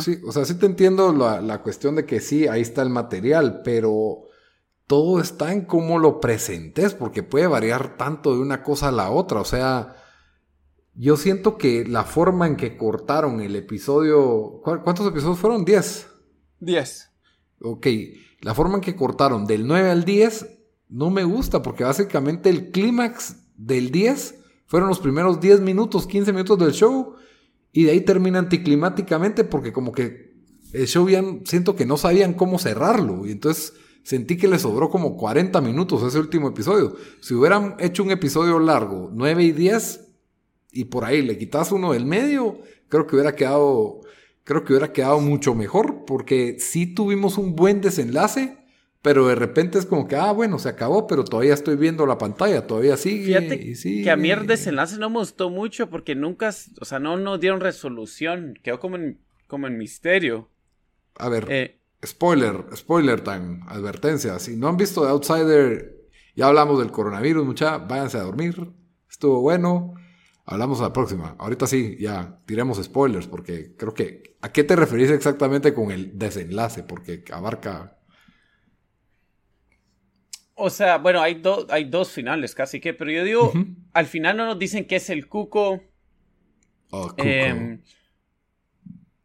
Sí, 0.00 0.18
o 0.26 0.32
sea, 0.32 0.44
sí 0.46 0.58
te 0.58 0.66
entiendo 0.66 1.12
la, 1.12 1.40
la 1.40 1.62
cuestión 1.62 1.94
de 1.94 2.06
que 2.06 2.18
sí, 2.18 2.48
ahí 2.48 2.60
está 2.60 2.82
el 2.82 2.90
material, 2.90 3.60
pero 3.62 4.24
todo 4.88 5.20
está 5.20 5.52
en 5.52 5.64
cómo 5.64 6.00
lo 6.00 6.18
presentes, 6.18 6.92
porque 6.94 7.22
puede 7.22 7.46
variar 7.46 7.96
tanto 7.96 8.34
de 8.34 8.40
una 8.40 8.64
cosa 8.64 8.88
a 8.88 8.92
la 8.92 9.12
otra. 9.12 9.40
O 9.40 9.44
sea, 9.44 9.94
yo 10.94 11.16
siento 11.16 11.56
que 11.56 11.84
la 11.84 12.02
forma 12.02 12.48
en 12.48 12.56
que 12.56 12.76
cortaron 12.76 13.40
el 13.40 13.54
episodio. 13.54 14.60
¿Cuántos 14.64 15.06
episodios 15.06 15.38
fueron? 15.38 15.64
¿10? 15.64 16.08
10. 16.58 17.07
Ok, 17.60 17.86
la 18.40 18.54
forma 18.54 18.76
en 18.76 18.80
que 18.80 18.96
cortaron 18.96 19.46
del 19.46 19.66
9 19.66 19.90
al 19.90 20.04
10 20.04 20.46
no 20.88 21.10
me 21.10 21.24
gusta, 21.24 21.62
porque 21.62 21.84
básicamente 21.84 22.48
el 22.48 22.70
clímax 22.70 23.36
del 23.56 23.90
10 23.90 24.36
fueron 24.66 24.88
los 24.88 25.00
primeros 25.00 25.40
10 25.40 25.60
minutos, 25.60 26.06
15 26.06 26.32
minutos 26.32 26.58
del 26.58 26.72
show, 26.72 27.14
y 27.72 27.84
de 27.84 27.92
ahí 27.92 28.00
termina 28.00 28.38
anticlimáticamente, 28.38 29.44
porque 29.44 29.72
como 29.72 29.92
que 29.92 30.34
el 30.72 30.86
show 30.86 31.08
ya 31.08 31.22
siento 31.44 31.74
que 31.74 31.86
no 31.86 31.96
sabían 31.96 32.34
cómo 32.34 32.58
cerrarlo, 32.58 33.26
y 33.26 33.32
entonces 33.32 33.74
sentí 34.02 34.36
que 34.36 34.48
le 34.48 34.58
sobró 34.58 34.88
como 34.88 35.16
40 35.16 35.60
minutos 35.60 36.02
ese 36.02 36.18
último 36.18 36.48
episodio. 36.48 36.96
Si 37.20 37.34
hubieran 37.34 37.76
hecho 37.78 38.02
un 38.02 38.10
episodio 38.10 38.58
largo, 38.58 39.10
9 39.12 39.44
y 39.44 39.52
10, 39.52 40.08
y 40.72 40.84
por 40.84 41.04
ahí 41.04 41.22
le 41.22 41.38
quitas 41.38 41.72
uno 41.72 41.92
del 41.92 42.06
medio, 42.06 42.58
creo 42.88 43.06
que 43.06 43.16
hubiera 43.16 43.34
quedado, 43.34 44.00
creo 44.48 44.64
que 44.64 44.72
hubiera 44.72 44.94
quedado 44.94 45.20
mucho 45.20 45.54
mejor, 45.54 46.06
porque 46.06 46.56
sí 46.58 46.86
tuvimos 46.86 47.36
un 47.36 47.54
buen 47.54 47.82
desenlace, 47.82 48.56
pero 49.02 49.28
de 49.28 49.34
repente 49.34 49.78
es 49.78 49.84
como 49.84 50.08
que, 50.08 50.16
ah, 50.16 50.32
bueno, 50.32 50.58
se 50.58 50.70
acabó, 50.70 51.06
pero 51.06 51.22
todavía 51.22 51.52
estoy 51.52 51.76
viendo 51.76 52.06
la 52.06 52.16
pantalla, 52.16 52.66
todavía 52.66 52.96
sigue. 52.96 53.26
Fíjate 53.26 54.02
que 54.02 54.10
a 54.10 54.16
mí 54.16 54.30
el 54.30 54.46
desenlace 54.46 54.96
no 54.96 55.10
me 55.10 55.18
gustó 55.18 55.50
mucho 55.50 55.90
porque 55.90 56.14
nunca, 56.14 56.48
o 56.80 56.84
sea, 56.86 56.98
no 56.98 57.18
nos 57.18 57.38
dieron 57.40 57.60
resolución, 57.60 58.58
quedó 58.62 58.80
como 58.80 58.96
en, 58.96 59.20
como 59.46 59.66
en 59.66 59.76
misterio. 59.76 60.48
A 61.16 61.28
ver, 61.28 61.46
eh, 61.50 61.78
Spoiler, 62.06 62.64
spoiler 62.74 63.20
time, 63.20 63.60
advertencia. 63.66 64.38
Si 64.38 64.56
no 64.56 64.68
han 64.68 64.78
visto 64.78 65.02
The 65.02 65.10
Outsider, 65.10 66.08
ya 66.34 66.46
hablamos 66.46 66.78
del 66.78 66.90
coronavirus, 66.90 67.44
mucha, 67.44 67.76
váyanse 67.76 68.16
a 68.16 68.22
dormir. 68.22 68.72
Estuvo 69.10 69.42
bueno. 69.42 69.92
Hablamos 70.46 70.80
a 70.80 70.84
la 70.84 70.92
próxima. 70.94 71.36
Ahorita 71.38 71.66
sí, 71.66 71.98
ya 72.00 72.40
tiremos 72.46 72.82
spoilers, 72.82 73.26
porque 73.26 73.74
creo 73.76 73.92
que. 73.92 74.27
¿A 74.40 74.52
qué 74.52 74.62
te 74.64 74.76
referís 74.76 75.10
exactamente 75.10 75.74
con 75.74 75.90
el 75.90 76.18
desenlace? 76.18 76.82
Porque 76.82 77.24
abarca. 77.32 77.98
O 80.54 80.70
sea, 80.70 80.98
bueno, 80.98 81.20
hay, 81.20 81.42
hay 81.70 81.84
dos 81.84 82.10
finales 82.10 82.54
casi 82.54 82.80
que, 82.80 82.94
pero 82.94 83.10
yo 83.10 83.24
digo, 83.24 83.52
al 83.92 84.06
final 84.06 84.36
no 84.36 84.46
nos 84.46 84.58
dicen 84.58 84.86
que 84.86 84.96
es 84.96 85.10
el 85.10 85.28
cuco. 85.28 85.82
Oh, 86.90 87.08
cuco. 87.08 87.22
Em, 87.22 87.80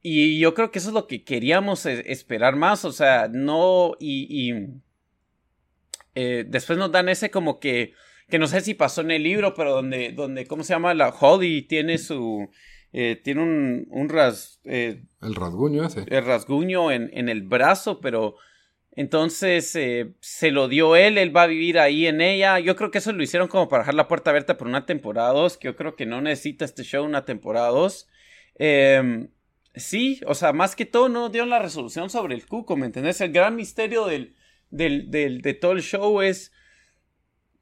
y 0.05 0.37
yo 0.37 0.53
creo 0.53 0.69
que 0.69 0.79
eso 0.79 0.89
es 0.89 0.93
lo 0.93 1.07
que 1.07 1.23
queríamos 1.23 1.85
e, 1.85 2.11
esperar 2.11 2.57
más, 2.57 2.83
o 2.83 2.91
sea, 2.91 3.29
no, 3.31 3.95
y, 3.99 4.53
eh, 6.13 6.45
después 6.45 6.77
nos 6.77 6.91
dan 6.91 7.07
ese 7.07 7.31
como 7.31 7.59
que, 7.59 7.93
que 8.27 8.37
no 8.37 8.47
sé 8.47 8.59
si 8.61 8.73
pasó 8.73 9.01
en 9.01 9.11
el 9.11 9.23
libro, 9.23 9.53
pero 9.53 9.71
donde, 9.71 10.11
donde 10.11 10.45
¿cómo 10.45 10.63
se 10.63 10.73
llama? 10.73 10.93
La 10.93 11.09
Holly 11.09 11.61
tiene 11.63 11.97
su, 11.97 12.49
eh, 12.93 13.19
tiene 13.21 13.41
un, 13.41 13.87
un 13.89 14.09
ras... 14.09 14.61
Eh, 14.63 15.03
el 15.21 15.35
rasguño 15.35 15.85
ese. 15.85 16.05
El 16.07 16.25
rasguño 16.25 16.91
en, 16.91 17.09
en 17.13 17.27
el 17.27 17.41
brazo, 17.41 17.99
pero 17.99 18.35
entonces 18.91 19.71
se 19.71 20.51
lo 20.51 20.67
dio 20.67 20.95
él, 20.95 21.17
él 21.17 21.35
va 21.35 21.43
a 21.43 21.47
vivir 21.47 21.79
ahí 21.79 22.07
en 22.07 22.21
ella. 22.21 22.59
Yo 22.59 22.75
creo 22.75 22.91
que 22.91 22.99
eso 22.99 23.11
lo 23.11 23.23
hicieron 23.23 23.47
como 23.49 23.67
para 23.67 23.81
dejar 23.83 23.95
la 23.95 24.07
puerta 24.07 24.29
abierta 24.29 24.55
por 24.57 24.67
una 24.67 24.85
temporada 24.85 25.33
2, 25.33 25.57
que 25.57 25.67
yo 25.67 25.75
creo 25.75 25.95
que 25.95 26.05
no 26.05 26.21
necesita 26.21 26.63
este 26.63 26.83
show 26.83 27.03
una 27.03 27.25
temporada 27.25 27.69
2. 27.69 28.07
Eh, 28.59 29.27
Sí, 29.75 30.21
o 30.27 30.35
sea, 30.35 30.53
más 30.53 30.75
que 30.75 30.85
todo 30.85 31.09
no 31.09 31.29
dieron 31.29 31.49
la 31.49 31.59
resolución 31.59 32.09
sobre 32.09 32.35
el 32.35 32.45
cuco, 32.45 32.77
¿me 32.77 32.85
entendés? 32.85 33.21
El 33.21 33.31
gran 33.31 33.55
misterio 33.55 34.05
del, 34.05 34.35
del, 34.69 35.09
del 35.09 35.41
de 35.41 35.53
todo 35.55 35.71
el 35.71 35.81
show 35.81 36.21
es 36.21 36.51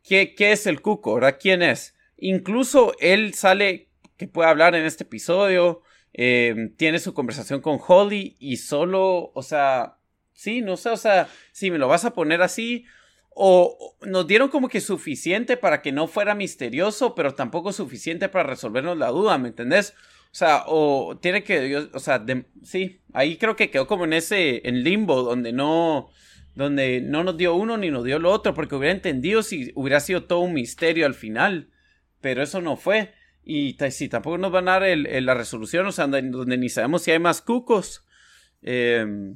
¿qué, 0.03 0.35
qué 0.35 0.51
es 0.51 0.67
el 0.67 0.81
cuco, 0.81 1.15
¿verdad? 1.15 1.37
¿Quién 1.39 1.61
es? 1.61 1.95
Incluso 2.17 2.93
él 2.99 3.33
sale, 3.33 3.90
que 4.21 4.31
puede 4.31 4.49
hablar 4.49 4.75
en 4.75 4.85
este 4.85 5.03
episodio, 5.03 5.81
eh, 6.13 6.71
tiene 6.77 6.99
su 6.99 7.13
conversación 7.13 7.61
con 7.61 7.79
Holly 7.85 8.35
y 8.39 8.57
solo, 8.57 9.31
o 9.33 9.41
sea, 9.41 9.97
sí, 10.33 10.61
no 10.61 10.77
sé, 10.77 10.89
o 10.89 10.97
sea, 10.97 11.27
si 11.51 11.71
me 11.71 11.79
lo 11.79 11.87
vas 11.87 12.05
a 12.05 12.13
poner 12.13 12.41
así, 12.41 12.85
o 13.29 13.95
nos 14.05 14.27
dieron 14.27 14.49
como 14.49 14.67
que 14.69 14.79
suficiente 14.81 15.57
para 15.57 15.81
que 15.81 15.91
no 15.91 16.07
fuera 16.07 16.35
misterioso, 16.35 17.15
pero 17.15 17.33
tampoco 17.33 17.73
suficiente 17.73 18.29
para 18.29 18.49
resolvernos 18.49 18.97
la 18.97 19.07
duda, 19.07 19.37
¿me 19.39 19.49
entendés? 19.49 19.95
O 20.25 20.35
sea, 20.35 20.65
o 20.67 21.17
tiene 21.19 21.43
que, 21.43 21.89
o 21.93 21.99
sea, 21.99 22.23
sí, 22.63 23.01
ahí 23.13 23.37
creo 23.37 23.55
que 23.55 23.71
quedó 23.71 23.87
como 23.87 24.03
en 24.05 24.13
ese, 24.13 24.67
en 24.67 24.83
limbo, 24.83 25.23
donde 25.23 25.51
no, 25.51 26.09
donde 26.53 27.01
no 27.01 27.23
nos 27.23 27.37
dio 27.37 27.55
uno 27.55 27.77
ni 27.77 27.89
nos 27.89 28.03
dio 28.03 28.19
lo 28.19 28.31
otro, 28.31 28.53
porque 28.53 28.75
hubiera 28.75 28.93
entendido 28.93 29.41
si 29.41 29.71
hubiera 29.73 29.99
sido 29.99 30.25
todo 30.25 30.39
un 30.41 30.53
misterio 30.53 31.07
al 31.07 31.15
final, 31.15 31.69
pero 32.21 32.43
eso 32.43 32.61
no 32.61 32.77
fue. 32.77 33.13
Y 33.43 33.75
si 33.89 34.07
tampoco 34.07 34.37
nos 34.37 34.51
van 34.51 34.67
a 34.69 34.79
dar 34.79 34.97
la 34.97 35.33
resolución, 35.33 35.85
o 35.87 35.91
sea, 35.91 36.07
donde, 36.07 36.57
ni 36.57 36.69
sabemos 36.69 37.01
si 37.01 37.11
hay 37.11 37.19
más 37.19 37.41
cucos. 37.41 38.05
Em, 38.61 39.35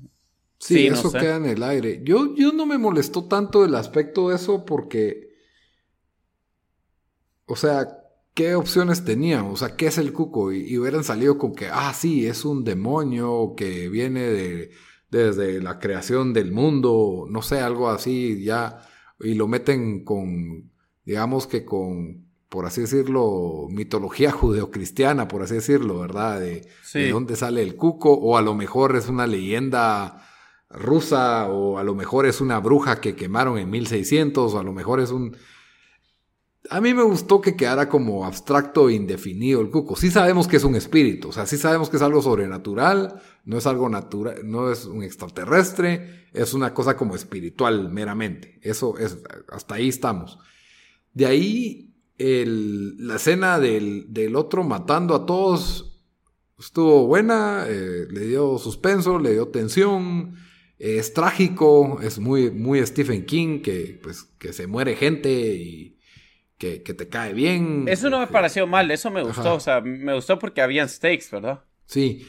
sí, 0.59 0.87
eso 0.87 1.11
queda 1.11 1.37
en 1.37 1.45
el 1.45 1.63
aire. 1.63 2.01
Yo, 2.03 2.35
yo 2.35 2.51
no 2.53 2.65
me 2.65 2.77
molestó 2.77 3.25
tanto 3.27 3.65
el 3.65 3.73
aspecto 3.75 4.29
de 4.29 4.35
eso 4.35 4.63
porque, 4.65 5.29
o 7.45 7.55
sea, 7.55 7.87
¿qué 8.35 8.53
opciones 8.53 9.03
tenían? 9.03 9.45
O 9.45 9.57
sea, 9.57 9.75
¿qué 9.75 9.87
es 9.87 9.97
el 9.97 10.13
cuco? 10.13 10.51
Y, 10.53 10.77
hubieran 10.77 11.03
salido 11.03 11.37
con 11.39 11.55
que, 11.55 11.67
ah, 11.71 11.93
sí, 11.93 12.27
es 12.27 12.45
un 12.45 12.63
demonio 12.63 13.55
que 13.57 13.89
viene 13.89 14.21
de, 14.21 14.71
desde 15.09 15.61
la 15.61 15.79
creación 15.79 16.33
del 16.33 16.51
mundo, 16.51 17.25
no 17.29 17.41
sé, 17.41 17.59
algo 17.59 17.89
así, 17.89 18.43
ya, 18.43 18.81
y 19.19 19.33
lo 19.33 19.47
meten 19.47 20.03
con, 20.03 20.71
digamos 21.05 21.47
que 21.47 21.65
con, 21.65 22.24
por 22.49 22.65
así 22.65 22.81
decirlo, 22.81 23.67
mitología 23.69 24.31
judeocristiana, 24.31 25.27
por 25.27 25.41
así 25.41 25.55
decirlo, 25.55 25.99
¿verdad? 25.99 26.39
De, 26.39 26.67
de 26.93 27.11
dónde 27.11 27.35
sale 27.35 27.61
el 27.61 27.75
cuco, 27.75 28.13
o 28.13 28.37
a 28.37 28.41
lo 28.41 28.53
mejor 28.53 28.95
es 28.95 29.09
una 29.09 29.27
leyenda 29.27 30.27
rusa, 30.69 31.47
o 31.49 31.77
a 31.77 31.83
lo 31.83 31.95
mejor 31.95 32.25
es 32.25 32.41
una 32.41 32.59
bruja 32.59 33.01
que 33.01 33.15
quemaron 33.15 33.57
en 33.57 33.69
1600, 33.69 34.53
o 34.53 34.59
a 34.59 34.63
lo 34.63 34.73
mejor 34.73 34.99
es 34.99 35.11
un 35.11 35.35
a 36.69 36.81
mí 36.81 36.93
me 36.93 37.03
gustó 37.03 37.41
que 37.41 37.55
quedara 37.55 37.89
como 37.89 38.25
abstracto 38.25 38.89
e 38.89 38.93
indefinido 38.93 39.61
el 39.61 39.69
cuco. 39.69 39.95
Sí 39.95 40.09
sabemos 40.09 40.47
que 40.47 40.57
es 40.57 40.63
un 40.63 40.75
espíritu, 40.75 41.29
o 41.29 41.31
sea, 41.31 41.45
sí 41.45 41.57
sabemos 41.57 41.89
que 41.89 41.97
es 41.97 42.01
algo 42.01 42.21
sobrenatural, 42.21 43.21
no 43.43 43.57
es 43.57 43.67
algo 43.67 43.89
natural, 43.89 44.41
no 44.43 44.71
es 44.71 44.85
un 44.85 45.03
extraterrestre, 45.03 46.27
es 46.33 46.53
una 46.53 46.73
cosa 46.73 46.97
como 46.97 47.15
espiritual 47.15 47.91
meramente. 47.91 48.59
Eso 48.61 48.97
es, 48.97 49.17
hasta 49.49 49.75
ahí 49.75 49.89
estamos. 49.89 50.39
De 51.13 51.25
ahí, 51.25 51.94
la 52.17 53.15
escena 53.15 53.59
del, 53.59 54.35
otro 54.35 54.63
matando 54.63 55.15
a 55.15 55.25
todos 55.25 55.91
estuvo 56.59 57.05
buena, 57.05 57.65
eh, 57.67 58.07
le 58.09 58.21
dio 58.21 58.57
suspenso, 58.57 59.19
le 59.19 59.33
dio 59.33 59.49
tensión, 59.49 60.35
es 60.79 61.13
trágico, 61.13 61.99
es 62.01 62.19
muy, 62.19 62.51
muy 62.51 62.85
Stephen 62.85 63.25
King, 63.25 63.61
que, 63.61 63.99
pues, 64.01 64.23
que 64.39 64.53
se 64.53 64.67
muere 64.67 64.95
gente 64.95 65.29
y 65.29 65.99
que, 66.57 66.79
te 66.79 67.09
cae 67.09 67.33
bien. 67.33 67.85
Eso 67.87 68.09
no 68.09 68.19
me 68.19 68.27
pareció 68.27 68.65
mal, 68.67 68.89
eso 68.89 69.11
me 69.11 69.21
gustó, 69.21 69.55
o 69.55 69.59
sea, 69.59 69.81
me 69.81 70.13
gustó 70.13 70.39
porque 70.39 70.61
habían 70.61 70.89
stakes, 70.89 71.29
¿verdad? 71.31 71.63
Sí. 71.85 72.25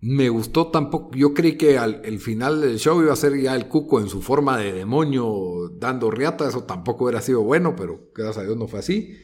Me 0.00 0.28
gustó 0.28 0.68
tampoco, 0.68 1.16
yo 1.16 1.34
creí 1.34 1.56
que 1.56 1.76
al 1.76 2.02
el 2.04 2.20
final 2.20 2.60
del 2.60 2.78
show 2.78 3.02
iba 3.02 3.12
a 3.12 3.16
ser 3.16 3.36
ya 3.40 3.56
el 3.56 3.66
cuco 3.66 4.00
en 4.00 4.08
su 4.08 4.22
forma 4.22 4.56
de 4.56 4.72
demonio 4.72 5.70
dando 5.76 6.10
riata, 6.10 6.48
eso 6.48 6.64
tampoco 6.64 7.04
hubiera 7.04 7.20
sido 7.20 7.42
bueno, 7.42 7.74
pero 7.76 8.08
gracias 8.14 8.38
a 8.38 8.42
Dios 8.44 8.56
no 8.56 8.68
fue 8.68 8.78
así. 8.78 9.16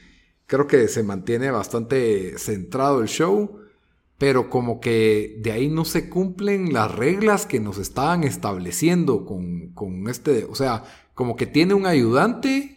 Creo 0.46 0.66
que 0.66 0.88
se 0.88 1.04
mantiene 1.04 1.50
bastante 1.50 2.36
centrado 2.38 3.02
el 3.02 3.08
show, 3.08 3.60
pero 4.18 4.50
como 4.50 4.80
que 4.80 5.36
de 5.42 5.52
ahí 5.52 5.68
no 5.68 5.84
se 5.84 6.08
cumplen 6.10 6.72
las 6.72 6.92
reglas 6.92 7.46
que 7.46 7.60
nos 7.60 7.78
estaban 7.78 8.24
estableciendo 8.24 9.24
con, 9.24 9.72
con 9.74 10.08
este, 10.08 10.44
o 10.44 10.54
sea, 10.54 10.82
como 11.14 11.36
que 11.36 11.46
tiene 11.46 11.74
un 11.74 11.86
ayudante 11.86 12.74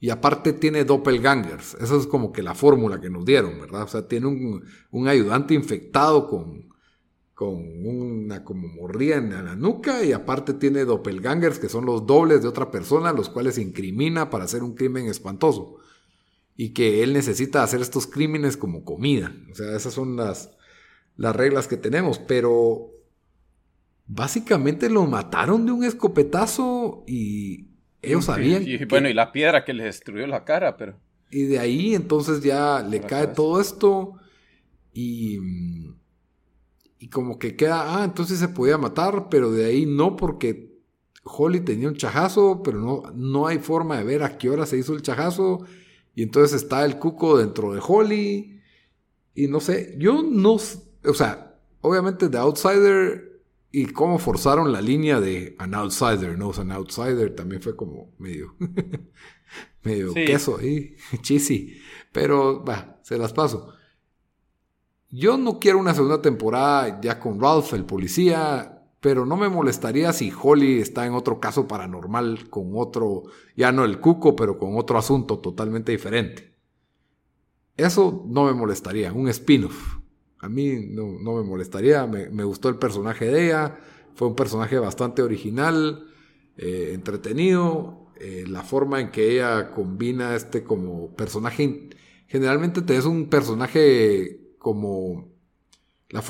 y 0.00 0.08
aparte 0.08 0.54
tiene 0.54 0.84
doppelgangers. 0.84 1.74
Esa 1.74 1.96
es 1.96 2.06
como 2.06 2.32
que 2.32 2.42
la 2.42 2.54
fórmula 2.54 3.00
que 3.00 3.10
nos 3.10 3.26
dieron, 3.26 3.60
¿verdad? 3.60 3.82
O 3.82 3.88
sea, 3.88 4.08
tiene 4.08 4.26
un, 4.26 5.08
ayudante 5.08 5.52
infectado 5.52 6.26
con, 6.26 6.69
con 7.40 7.86
una 7.86 8.44
como 8.44 8.68
morría 8.68 9.16
en 9.16 9.30
la 9.30 9.56
nuca 9.56 10.04
y 10.04 10.12
aparte 10.12 10.52
tiene 10.52 10.84
doppelgangers 10.84 11.58
que 11.58 11.70
son 11.70 11.86
los 11.86 12.06
dobles 12.06 12.42
de 12.42 12.48
otra 12.48 12.70
persona, 12.70 13.14
los 13.14 13.30
cuales 13.30 13.56
incrimina 13.56 14.28
para 14.28 14.44
hacer 14.44 14.62
un 14.62 14.74
crimen 14.74 15.06
espantoso. 15.06 15.78
Y 16.54 16.74
que 16.74 17.02
él 17.02 17.14
necesita 17.14 17.62
hacer 17.62 17.80
estos 17.80 18.06
crímenes 18.06 18.58
como 18.58 18.84
comida. 18.84 19.34
O 19.50 19.54
sea, 19.54 19.74
esas 19.74 19.94
son 19.94 20.16
las, 20.16 20.50
las 21.16 21.34
reglas 21.34 21.66
que 21.66 21.78
tenemos. 21.78 22.18
Pero 22.18 22.90
básicamente 24.06 24.90
lo 24.90 25.06
mataron 25.06 25.64
de 25.64 25.72
un 25.72 25.84
escopetazo 25.84 27.04
y 27.06 27.68
ellos 28.02 28.26
sabían. 28.26 28.64
Y, 28.66 28.84
bueno, 28.84 29.08
y 29.08 29.14
la 29.14 29.32
piedra 29.32 29.64
que 29.64 29.72
le 29.72 29.84
destruyó 29.84 30.26
la 30.26 30.44
cara, 30.44 30.76
pero. 30.76 31.00
Y 31.30 31.44
de 31.44 31.58
ahí 31.58 31.94
entonces 31.94 32.42
ya 32.42 32.82
le 32.82 33.00
cae 33.00 33.28
todo 33.28 33.62
esto 33.62 34.18
y 34.92 35.38
y 37.00 37.08
como 37.08 37.38
que 37.38 37.56
queda, 37.56 37.96
ah, 37.96 38.04
entonces 38.04 38.38
se 38.38 38.48
podía 38.48 38.76
matar, 38.76 39.28
pero 39.30 39.50
de 39.50 39.64
ahí 39.64 39.86
no 39.86 40.16
porque 40.16 40.78
Holly 41.24 41.60
tenía 41.60 41.88
un 41.88 41.96
chajazo, 41.96 42.62
pero 42.62 42.78
no, 42.78 43.02
no 43.14 43.46
hay 43.46 43.58
forma 43.58 43.96
de 43.96 44.04
ver 44.04 44.22
a 44.22 44.36
qué 44.36 44.50
hora 44.50 44.66
se 44.66 44.76
hizo 44.76 44.92
el 44.92 45.00
chajazo. 45.00 45.64
Y 46.14 46.22
entonces 46.22 46.62
está 46.62 46.84
el 46.84 46.98
cuco 46.98 47.38
dentro 47.38 47.72
de 47.72 47.80
Holly. 47.82 48.60
Y 49.34 49.48
no 49.48 49.60
sé, 49.60 49.96
yo 49.98 50.22
no, 50.22 50.52
o 50.52 51.14
sea, 51.14 51.58
obviamente 51.80 52.28
The 52.28 52.36
Outsider 52.36 53.42
y 53.72 53.86
cómo 53.86 54.18
forzaron 54.18 54.70
la 54.70 54.82
línea 54.82 55.20
de 55.20 55.56
an 55.58 55.74
outsider, 55.74 56.36
no, 56.36 56.52
an 56.52 56.72
outsider 56.72 57.34
también 57.34 57.62
fue 57.62 57.76
como 57.76 58.12
medio, 58.18 58.56
medio 59.84 60.12
queso 60.12 60.58
ahí, 60.58 60.96
cheesy. 61.22 61.80
Pero, 62.12 62.62
va, 62.62 63.00
se 63.02 63.16
las 63.16 63.32
paso. 63.32 63.72
Yo 65.10 65.36
no 65.36 65.58
quiero 65.58 65.78
una 65.78 65.92
segunda 65.92 66.22
temporada 66.22 67.00
ya 67.00 67.18
con 67.18 67.40
Ralph, 67.40 67.72
el 67.74 67.84
policía, 67.84 68.84
pero 69.00 69.26
no 69.26 69.36
me 69.36 69.48
molestaría 69.48 70.12
si 70.12 70.30
Holly 70.30 70.78
está 70.78 71.04
en 71.04 71.14
otro 71.14 71.40
caso 71.40 71.66
paranormal 71.66 72.48
con 72.48 72.70
otro, 72.74 73.24
ya 73.56 73.72
no 73.72 73.84
el 73.84 73.98
cuco, 73.98 74.36
pero 74.36 74.56
con 74.56 74.76
otro 74.76 74.98
asunto 74.98 75.38
totalmente 75.38 75.90
diferente. 75.90 76.54
Eso 77.76 78.24
no 78.28 78.44
me 78.44 78.52
molestaría, 78.52 79.12
un 79.12 79.28
spin-off. 79.28 79.98
A 80.38 80.48
mí 80.48 80.76
no, 80.90 81.34
me 81.34 81.42
molestaría, 81.42 82.06
me, 82.06 82.44
gustó 82.44 82.68
el 82.68 82.76
personaje 82.76 83.26
de 83.26 83.46
ella, 83.46 83.78
fue 84.14 84.28
un 84.28 84.36
personaje 84.36 84.78
bastante 84.78 85.22
original, 85.22 86.06
eh, 86.56 86.92
entretenido, 86.94 88.12
eh, 88.20 88.44
la 88.46 88.62
forma 88.62 89.00
en 89.00 89.10
que 89.10 89.32
ella 89.32 89.72
combina 89.72 90.36
este 90.36 90.62
como 90.62 91.14
personaje, 91.16 91.88
generalmente 92.26 92.82
tenés 92.82 93.06
un 93.06 93.28
personaje 93.28 94.49
como 94.60 95.32
la, 96.10 96.22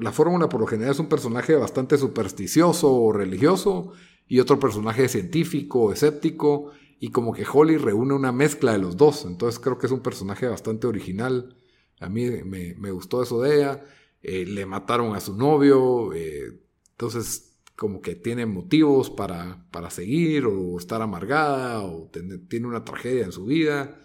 la 0.00 0.12
fórmula 0.12 0.48
por 0.48 0.60
lo 0.60 0.66
general 0.66 0.92
es 0.92 0.98
un 0.98 1.08
personaje 1.08 1.56
bastante 1.56 1.96
supersticioso 1.96 2.92
o 2.92 3.10
religioso 3.10 3.92
y 4.28 4.38
otro 4.38 4.60
personaje 4.60 5.08
científico, 5.08 5.92
escéptico 5.92 6.72
y 7.00 7.08
como 7.08 7.32
que 7.32 7.46
Holly 7.50 7.78
reúne 7.78 8.14
una 8.14 8.32
mezcla 8.32 8.72
de 8.72 8.78
los 8.78 8.98
dos. 8.98 9.24
Entonces 9.24 9.58
creo 9.58 9.78
que 9.78 9.86
es 9.86 9.92
un 9.92 10.02
personaje 10.02 10.46
bastante 10.46 10.86
original. 10.86 11.56
A 11.98 12.10
mí 12.10 12.28
me, 12.44 12.90
gustó 12.92 13.22
eso 13.22 13.40
de 13.40 13.56
ella. 13.56 13.84
Eh, 14.22 14.44
le 14.44 14.66
mataron 14.66 15.16
a 15.16 15.20
su 15.20 15.34
novio. 15.34 16.12
Eh, 16.12 16.60
entonces 16.90 17.58
como 17.74 18.02
que 18.02 18.14
tiene 18.14 18.44
motivos 18.44 19.08
para, 19.08 19.66
para 19.70 19.88
seguir 19.88 20.44
o 20.44 20.76
estar 20.76 21.00
amargada 21.00 21.80
o 21.82 22.10
tiene 22.48 22.66
una 22.66 22.84
tragedia 22.84 23.24
en 23.24 23.32
su 23.32 23.46
vida. 23.46 23.98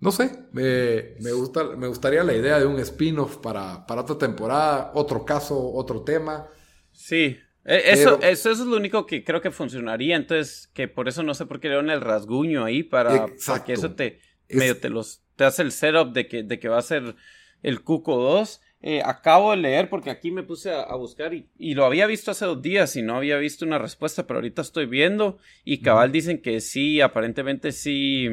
No 0.00 0.12
sé, 0.12 0.30
me, 0.52 1.32
gusta, 1.32 1.64
me 1.76 1.88
gustaría 1.88 2.22
la 2.22 2.34
idea 2.34 2.60
de 2.60 2.66
un 2.66 2.78
spin-off 2.78 3.38
para, 3.38 3.84
para 3.84 4.02
otra 4.02 4.16
temporada, 4.16 4.92
otro 4.94 5.24
caso, 5.24 5.72
otro 5.72 6.02
tema. 6.02 6.46
Sí, 6.92 7.36
e, 7.64 7.82
eso, 7.92 8.20
eso, 8.22 8.52
es 8.52 8.60
lo 8.60 8.76
único 8.76 9.06
que 9.06 9.24
creo 9.24 9.40
que 9.40 9.50
funcionaría, 9.50 10.14
entonces, 10.14 10.70
que 10.72 10.86
por 10.86 11.08
eso 11.08 11.24
no 11.24 11.34
sé 11.34 11.46
por 11.46 11.58
qué 11.58 11.68
le 11.68 11.74
dan 11.74 11.90
el 11.90 12.00
rasguño 12.00 12.64
ahí, 12.64 12.84
para, 12.84 13.26
que 13.66 13.72
eso 13.72 13.96
te, 13.96 14.20
medio 14.48 14.78
te, 14.78 14.88
los, 14.88 15.24
te 15.34 15.44
hace 15.44 15.62
el 15.62 15.72
setup 15.72 16.12
de 16.12 16.28
que, 16.28 16.44
de 16.44 16.60
que 16.60 16.68
va 16.68 16.78
a 16.78 16.82
ser 16.82 17.16
el 17.62 17.82
Cuco 17.82 18.16
2. 18.16 18.60
Eh, 18.80 19.02
acabo 19.04 19.50
de 19.50 19.56
leer 19.56 19.90
porque 19.90 20.10
aquí 20.10 20.30
me 20.30 20.44
puse 20.44 20.72
a, 20.72 20.94
buscar 20.94 21.34
y, 21.34 21.50
y, 21.58 21.74
lo 21.74 21.84
había 21.84 22.06
visto 22.06 22.30
hace 22.30 22.44
dos 22.44 22.62
días 22.62 22.94
y 22.94 23.02
no 23.02 23.16
había 23.16 23.36
visto 23.36 23.64
una 23.64 23.78
respuesta, 23.78 24.28
pero 24.28 24.38
ahorita 24.38 24.62
estoy 24.62 24.86
viendo 24.86 25.38
y 25.64 25.80
cabal 25.80 26.12
dicen 26.12 26.40
que 26.40 26.60
sí, 26.60 27.00
aparentemente 27.00 27.72
sí 27.72 28.28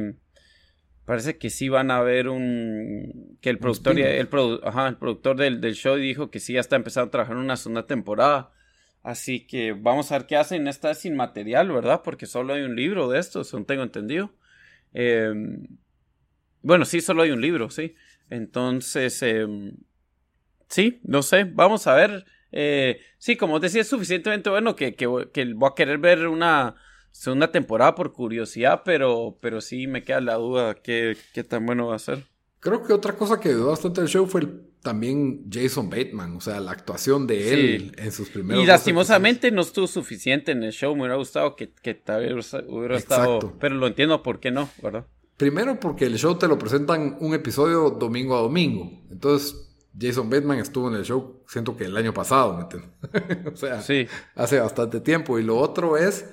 Parece 1.06 1.38
que 1.38 1.52
sí 1.52 1.70
van 1.70 1.92
a 1.92 2.02
ver 2.02 2.28
un... 2.28 3.38
que 3.40 3.52
el 3.52 3.60
productor, 3.60 4.00
el, 4.00 4.06
el 4.08 4.28
productor 4.28 5.38
del, 5.38 5.62
show 5.76 5.96
dijo 5.98 6.32
que 6.32 6.40
sí 6.40 6.54
ya 6.54 6.60
está 6.60 6.76
empezando 6.76 7.08
a 7.08 7.12
trabajar 7.12 7.36
en 7.36 7.44
una 7.44 7.58
segunda 7.58 7.86
temporada. 7.86 8.52
Así 9.04 9.46
que 9.46 9.74
vamos 9.74 10.12
a 10.12 10.18
ver 10.18 10.28
qué 10.28 10.36
hacen. 10.36 10.68
Esta 10.68 10.90
es 10.90 10.98
sin 11.00 11.16
material, 11.16 11.72
¿verdad? 11.72 12.02
Porque 12.04 12.26
solo 12.26 12.56
hay 12.56 12.64
un 12.64 12.76
libro 12.76 13.08
de 13.08 13.20
esto, 13.20 13.44
según 13.44 13.66
tengo 13.66 13.84
entendido. 13.84 14.34
Em, 14.94 15.68
bueno, 16.64 16.86
sí, 16.86 17.02
solo 17.02 17.22
hay 17.22 17.30
un 17.30 17.42
libro, 17.42 17.70
sí. 17.70 17.94
Entonces, 18.32 19.22
em, 19.22 19.78
sí, 20.70 21.02
no 21.04 21.22
sé, 21.22 21.44
vamos 21.44 21.86
a 21.86 21.94
ver. 21.94 22.26
Eh, 22.52 23.00
sí, 23.20 23.36
como 23.36 23.60
decía, 23.60 23.82
es 23.82 23.90
suficientemente 23.90 24.50
bueno 24.50 24.76
que, 24.76 24.96
que 24.96 25.06
voy 25.06 25.30
a 25.70 25.76
querer 25.76 26.00
ver 26.00 26.28
una 26.28 26.76
segunda 27.16 27.50
temporada 27.50 27.96
por 27.96 28.12
curiosidad, 28.12 28.82
pero, 28.84 29.38
pero 29.40 29.62
sí 29.62 29.88
me 29.88 30.04
queda 30.04 30.20
la 30.20 30.36
duda 30.36 30.76
qué, 30.76 31.18
qué 31.34 31.44
tan 31.44 31.66
bueno 31.66 31.88
va 31.88 31.96
a 31.96 32.00
ser. 32.00 32.26
Creo 32.60 32.84
que 32.84 32.94
otra 32.94 33.16
cosa 33.16 33.40
que 33.40 33.50
dio 33.50 33.68
bastante 33.68 34.02
el 34.02 34.08
show 34.08 34.28
fue 34.28 34.48
también 34.82 35.46
Jason 35.50 35.90
Bateman, 35.90 36.36
o 36.36 36.42
sea, 36.42 36.60
la 36.60 36.72
actuación 36.72 37.26
de 37.26 37.54
él 37.54 37.96
en 37.98 38.12
sus 38.12 38.30
primeros. 38.30 38.62
Y 38.62 38.68
lastimosamente 38.68 39.50
no 39.50 39.62
estuvo 39.62 39.88
suficiente 39.88 40.52
en 40.52 40.64
el 40.64 40.74
show, 40.74 40.94
me 40.94 41.02
hubiera 41.02 41.16
gustado 41.16 41.56
que, 41.56 41.72
que 41.72 42.00
hubiera 42.68 42.98
estado. 42.98 43.54
Pero 43.60 43.76
lo 43.76 43.88
entiendo 43.88 44.22
por 44.22 44.40
qué 44.40 44.52
no, 44.52 44.70
¿verdad? 44.84 45.06
Primero 45.38 45.80
porque 45.80 46.06
el 46.06 46.18
show 46.18 46.38
te 46.38 46.48
lo 46.48 46.58
presentan 46.60 47.18
un 47.22 47.34
episodio 47.34 47.92
domingo 47.92 48.38
a 48.38 48.42
domingo. 48.42 48.92
Entonces, 49.10 49.70
Jason 50.00 50.30
Bateman 50.30 50.60
estuvo 50.60 50.90
en 50.90 50.96
el 50.96 51.06
show, 51.06 51.44
siento 51.48 51.78
que 51.78 51.86
el 51.86 51.96
año 51.96 52.14
pasado, 52.14 52.56
¿me 52.56 52.64
entiendes? 52.64 52.92
o 53.54 53.56
sea, 53.56 53.82
hace 54.36 54.60
bastante 54.60 55.00
tiempo. 55.00 55.40
Y 55.40 55.44
lo 55.44 55.58
otro 55.58 55.98
es 55.98 56.26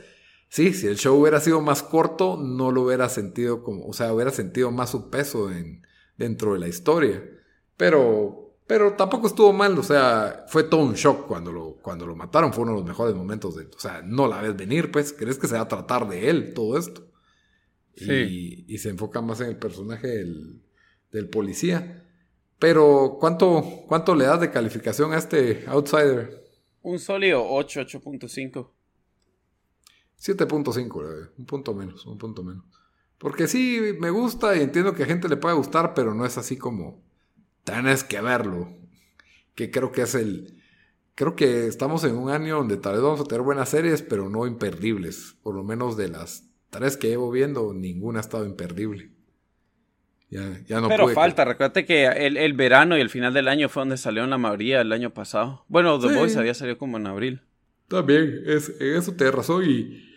Sí, 0.53 0.75
si 0.75 0.87
el 0.87 0.99
show 0.99 1.19
hubiera 1.19 1.41
sido 1.41 1.63
más 1.63 1.83
corto, 1.83 2.37
no 2.37 2.71
lo 2.73 2.83
hubiera 2.83 3.09
sentido 3.09 3.65
como, 3.65 3.87
o 3.87 3.95
sea, 3.95 4.13
hubiera 4.13 4.31
sentido 4.31 4.71
más 4.71 4.91
su 4.91 5.09
peso 5.09 5.51
en, 5.51 5.81
dentro 6.19 6.53
de 6.53 6.59
la 6.59 6.69
historia. 6.69 7.25
Pero, 7.79 8.55
pero 8.67 8.93
tampoco 8.93 9.29
estuvo 9.29 9.55
mal, 9.55 9.79
o 9.79 9.83
sea, 9.83 10.45
fue 10.49 10.65
todo 10.65 10.83
un 10.83 10.93
shock 10.93 11.27
cuando 11.27 11.53
lo, 11.53 11.79
cuando 11.81 12.05
lo 12.05 12.15
mataron, 12.15 12.53
fue 12.53 12.65
uno 12.65 12.73
de 12.73 12.81
los 12.81 12.87
mejores 12.87 13.15
momentos 13.15 13.57
de, 13.57 13.65
o 13.65 13.79
sea, 13.79 14.03
no 14.05 14.29
la 14.29 14.43
ves 14.43 14.55
venir, 14.55 14.91
pues, 14.91 15.15
crees 15.15 15.39
que 15.39 15.47
se 15.47 15.55
va 15.55 15.63
a 15.63 15.69
tratar 15.69 16.07
de 16.07 16.29
él 16.29 16.53
todo 16.53 16.77
esto. 16.77 17.09
Sí. 17.97 18.67
Y, 18.69 18.77
se 18.77 18.91
enfoca 18.91 19.23
más 19.23 19.41
en 19.41 19.49
el 19.49 19.57
personaje 19.57 20.07
del, 20.07 20.61
del 21.13 21.31
policía. 21.31 22.05
Pero, 22.59 23.17
¿cuánto, 23.19 23.65
¿cuánto 23.89 24.15
le 24.15 24.27
das 24.27 24.43
de 24.43 24.51
calificación 24.51 25.15
a 25.15 25.17
este 25.17 25.65
outsider? 25.69 26.45
Un 26.83 26.99
sólido 26.99 27.43
8, 27.43 27.81
8.5. 27.87 28.69
7.5, 30.23 31.31
un 31.37 31.47
punto 31.47 31.75
menos, 31.75 32.07
un 32.07 32.17
punto 32.17 32.45
menos. 32.45 32.65
Porque 33.19 33.49
sí, 33.49 33.81
me 33.99 34.11
gusta 34.11 34.57
y 34.57 34.61
entiendo 34.61 34.95
que 34.95 35.03
a 35.03 35.07
gente 35.07 35.29
le 35.29 35.37
puede 35.37 35.57
gustar, 35.57 35.95
pero 35.95 36.15
no 36.15 36.25
es 36.25 36.39
así 36.39 36.57
como 36.57 37.03
tienes 37.65 38.05
que 38.05 38.21
verlo. 38.21 38.73
Que 39.55 39.71
creo 39.71 39.93
que 39.93 40.03
es 40.03 40.15
el. 40.15 40.59
Creo 41.15 41.37
que 41.37 41.67
estamos 41.67 42.05
en 42.05 42.17
un 42.17 42.31
año 42.31 42.57
donde 42.57 42.79
tal 42.79 42.95
vez 42.95 43.03
vamos 43.03 43.21
a 43.21 43.25
tener 43.25 43.43
buenas 43.43 43.69
series, 43.69 44.03
pero 44.03 44.29
no 44.29 44.47
imperdibles. 44.47 45.37
Por 45.43 45.55
lo 45.55 45.63
menos 45.63 45.97
de 45.97 46.09
las 46.09 46.49
tres 46.71 46.97
que 46.97 47.09
llevo 47.09 47.31
viendo, 47.31 47.75
ninguna 47.75 48.21
ha 48.21 48.23
estado 48.23 48.47
imperdible. 48.47 49.11
Ya, 50.31 50.61
ya 50.67 50.81
no 50.81 50.89
pero 50.89 51.09
falta, 51.09 51.45
recuerda 51.45 51.85
que 51.85 52.07
el, 52.07 52.53
verano 52.55 52.97
y 52.97 53.03
el 53.03 53.11
final 53.11 53.35
del 53.35 53.49
año 53.49 53.69
fue 53.69 53.83
donde 53.83 53.99
salió 53.99 54.27
la 54.27 54.39
mayoría 54.39 54.81
el 54.81 54.91
año 54.91 55.13
pasado. 55.13 55.67
Bueno, 55.69 56.01
The 56.01 56.15
Voice 56.15 56.39
había 56.39 56.55
salido 56.55 56.79
como 56.79 56.97
en 56.97 57.07
abril. 57.07 57.43
También, 57.89 58.43
es, 58.47 58.71
eso 58.81 59.15
te 59.15 59.31
razón 59.31 59.65
y 59.69 60.12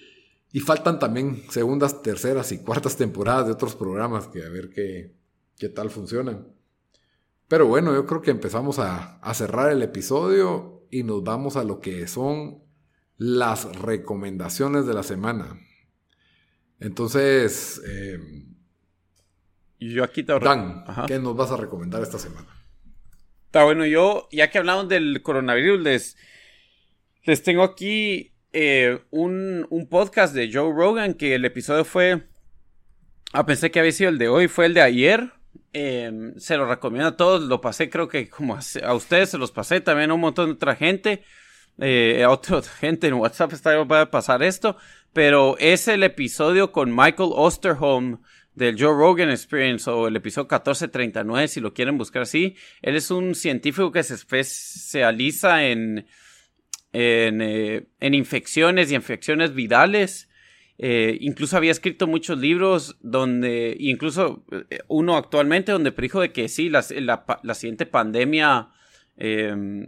y 0.55 0.61
faltan 0.61 0.99
también 0.99 1.43
segundas, 1.49 2.01
terceras 2.01 2.53
y 2.53 2.59
cuartas 2.59 2.95
temporadas 2.95 3.45
de 3.45 3.51
otros 3.51 3.75
programas 3.75 4.29
que 4.29 4.41
a 4.41 4.47
ver 4.47 4.69
qué, 4.69 5.13
qué 5.57 5.67
tal 5.67 5.89
funcionan. 5.89 6.47
Pero 7.49 7.67
bueno, 7.67 7.93
yo 7.93 8.05
creo 8.05 8.21
que 8.21 8.31
empezamos 8.31 8.79
a, 8.79 9.19
cerrar 9.33 9.69
el 9.69 9.81
episodio 9.81 10.87
y 10.89 11.03
nos 11.03 11.25
vamos 11.25 11.57
a 11.57 11.65
lo 11.65 11.81
que 11.81 12.07
son 12.07 12.63
las 13.17 13.65
recomendaciones 13.81 14.85
de 14.85 14.93
la 14.93 15.03
semana. 15.03 15.59
Entonces, 16.79 17.81
eh, 17.85 18.17
yo 19.81 20.05
aquí 20.05 20.23
te 20.23 20.39
Dan, 20.39 20.85
¿qué 21.05 21.19
nos 21.19 21.35
vas 21.35 21.51
a 21.51 21.57
recomendar 21.57 22.01
esta 22.01 22.17
semana? 22.17 22.47
Está 23.47 23.65
bueno, 23.65 23.85
yo, 23.85 24.29
ya 24.31 24.49
que 24.49 24.59
hablamos 24.59 24.87
del 24.87 25.21
coronavirus, 25.21 25.81
les, 25.81 26.17
les 27.25 27.43
tengo 27.43 27.63
aquí 27.63 28.34
eh, 28.55 29.01
un, 29.11 29.87
podcast 29.89 30.33
de 30.33 30.49
Joe 30.51 30.73
Rogan 30.73 31.13
que 31.13 31.35
el 31.35 31.45
episodio 31.45 31.85
fue... 31.85 32.23
Ah, 33.33 33.45
pensé 33.45 33.69
que 33.69 33.79
había 33.79 33.91
sido 33.91 34.09
el 34.09 34.17
de 34.17 34.29
hoy, 34.29 34.47
fue 34.47 34.65
el 34.65 34.73
de 34.73 34.81
ayer, 34.81 35.33
Em, 35.77 36.33
se 36.39 36.55
lo 36.55 36.65
recomiendo 36.65 37.09
a 37.09 37.17
todos. 37.17 37.43
Lo 37.43 37.59
pasé, 37.59 37.89
creo 37.89 38.07
que 38.07 38.29
como 38.29 38.55
a, 38.55 38.93
ustedes 38.93 39.29
se 39.29 39.37
los 39.37 39.51
pasé 39.51 39.81
también 39.81 40.09
a 40.09 40.13
un 40.13 40.21
montón 40.21 40.47
de 40.47 40.53
otra 40.53 40.73
gente. 40.73 41.23
Eh, 41.79 42.23
a 42.23 42.29
otra 42.29 42.61
gente 42.79 43.07
en 43.07 43.15
WhatsApp 43.15 43.51
está 43.51 43.77
a 43.81 44.09
pasar 44.09 44.41
esto. 44.41 44.77
Pero 45.11 45.57
es 45.59 45.89
el 45.89 46.03
episodio 46.03 46.71
con 46.71 46.95
Michael 46.95 47.31
Osterholm 47.33 48.21
del 48.53 48.79
Joe 48.79 48.93
Rogan 48.93 49.29
Experience 49.29 49.89
o 49.89 50.07
el 50.07 50.15
episodio 50.15 50.45
1439 50.45 51.49
si 51.49 51.59
lo 51.59 51.73
quieren 51.73 51.97
buscar 51.97 52.21
así. 52.21 52.55
Él 52.81 52.95
es 52.95 53.11
un 53.11 53.35
científico 53.35 53.91
que 53.91 54.03
se 54.03 54.13
especializa 54.13 55.65
en, 55.65 56.07
en, 56.95 57.41
eh, 57.41 57.87
en 57.99 58.13
infecciones 58.13 58.89
y 58.89 58.95
infecciones 58.95 59.53
virales. 59.53 60.29
Eh, 60.77 61.17
incluso 61.19 61.57
había 61.57 61.71
escrito 61.71 62.07
muchos 62.07 62.39
libros 62.39 62.97
donde, 63.01 63.75
incluso 63.79 64.45
eh, 64.69 64.79
uno 64.87 65.17
actualmente 65.17 65.73
donde 65.73 65.91
predijo 65.91 66.21
de 66.21 66.31
que 66.31 66.47
sí, 66.47 66.69
la, 66.69 66.85
la, 67.43 67.53
siguiente 67.53 67.85
pandemia 67.85 68.69
em, 69.17 69.87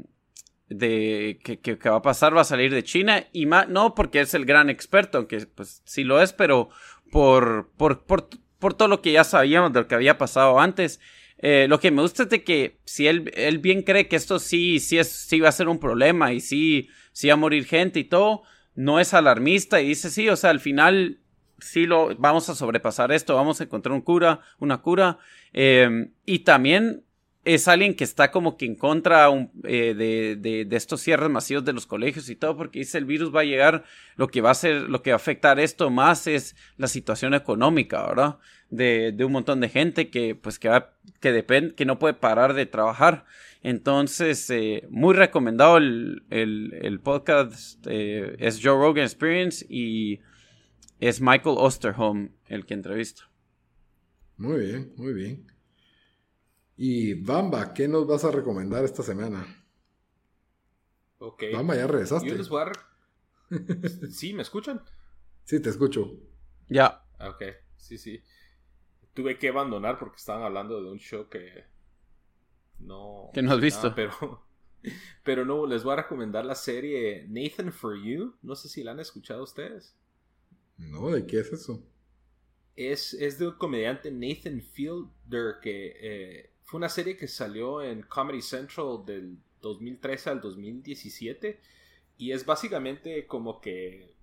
de 0.70 1.40
que, 1.44 1.60
que, 1.60 1.90
va 1.90 1.98
a 1.98 2.02
pasar 2.02 2.36
va 2.36 2.42
a 2.42 2.46
salir 2.46 2.74
de 2.74 2.84
China 2.84 3.26
y 3.34 3.46
más, 3.46 3.68
no 3.70 3.96
porque 3.96 4.22
es 4.22 4.34
el 4.34 4.46
gran 4.46 4.70
experto, 4.70 5.18
aunque 5.18 5.46
pues 5.46 5.82
sí 5.86 6.04
lo 6.04 6.22
es, 6.22 6.34
pero 6.34 6.70
por, 7.12 7.70
por, 7.78 8.06
por, 8.06 8.30
por 8.60 8.74
todo 8.74 8.88
lo 8.88 9.02
que 9.02 9.14
ya 9.14 9.24
sabíamos 9.24 9.72
de 9.74 9.82
lo 9.82 9.88
que 9.88 9.96
había 9.96 10.18
pasado 10.18 10.60
antes. 10.60 11.00
Eh, 11.40 11.68
lo 11.70 11.80
que 11.80 11.92
me 11.92 12.02
gusta 12.02 12.24
es 12.24 12.30
de 12.30 12.44
que 12.44 12.80
si 12.86 13.08
él, 13.08 13.32
él 13.36 13.60
bien 13.60 13.84
cree 13.84 14.08
que 14.08 14.16
esto 14.16 14.40
sí, 14.40 14.80
sí, 14.80 14.98
es, 14.98 15.10
sí 15.10 15.40
va 15.40 15.50
a 15.50 15.52
ser 15.52 15.68
un 15.68 15.80
problema 15.80 16.34
y 16.34 16.40
sí, 16.40 16.90
sí 17.12 17.28
va 17.28 17.36
a 17.36 17.38
morir 17.38 17.66
gente 17.66 18.00
y 18.00 18.06
todo, 18.06 18.44
no 18.76 19.00
es 19.00 19.14
alarmista 19.14 19.82
y 19.82 19.90
dice, 19.90 20.10
sí, 20.10 20.30
o 20.30 20.36
sea, 20.36 20.50
al 20.50 20.60
final 20.60 21.20
sí 21.60 21.86
lo 21.86 22.16
vamos 22.16 22.50
a 22.50 22.56
sobrepasar 22.56 23.12
esto, 23.12 23.36
vamos 23.36 23.60
a 23.60 23.66
encontrar 23.66 23.94
un 23.94 24.02
cura, 24.02 24.42
una 24.60 24.82
cura. 24.82 25.18
Em, 25.54 26.12
y 26.26 26.40
también 26.40 27.04
es 27.48 27.70
alguien 27.70 27.96
que 27.96 28.04
está 28.04 28.30
como 28.30 28.58
que 28.58 28.66
en 28.66 28.76
contra 28.76 29.30
eh, 29.64 29.94
de, 29.96 30.66
de, 30.66 30.76
estos 30.76 31.00
cierres 31.00 31.30
masivos 31.30 31.64
de 31.64 31.72
los 31.72 31.86
colegios 31.86 32.30
y 32.30 32.36
todo, 32.36 32.58
porque 32.58 32.80
dice 32.80 32.98
el 32.98 33.06
virus 33.06 33.34
va 33.34 33.42
a 33.42 33.46
llegar, 33.46 33.86
lo 34.18 34.28
que 34.28 34.42
va 34.42 34.52
a 34.52 34.54
ser, 34.54 34.90
lo 34.90 35.02
que 35.02 35.12
va 35.12 35.16
a 35.16 35.18
afectar 35.18 35.58
esto 35.58 35.90
más 35.90 36.28
es 36.28 36.58
la 36.76 36.88
situación 36.88 37.34
económica, 37.34 38.06
¿verdad? 38.06 38.38
De, 38.70 39.14
de 39.14 39.24
un 39.24 39.32
montón 39.32 39.62
de 39.62 39.70
gente 39.70 40.10
que, 40.10 40.36
pues, 40.36 40.60
que 40.60 40.68
va, 40.68 40.94
que 41.22 41.32
depende, 41.32 41.74
que 41.74 41.86
no 41.86 42.00
puede 42.00 42.16
parar 42.16 42.54
de 42.54 42.66
trabajar. 42.66 43.26
Entonces, 43.64 44.50
eh, 44.50 44.86
muy 44.90 45.16
recomendado 45.16 45.78
el, 45.78 46.24
el, 46.30 47.00
podcast. 47.00 47.86
Eh, 47.90 48.36
es 48.40 48.60
Joe 48.62 48.74
Rogan 48.74 49.06
Experience 49.06 49.66
y 49.70 50.20
es 51.00 51.22
Michael 51.22 51.56
Osterholm 51.58 52.32
el 52.48 52.66
que 52.66 52.74
entrevista. 52.74 53.24
Muy 54.36 54.66
bien, 54.66 54.92
muy 54.98 55.14
bien. 55.14 55.57
Y 56.78 57.16
Bamba, 57.16 57.74
¿qué 57.74 57.88
nos 57.88 58.06
vas 58.06 58.24
a 58.24 58.32
recomendar 58.32 58.86
esta 58.86 59.02
semana? 59.02 59.46
Ok. 61.18 61.46
Bamba, 61.52 61.76
ya 61.76 61.88
regresaste. 61.88 62.30
Yo 62.30 62.36
les 62.36 62.48
voy 62.48 62.62
a... 62.62 62.72
¿Sí? 64.12 64.34
¿Me 64.34 64.44
escuchan? 64.44 64.84
Sí, 65.44 65.60
te 65.60 65.70
escucho. 65.70 66.20
Ya. 66.70 67.04
Ok, 67.20 67.44
sí, 67.78 67.98
sí. 67.98 68.22
Tuve 69.16 69.40
que 69.40 69.50
abandonar 69.50 69.98
porque 69.98 70.18
estaban 70.18 70.44
hablando 70.44 70.82
de 70.84 70.92
un 70.92 71.00
show 71.00 71.28
que 71.28 71.66
no. 72.78 73.32
Que 73.34 73.42
no 73.42 73.54
has 73.54 73.60
visto. 73.60 73.96
pero, 73.96 74.46
pero 75.24 75.46
no, 75.46 75.66
les 75.66 75.84
voy 75.84 75.94
a 75.94 76.04
recomendar 76.04 76.46
la 76.46 76.54
serie 76.54 77.26
Nathan 77.28 77.74
for 77.74 77.98
You. 77.98 78.36
No 78.44 78.56
sé 78.56 78.70
si 78.70 78.84
la 78.84 78.92
han 78.92 79.00
escuchado 79.00 79.44
ustedes. 79.44 79.96
No, 80.78 81.10
¿de 81.10 81.26
qué 81.26 81.40
es 81.40 81.52
eso? 81.52 81.84
Es, 82.76 83.16
es 83.16 83.40
de 83.40 83.48
un 83.48 83.58
comediante 83.58 84.12
Nathan 84.12 84.62
Fielder 84.62 85.56
que 85.64 85.96
eh, 86.00 86.54
fue 86.68 86.80
una 86.80 86.90
serie 86.90 87.16
que 87.16 87.30
salió 87.30 87.82
en 87.82 88.02
Comedy 88.02 88.42
Central 88.42 89.06
del 89.06 89.38
2013 89.62 90.32
al 90.32 90.42
2017 90.42 91.62
y 92.18 92.34
es 92.34 92.46
básicamente 92.46 93.26
como 93.26 93.62
que 93.62 94.14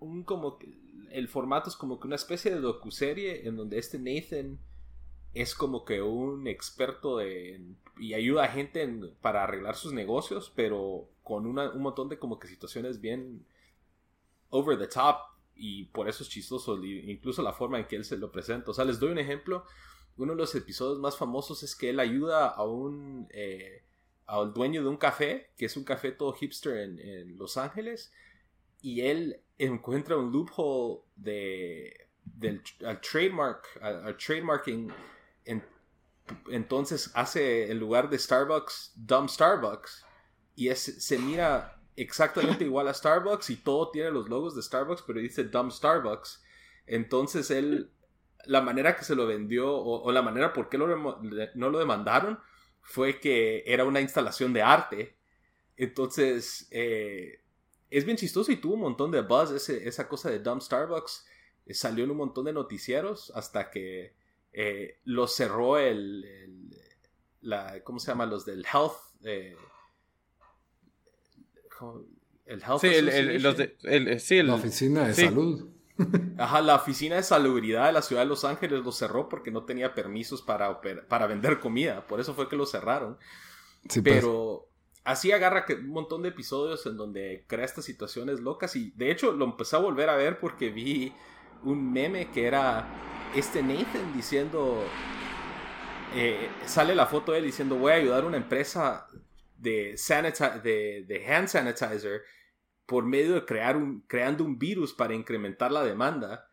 un 0.00 0.24
como 0.24 0.58
el 1.12 1.28
formato 1.28 1.70
es 1.70 1.76
como 1.76 2.00
que 2.00 2.08
una 2.08 2.16
especie 2.16 2.50
de 2.50 2.60
docuserie 2.60 3.46
en 3.46 3.54
donde 3.54 3.78
este 3.78 4.00
Nathan 4.00 4.58
es 5.32 5.54
como 5.54 5.84
que 5.84 6.02
un 6.02 6.48
experto 6.48 7.18
de, 7.18 7.60
y 8.00 8.14
ayuda 8.14 8.42
a 8.42 8.48
gente 8.48 8.84
para 9.20 9.44
arreglar 9.44 9.76
sus 9.76 9.92
negocios, 9.92 10.52
pero 10.56 11.08
con 11.22 11.46
un 11.46 11.82
montón 11.82 12.08
de 12.08 12.18
como 12.18 12.40
que 12.40 12.48
situaciones 12.48 13.00
bien 13.00 13.46
over 14.50 14.76
the 14.76 14.88
top 14.88 15.18
y 15.54 15.84
por 15.84 16.08
eso 16.08 16.24
es 16.24 16.28
chistoso, 16.28 16.84
incluso 16.84 17.42
la 17.42 17.52
forma 17.52 17.78
en 17.78 17.86
que 17.86 17.94
él 17.94 18.04
se 18.04 18.16
lo 18.16 18.32
presenta. 18.32 18.72
O 18.72 18.74
sea, 18.74 18.84
les 18.84 18.98
doy 18.98 19.12
un 19.12 19.18
ejemplo. 19.20 19.64
Uno 20.16 20.32
de 20.32 20.38
los 20.38 20.54
episodios 20.54 20.98
más 20.98 21.16
famosos 21.16 21.62
es 21.62 21.74
que 21.74 21.90
él 21.90 22.00
ayuda 22.00 22.48
a 22.48 22.64
un 22.64 23.28
eh, 23.30 23.82
al 24.26 24.52
dueño 24.52 24.82
de 24.82 24.88
un 24.88 24.96
café, 24.96 25.50
que 25.56 25.66
es 25.66 25.76
un 25.76 25.84
café 25.84 26.12
todo 26.12 26.32
hipster 26.32 26.76
en, 26.78 27.36
Los 27.36 27.56
Ángeles, 27.56 28.12
y 28.80 29.02
él 29.02 29.40
encuentra 29.58 30.16
un 30.16 30.32
loophole 30.32 31.02
de 31.16 32.08
del 32.24 32.62
al 32.84 33.00
trademark, 33.00 33.66
al 33.82 34.16
trademarking 34.16 34.92
entonces 36.48 37.10
hace 37.14 37.70
en 37.70 37.78
lugar 37.78 38.08
de 38.10 38.18
Starbucks, 38.18 38.92
Dumb 38.94 39.28
Starbucks. 39.28 40.04
Y 40.54 40.68
es, 40.68 40.80
se 40.80 41.18
mira 41.18 41.80
exactamente 41.96 42.64
igual 42.64 42.88
a 42.88 42.94
Starbucks 42.94 43.50
y 43.50 43.56
todo 43.56 43.90
tiene 43.90 44.10
los 44.10 44.28
logos 44.28 44.54
de 44.54 44.62
Starbucks, 44.62 45.02
pero 45.02 45.20
dice 45.20 45.44
Dumb 45.44 45.70
Starbucks. 45.70 46.42
Entonces 46.86 47.50
él, 47.50 47.90
la 48.46 48.60
manera 48.60 48.96
que 48.96 49.04
se 49.04 49.14
lo 49.14 49.26
vendió 49.26 49.72
o, 49.74 50.10
la 50.12 50.22
manera 50.22 50.52
por 50.52 50.68
qué 50.68 50.78
lo, 50.78 50.86
no 50.96 51.70
lo 51.70 51.78
demandaron 51.78 52.38
fue 52.82 53.20
que 53.20 53.62
era 53.66 53.84
una 53.84 54.00
instalación 54.00 54.52
de 54.52 54.62
arte. 54.62 55.16
Entonces, 55.76 56.68
eh, 56.70 57.40
es 57.90 58.04
bien 58.04 58.16
chistoso 58.16 58.50
y 58.52 58.56
tuvo 58.56 58.74
un 58.74 58.80
montón 58.80 59.10
de 59.10 59.22
buzz 59.22 59.68
esa 59.68 60.08
cosa 60.08 60.30
de 60.30 60.40
Dumb 60.40 60.60
Starbucks. 60.60 61.26
salió 61.70 62.04
en 62.04 62.10
un 62.10 62.16
montón 62.16 62.44
de 62.44 62.52
noticieros 62.52 63.32
hasta 63.34 63.70
que 63.70 64.14
eh, 64.52 64.98
lo 65.04 65.28
cerró 65.28 65.78
el, 65.78 66.70
la, 67.40 67.82
¿cómo 67.84 67.98
se 67.98 68.08
llama? 68.08 68.26
Los 68.26 68.44
del 68.44 68.64
Health. 68.64 68.96
Eh, 69.24 69.56
el 72.46 72.62
Health 72.62 72.80
sí, 72.80 73.00
los 73.40 73.56
de, 73.56 74.42
la 74.42 74.54
oficina 74.54 75.06
de 75.06 75.14
salud. 75.14 75.68
Ajá, 76.38 76.60
la 76.62 76.76
oficina 76.76 77.16
de 77.16 77.22
salubridad 77.22 77.86
de 77.86 77.92
la 77.92 78.02
ciudad 78.02 78.22
de 78.22 78.28
Los 78.28 78.44
Ángeles 78.44 78.84
lo 78.84 78.92
cerró 78.92 79.28
porque 79.28 79.50
no 79.50 79.64
tenía 79.64 79.94
permisos 79.94 80.42
para, 80.42 80.80
para 81.08 81.26
vender 81.26 81.60
comida. 81.60 82.06
Por 82.06 82.20
eso 82.20 82.34
fue 82.34 82.48
que 82.48 82.56
lo 82.56 82.66
cerraron. 82.66 83.18
Pues. 83.82 84.00
Pero 84.02 84.68
así 85.04 85.32
agarra 85.32 85.66
un 85.68 85.88
montón 85.88 86.22
de 86.22 86.30
episodios 86.30 86.86
en 86.86 86.96
donde 86.96 87.44
crea 87.46 87.64
estas 87.64 87.84
situaciones 87.84 88.40
locas. 88.40 88.76
Y 88.76 88.90
de 88.92 89.10
hecho 89.10 89.32
lo 89.32 89.44
empecé 89.44 89.76
a 89.76 89.80
volver 89.80 90.08
a 90.08 90.16
ver 90.16 90.38
porque 90.38 90.70
vi 90.70 91.12
un 91.62 91.92
meme 91.92 92.30
que 92.30 92.46
era 92.46 92.88
este 93.34 93.62
Nathan 93.62 94.12
diciendo, 94.14 94.84
eh, 96.14 96.50
sale 96.66 96.94
la 96.94 97.06
foto 97.06 97.32
de 97.32 97.38
él 97.38 97.44
diciendo 97.44 97.76
voy 97.76 97.92
a 97.92 97.96
ayudar 97.96 98.24
a 98.24 98.26
una 98.26 98.36
empresa 98.36 99.06
de, 99.56 99.96
de, 101.06 101.26
hand 101.26 101.48
sanitizer 101.48 102.22
por 102.92 103.06
medio 103.06 103.32
de 103.32 103.46
crear 103.46 103.74
un, 103.74 104.02
creando 104.06 104.44
un 104.44 104.58
virus 104.58 104.92
para 104.92 105.14
incrementar 105.14 105.72
la 105.72 105.82
demanda 105.82 106.46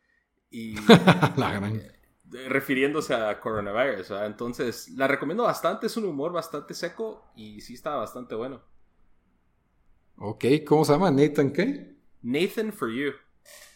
y 0.50 0.74
refiriéndose 2.48 3.14
a 3.14 3.38
coronavirus. 3.42 4.12
Entonces, 4.26 4.88
la 4.92 5.06
recomiendo 5.06 5.44
bastante, 5.44 5.88
es 5.88 5.98
un 5.98 6.06
humor 6.06 6.32
bastante 6.32 6.74
seco 6.74 7.30
y 7.36 7.60
sí 7.60 7.74
está 7.74 7.98
bastante 7.98 8.36
bueno. 8.36 8.64
Ok, 10.16 10.46
¿cómo 10.66 10.86
se 10.86 10.94
llama? 10.94 11.12
Nathan 11.12 11.52
qué? 11.52 11.98
Nathan 12.22 12.72
for 12.72 12.90
You. 12.90 13.12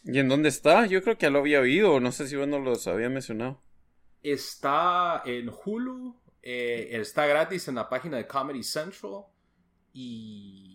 ¿Y 0.05 0.19
en 0.19 0.29
dónde 0.29 0.47
está? 0.47 0.85
Yo 0.85 1.03
creo 1.03 1.17
que 1.17 1.25
ya 1.25 1.29
lo 1.29 1.39
había 1.39 1.59
oído, 1.59 1.99
no 1.99 2.13
sé 2.13 2.29
si 2.29 2.37
vos 2.37 2.47
no 2.47 2.59
los 2.59 2.87
había 2.87 3.09
mencionado. 3.09 3.61
Está 4.21 5.21
en 5.25 5.49
Hulu, 5.49 6.15
eh, 6.41 6.91
está 6.91 7.25
gratis 7.25 7.67
en 7.67 7.75
la 7.75 7.89
página 7.89 8.15
de 8.15 8.25
Comedy 8.25 8.63
Central 8.63 9.25
y 9.91 10.72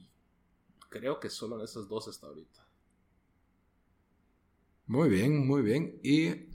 creo 0.88 1.20
que 1.20 1.30
solo 1.30 1.56
en 1.58 1.64
esas 1.64 1.88
dos 1.88 2.08
está 2.08 2.26
ahorita. 2.26 2.66
Muy 4.86 5.08
bien, 5.08 5.46
muy 5.46 5.62
bien. 5.62 6.00
Y 6.02 6.48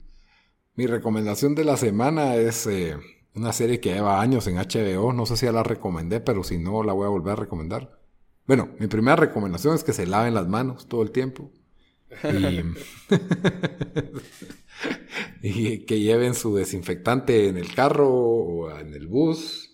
mi 0.74 0.86
recomendación 0.86 1.54
de 1.54 1.64
la 1.64 1.76
semana 1.76 2.34
es 2.34 2.66
eh, 2.66 2.96
una 3.34 3.52
serie 3.52 3.78
que 3.80 3.94
lleva 3.94 4.20
años 4.20 4.46
en 4.46 4.56
HBO. 4.56 5.12
No 5.12 5.24
sé 5.26 5.36
si 5.36 5.46
ya 5.46 5.52
la 5.52 5.62
recomendé, 5.62 6.20
pero 6.20 6.42
si 6.42 6.58
no, 6.58 6.82
la 6.82 6.92
voy 6.92 7.06
a 7.06 7.10
volver 7.10 7.34
a 7.34 7.36
recomendar. 7.36 8.00
Bueno, 8.46 8.70
mi 8.78 8.88
primera 8.88 9.16
recomendación 9.16 9.74
es 9.74 9.84
que 9.84 9.92
se 9.92 10.06
laven 10.06 10.34
las 10.34 10.48
manos 10.48 10.88
todo 10.88 11.02
el 11.02 11.12
tiempo. 11.12 11.52
Y, 15.42 15.80
que 15.86 16.00
lleven 16.00 16.34
su 16.34 16.54
desinfectante 16.54 17.48
en 17.48 17.56
el 17.56 17.72
carro 17.74 18.10
o 18.10 18.78
en 18.78 18.94
el 18.94 19.06
bus. 19.06 19.73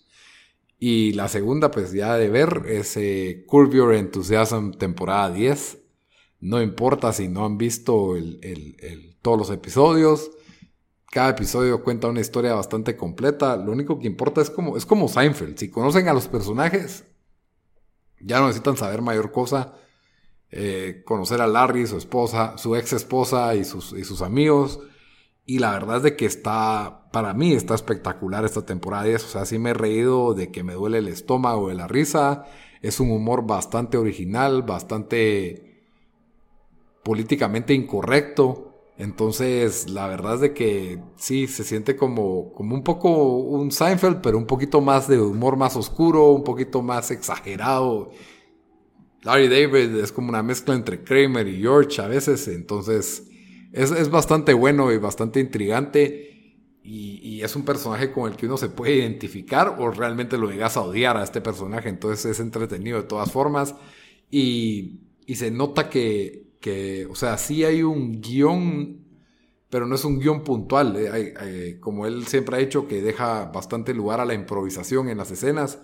Y 0.83 1.13
la 1.13 1.29
segunda, 1.29 1.71
pues 1.71 1.93
ya 1.93 2.17
de 2.17 2.31
ver, 2.31 2.63
es 2.67 2.97
eh, 2.97 3.45
Curve 3.47 3.77
Your 3.77 3.95
Enthusiasm 3.95 4.71
temporada 4.73 5.31
10. 5.31 5.79
No 6.41 6.63
importa 6.63 7.13
si 7.13 7.29
no 7.29 7.45
han 7.45 7.59
visto 7.59 8.15
todos 9.21 9.39
los 9.39 9.51
episodios. 9.51 10.31
cada 11.11 11.31
episodio 11.31 11.85
cuenta 11.85 12.09
una 12.09 12.21
historia 12.21 12.55
bastante 12.55 12.97
completa. 12.97 13.59
Lo 13.59 13.73
único 13.73 13.99
que 13.99 14.07
importa 14.07 14.41
es 14.41 14.49
como, 14.49 14.79
es 14.79 14.87
como 14.87 15.07
Seinfeld. 15.07 15.59
Si 15.59 15.69
conocen 15.71 16.09
a 16.09 16.15
los 16.15 16.29
personajes, 16.29 17.05
ya 18.19 18.41
no 18.41 18.47
necesitan 18.47 18.79
saber 18.79 19.03
mayor 19.03 19.33
cosa. 19.33 19.75
Eh, 20.51 21.03
conocer 21.05 21.43
a 21.43 21.47
Larry, 21.47 21.87
su 21.87 21.99
esposa, 21.99 22.57
su 22.57 22.75
ex 22.75 22.95
esposa 22.95 23.55
y 23.55 23.65
sus, 23.65 23.93
y 23.93 24.05
sus 24.05 24.23
amigos. 24.23 24.81
Y 25.51 25.59
la 25.59 25.73
verdad 25.73 25.97
es 25.97 26.03
de 26.05 26.15
que 26.15 26.27
está, 26.27 27.09
para 27.11 27.35
mí 27.35 27.55
está 27.55 27.75
espectacular 27.75 28.45
esta 28.45 28.65
temporada 28.65 29.13
O 29.17 29.19
sea, 29.19 29.45
sí 29.45 29.59
me 29.59 29.71
he 29.71 29.75
reído 29.75 30.33
de 30.33 30.53
que 30.53 30.63
me 30.63 30.75
duele 30.75 30.99
el 30.99 31.09
estómago 31.09 31.71
de 31.71 31.75
la 31.75 31.89
risa. 31.89 32.45
Es 32.83 33.01
un 33.01 33.11
humor 33.11 33.45
bastante 33.45 33.97
original, 33.97 34.63
bastante 34.63 35.83
políticamente 37.03 37.75
incorrecto. 37.75 38.85
Entonces, 38.97 39.91
la 39.91 40.07
verdad 40.07 40.37
es 40.37 40.41
de 40.41 40.55
que 40.55 41.03
sí, 41.17 41.49
se 41.49 41.65
siente 41.65 41.97
como, 41.97 42.53
como 42.53 42.77
un 42.77 42.85
poco 42.85 43.39
un 43.39 43.73
Seinfeld, 43.73 44.21
pero 44.21 44.39
un 44.39 44.47
poquito 44.47 44.81
más 44.81 45.09
de 45.09 45.21
humor 45.21 45.57
más 45.57 45.75
oscuro, 45.75 46.31
un 46.31 46.45
poquito 46.45 46.81
más 46.81 47.11
exagerado. 47.11 48.13
Larry 49.23 49.49
David 49.49 49.97
es 49.97 50.13
como 50.13 50.29
una 50.29 50.45
mezcla 50.45 50.77
entre 50.77 51.03
Kramer 51.03 51.49
y 51.49 51.61
George 51.61 52.01
a 52.01 52.07
veces, 52.07 52.47
entonces 52.47 53.30
es, 53.73 54.11
bastante 54.11 54.53
bueno 54.55 54.93
y 54.93 54.99
bastante 54.99 55.41
intrigante. 55.41 56.27
Y, 56.83 57.43
es 57.43 57.57
un 57.57 57.65
personaje 57.65 58.13
con 58.13 58.31
el 58.31 58.37
que 58.37 58.47
uno 58.47 58.59
se 58.59 58.69
puede 58.69 58.97
identificar 58.97 59.77
o 59.79 59.91
realmente 59.91 60.37
lo 60.37 60.51
llegas 60.51 60.77
a 60.77 60.83
odiar 60.83 61.17
a 61.17 61.25
este 61.25 61.41
personaje. 61.41 61.89
Entonces 61.89 62.27
es 62.27 62.41
entretenido 62.41 63.01
de 63.01 63.09
todas 63.09 63.33
formas. 63.33 63.75
Y, 64.31 65.01
y 65.27 65.37
se 65.37 65.51
nota 65.51 65.89
que, 65.89 66.51
que, 66.61 67.07
o 67.07 67.15
sea, 67.15 67.39
sí 67.39 67.65
hay 67.65 67.83
un 67.83 68.21
guion, 68.21 69.05
pero 69.71 69.87
no 69.87 69.95
es 69.95 70.05
un 70.05 70.19
guion 70.19 70.45
puntual. 70.45 70.95
Eh, 70.99 71.79
como 71.81 72.07
él 72.07 72.27
siempre 72.27 72.57
ha 72.57 72.61
dicho, 72.61 72.87
que 72.87 73.01
deja 73.01 73.47
bastante 73.47 73.95
lugar 73.95 74.21
a 74.21 74.27
la 74.27 74.35
improvisación 74.35 75.09
en 75.09 75.19
las 75.19 75.31
escenas. 75.31 75.79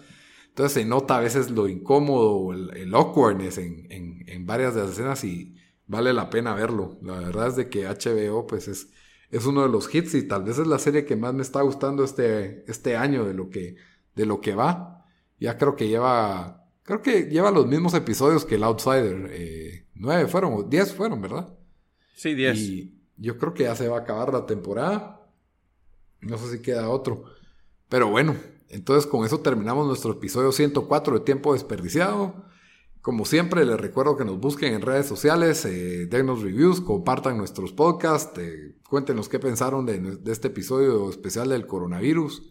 Entonces 0.49 0.72
se 0.72 0.84
nota 0.87 1.18
a 1.18 1.20
veces 1.20 1.51
lo 1.51 1.68
incómodo, 1.68 2.53
el, 2.53 2.76
el 2.76 2.95
awkwardness 2.95 3.59
en, 3.59 3.87
en, 3.91 4.24
en, 4.26 4.47
varias 4.47 4.74
de 4.74 4.80
las 4.82 4.93
escenas 4.93 5.22
y 5.22 5.55
vale 5.87 6.12
la 6.12 6.30
pena 6.30 6.55
verlo. 6.55 6.99
La 7.03 7.18
verdad 7.20 7.49
es 7.49 7.57
de 7.57 7.68
que 7.68 7.87
HBO 7.87 8.47
pues 8.47 8.68
es, 8.68 8.89
es 9.30 9.47
uno 9.47 9.62
de 9.62 9.68
los 9.68 9.93
hits 9.95 10.14
y 10.14 10.26
tal 10.26 10.45
vez 10.45 10.59
es 10.59 10.66
la 10.66 10.78
serie 10.78 11.05
que 11.05 11.16
más 11.16 11.34
me 11.34 11.43
está 11.43 11.62
gustando 11.62 12.05
este, 12.05 12.64
este 12.70 12.97
año 12.97 13.24
de 13.24 13.34
lo, 13.34 13.51
que, 13.51 13.76
de 14.14 14.26
lo 14.26 14.41
que 14.41 14.55
va. 14.55 15.07
Ya 15.39 15.59
creo 15.59 15.76
que 15.76 15.89
lleva 15.89 16.66
Creo 16.87 17.03
que 17.03 17.24
lleva 17.24 17.51
los 17.51 17.66
mismos 17.66 17.95
episodios 17.95 18.45
que 18.45 18.55
el 18.55 18.62
Outsider. 18.62 19.28
Eh, 19.32 19.87
nueve 19.95 20.28
fueron, 20.28 20.70
diez 20.70 20.95
fueron, 20.95 21.20
¿verdad? 21.20 21.49
Sí, 22.14 22.34
diez. 22.34 22.57
Y 22.57 22.95
yo 23.16 23.39
creo 23.39 23.55
que 23.55 23.64
ya 23.64 23.74
se 23.74 23.89
va 23.89 23.99
a 23.99 24.01
acabar 24.03 24.32
la 24.32 24.47
temporada. 24.47 25.28
No 26.20 26.39
sé 26.39 26.53
si 26.53 26.62
queda 26.62 26.89
otro. 26.89 27.24
Pero 27.89 28.09
bueno, 28.09 28.37
entonces 28.68 29.11
con 29.11 29.26
eso 29.26 29.41
terminamos 29.41 29.84
nuestro 29.89 30.12
episodio 30.12 30.53
104 30.53 31.18
de 31.18 31.24
Tiempo 31.24 31.55
Desperdiciado. 31.55 32.45
Como 33.07 33.24
siempre, 33.24 33.64
les 33.64 33.80
recuerdo 33.80 34.16
que 34.16 34.24
nos 34.24 34.40
busquen 34.40 34.74
en 34.74 34.82
redes 34.82 35.07
sociales, 35.07 35.64
eh, 35.64 36.09
reviews, 36.11 36.80
compartan 36.80 37.38
nuestros 37.38 37.72
podcasts, 37.72 38.36
eh, 38.40 38.74
cuéntenos 38.90 39.28
qué 39.28 39.38
pensaron 39.38 39.86
de, 39.86 40.00
de 40.00 40.32
este 40.32 40.48
episodio 40.48 41.09
especial 41.09 41.50
del 41.50 41.68
coronavirus 41.68 42.42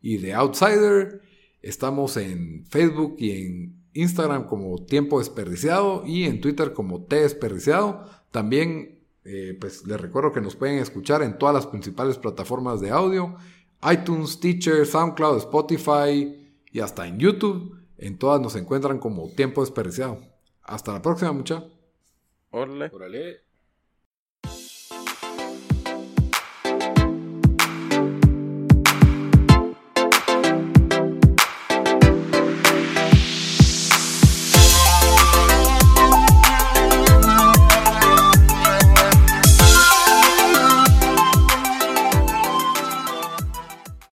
y 0.00 0.16
de 0.16 0.34
Outsider. 0.34 1.22
Estamos 1.62 2.16
en 2.16 2.66
Facebook 2.66 3.14
y 3.18 3.30
en 3.30 3.84
Instagram 3.92 4.48
como 4.48 4.84
Tiempo 4.84 5.20
Desperdiciado 5.20 6.02
y 6.04 6.24
en 6.24 6.40
Twitter 6.40 6.72
como 6.72 7.04
T 7.04 7.14
Desperdiciado. 7.14 8.04
También, 8.32 8.98
eh, 9.24 9.56
pues 9.60 9.86
les 9.86 10.00
recuerdo 10.00 10.32
que 10.32 10.40
nos 10.40 10.56
pueden 10.56 10.80
escuchar 10.80 11.22
en 11.22 11.38
todas 11.38 11.54
las 11.54 11.68
principales 11.68 12.18
plataformas 12.18 12.80
de 12.80 12.90
audio: 12.90 13.36
iTunes, 13.88 14.40
Teacher, 14.40 14.84
SoundCloud, 14.84 15.36
Spotify 15.36 16.36
y 16.72 16.80
hasta 16.80 17.06
en 17.06 17.20
YouTube. 17.20 17.79
En 18.02 18.16
todas 18.16 18.40
nos 18.40 18.56
encuentran 18.56 18.98
como 18.98 19.28
Tiempo 19.28 19.60
Desperdiciado. 19.60 20.22
Hasta 20.62 20.94
la 20.94 21.02
próxima, 21.02 21.32
mucha. 21.32 21.64
Órale. 22.50 22.90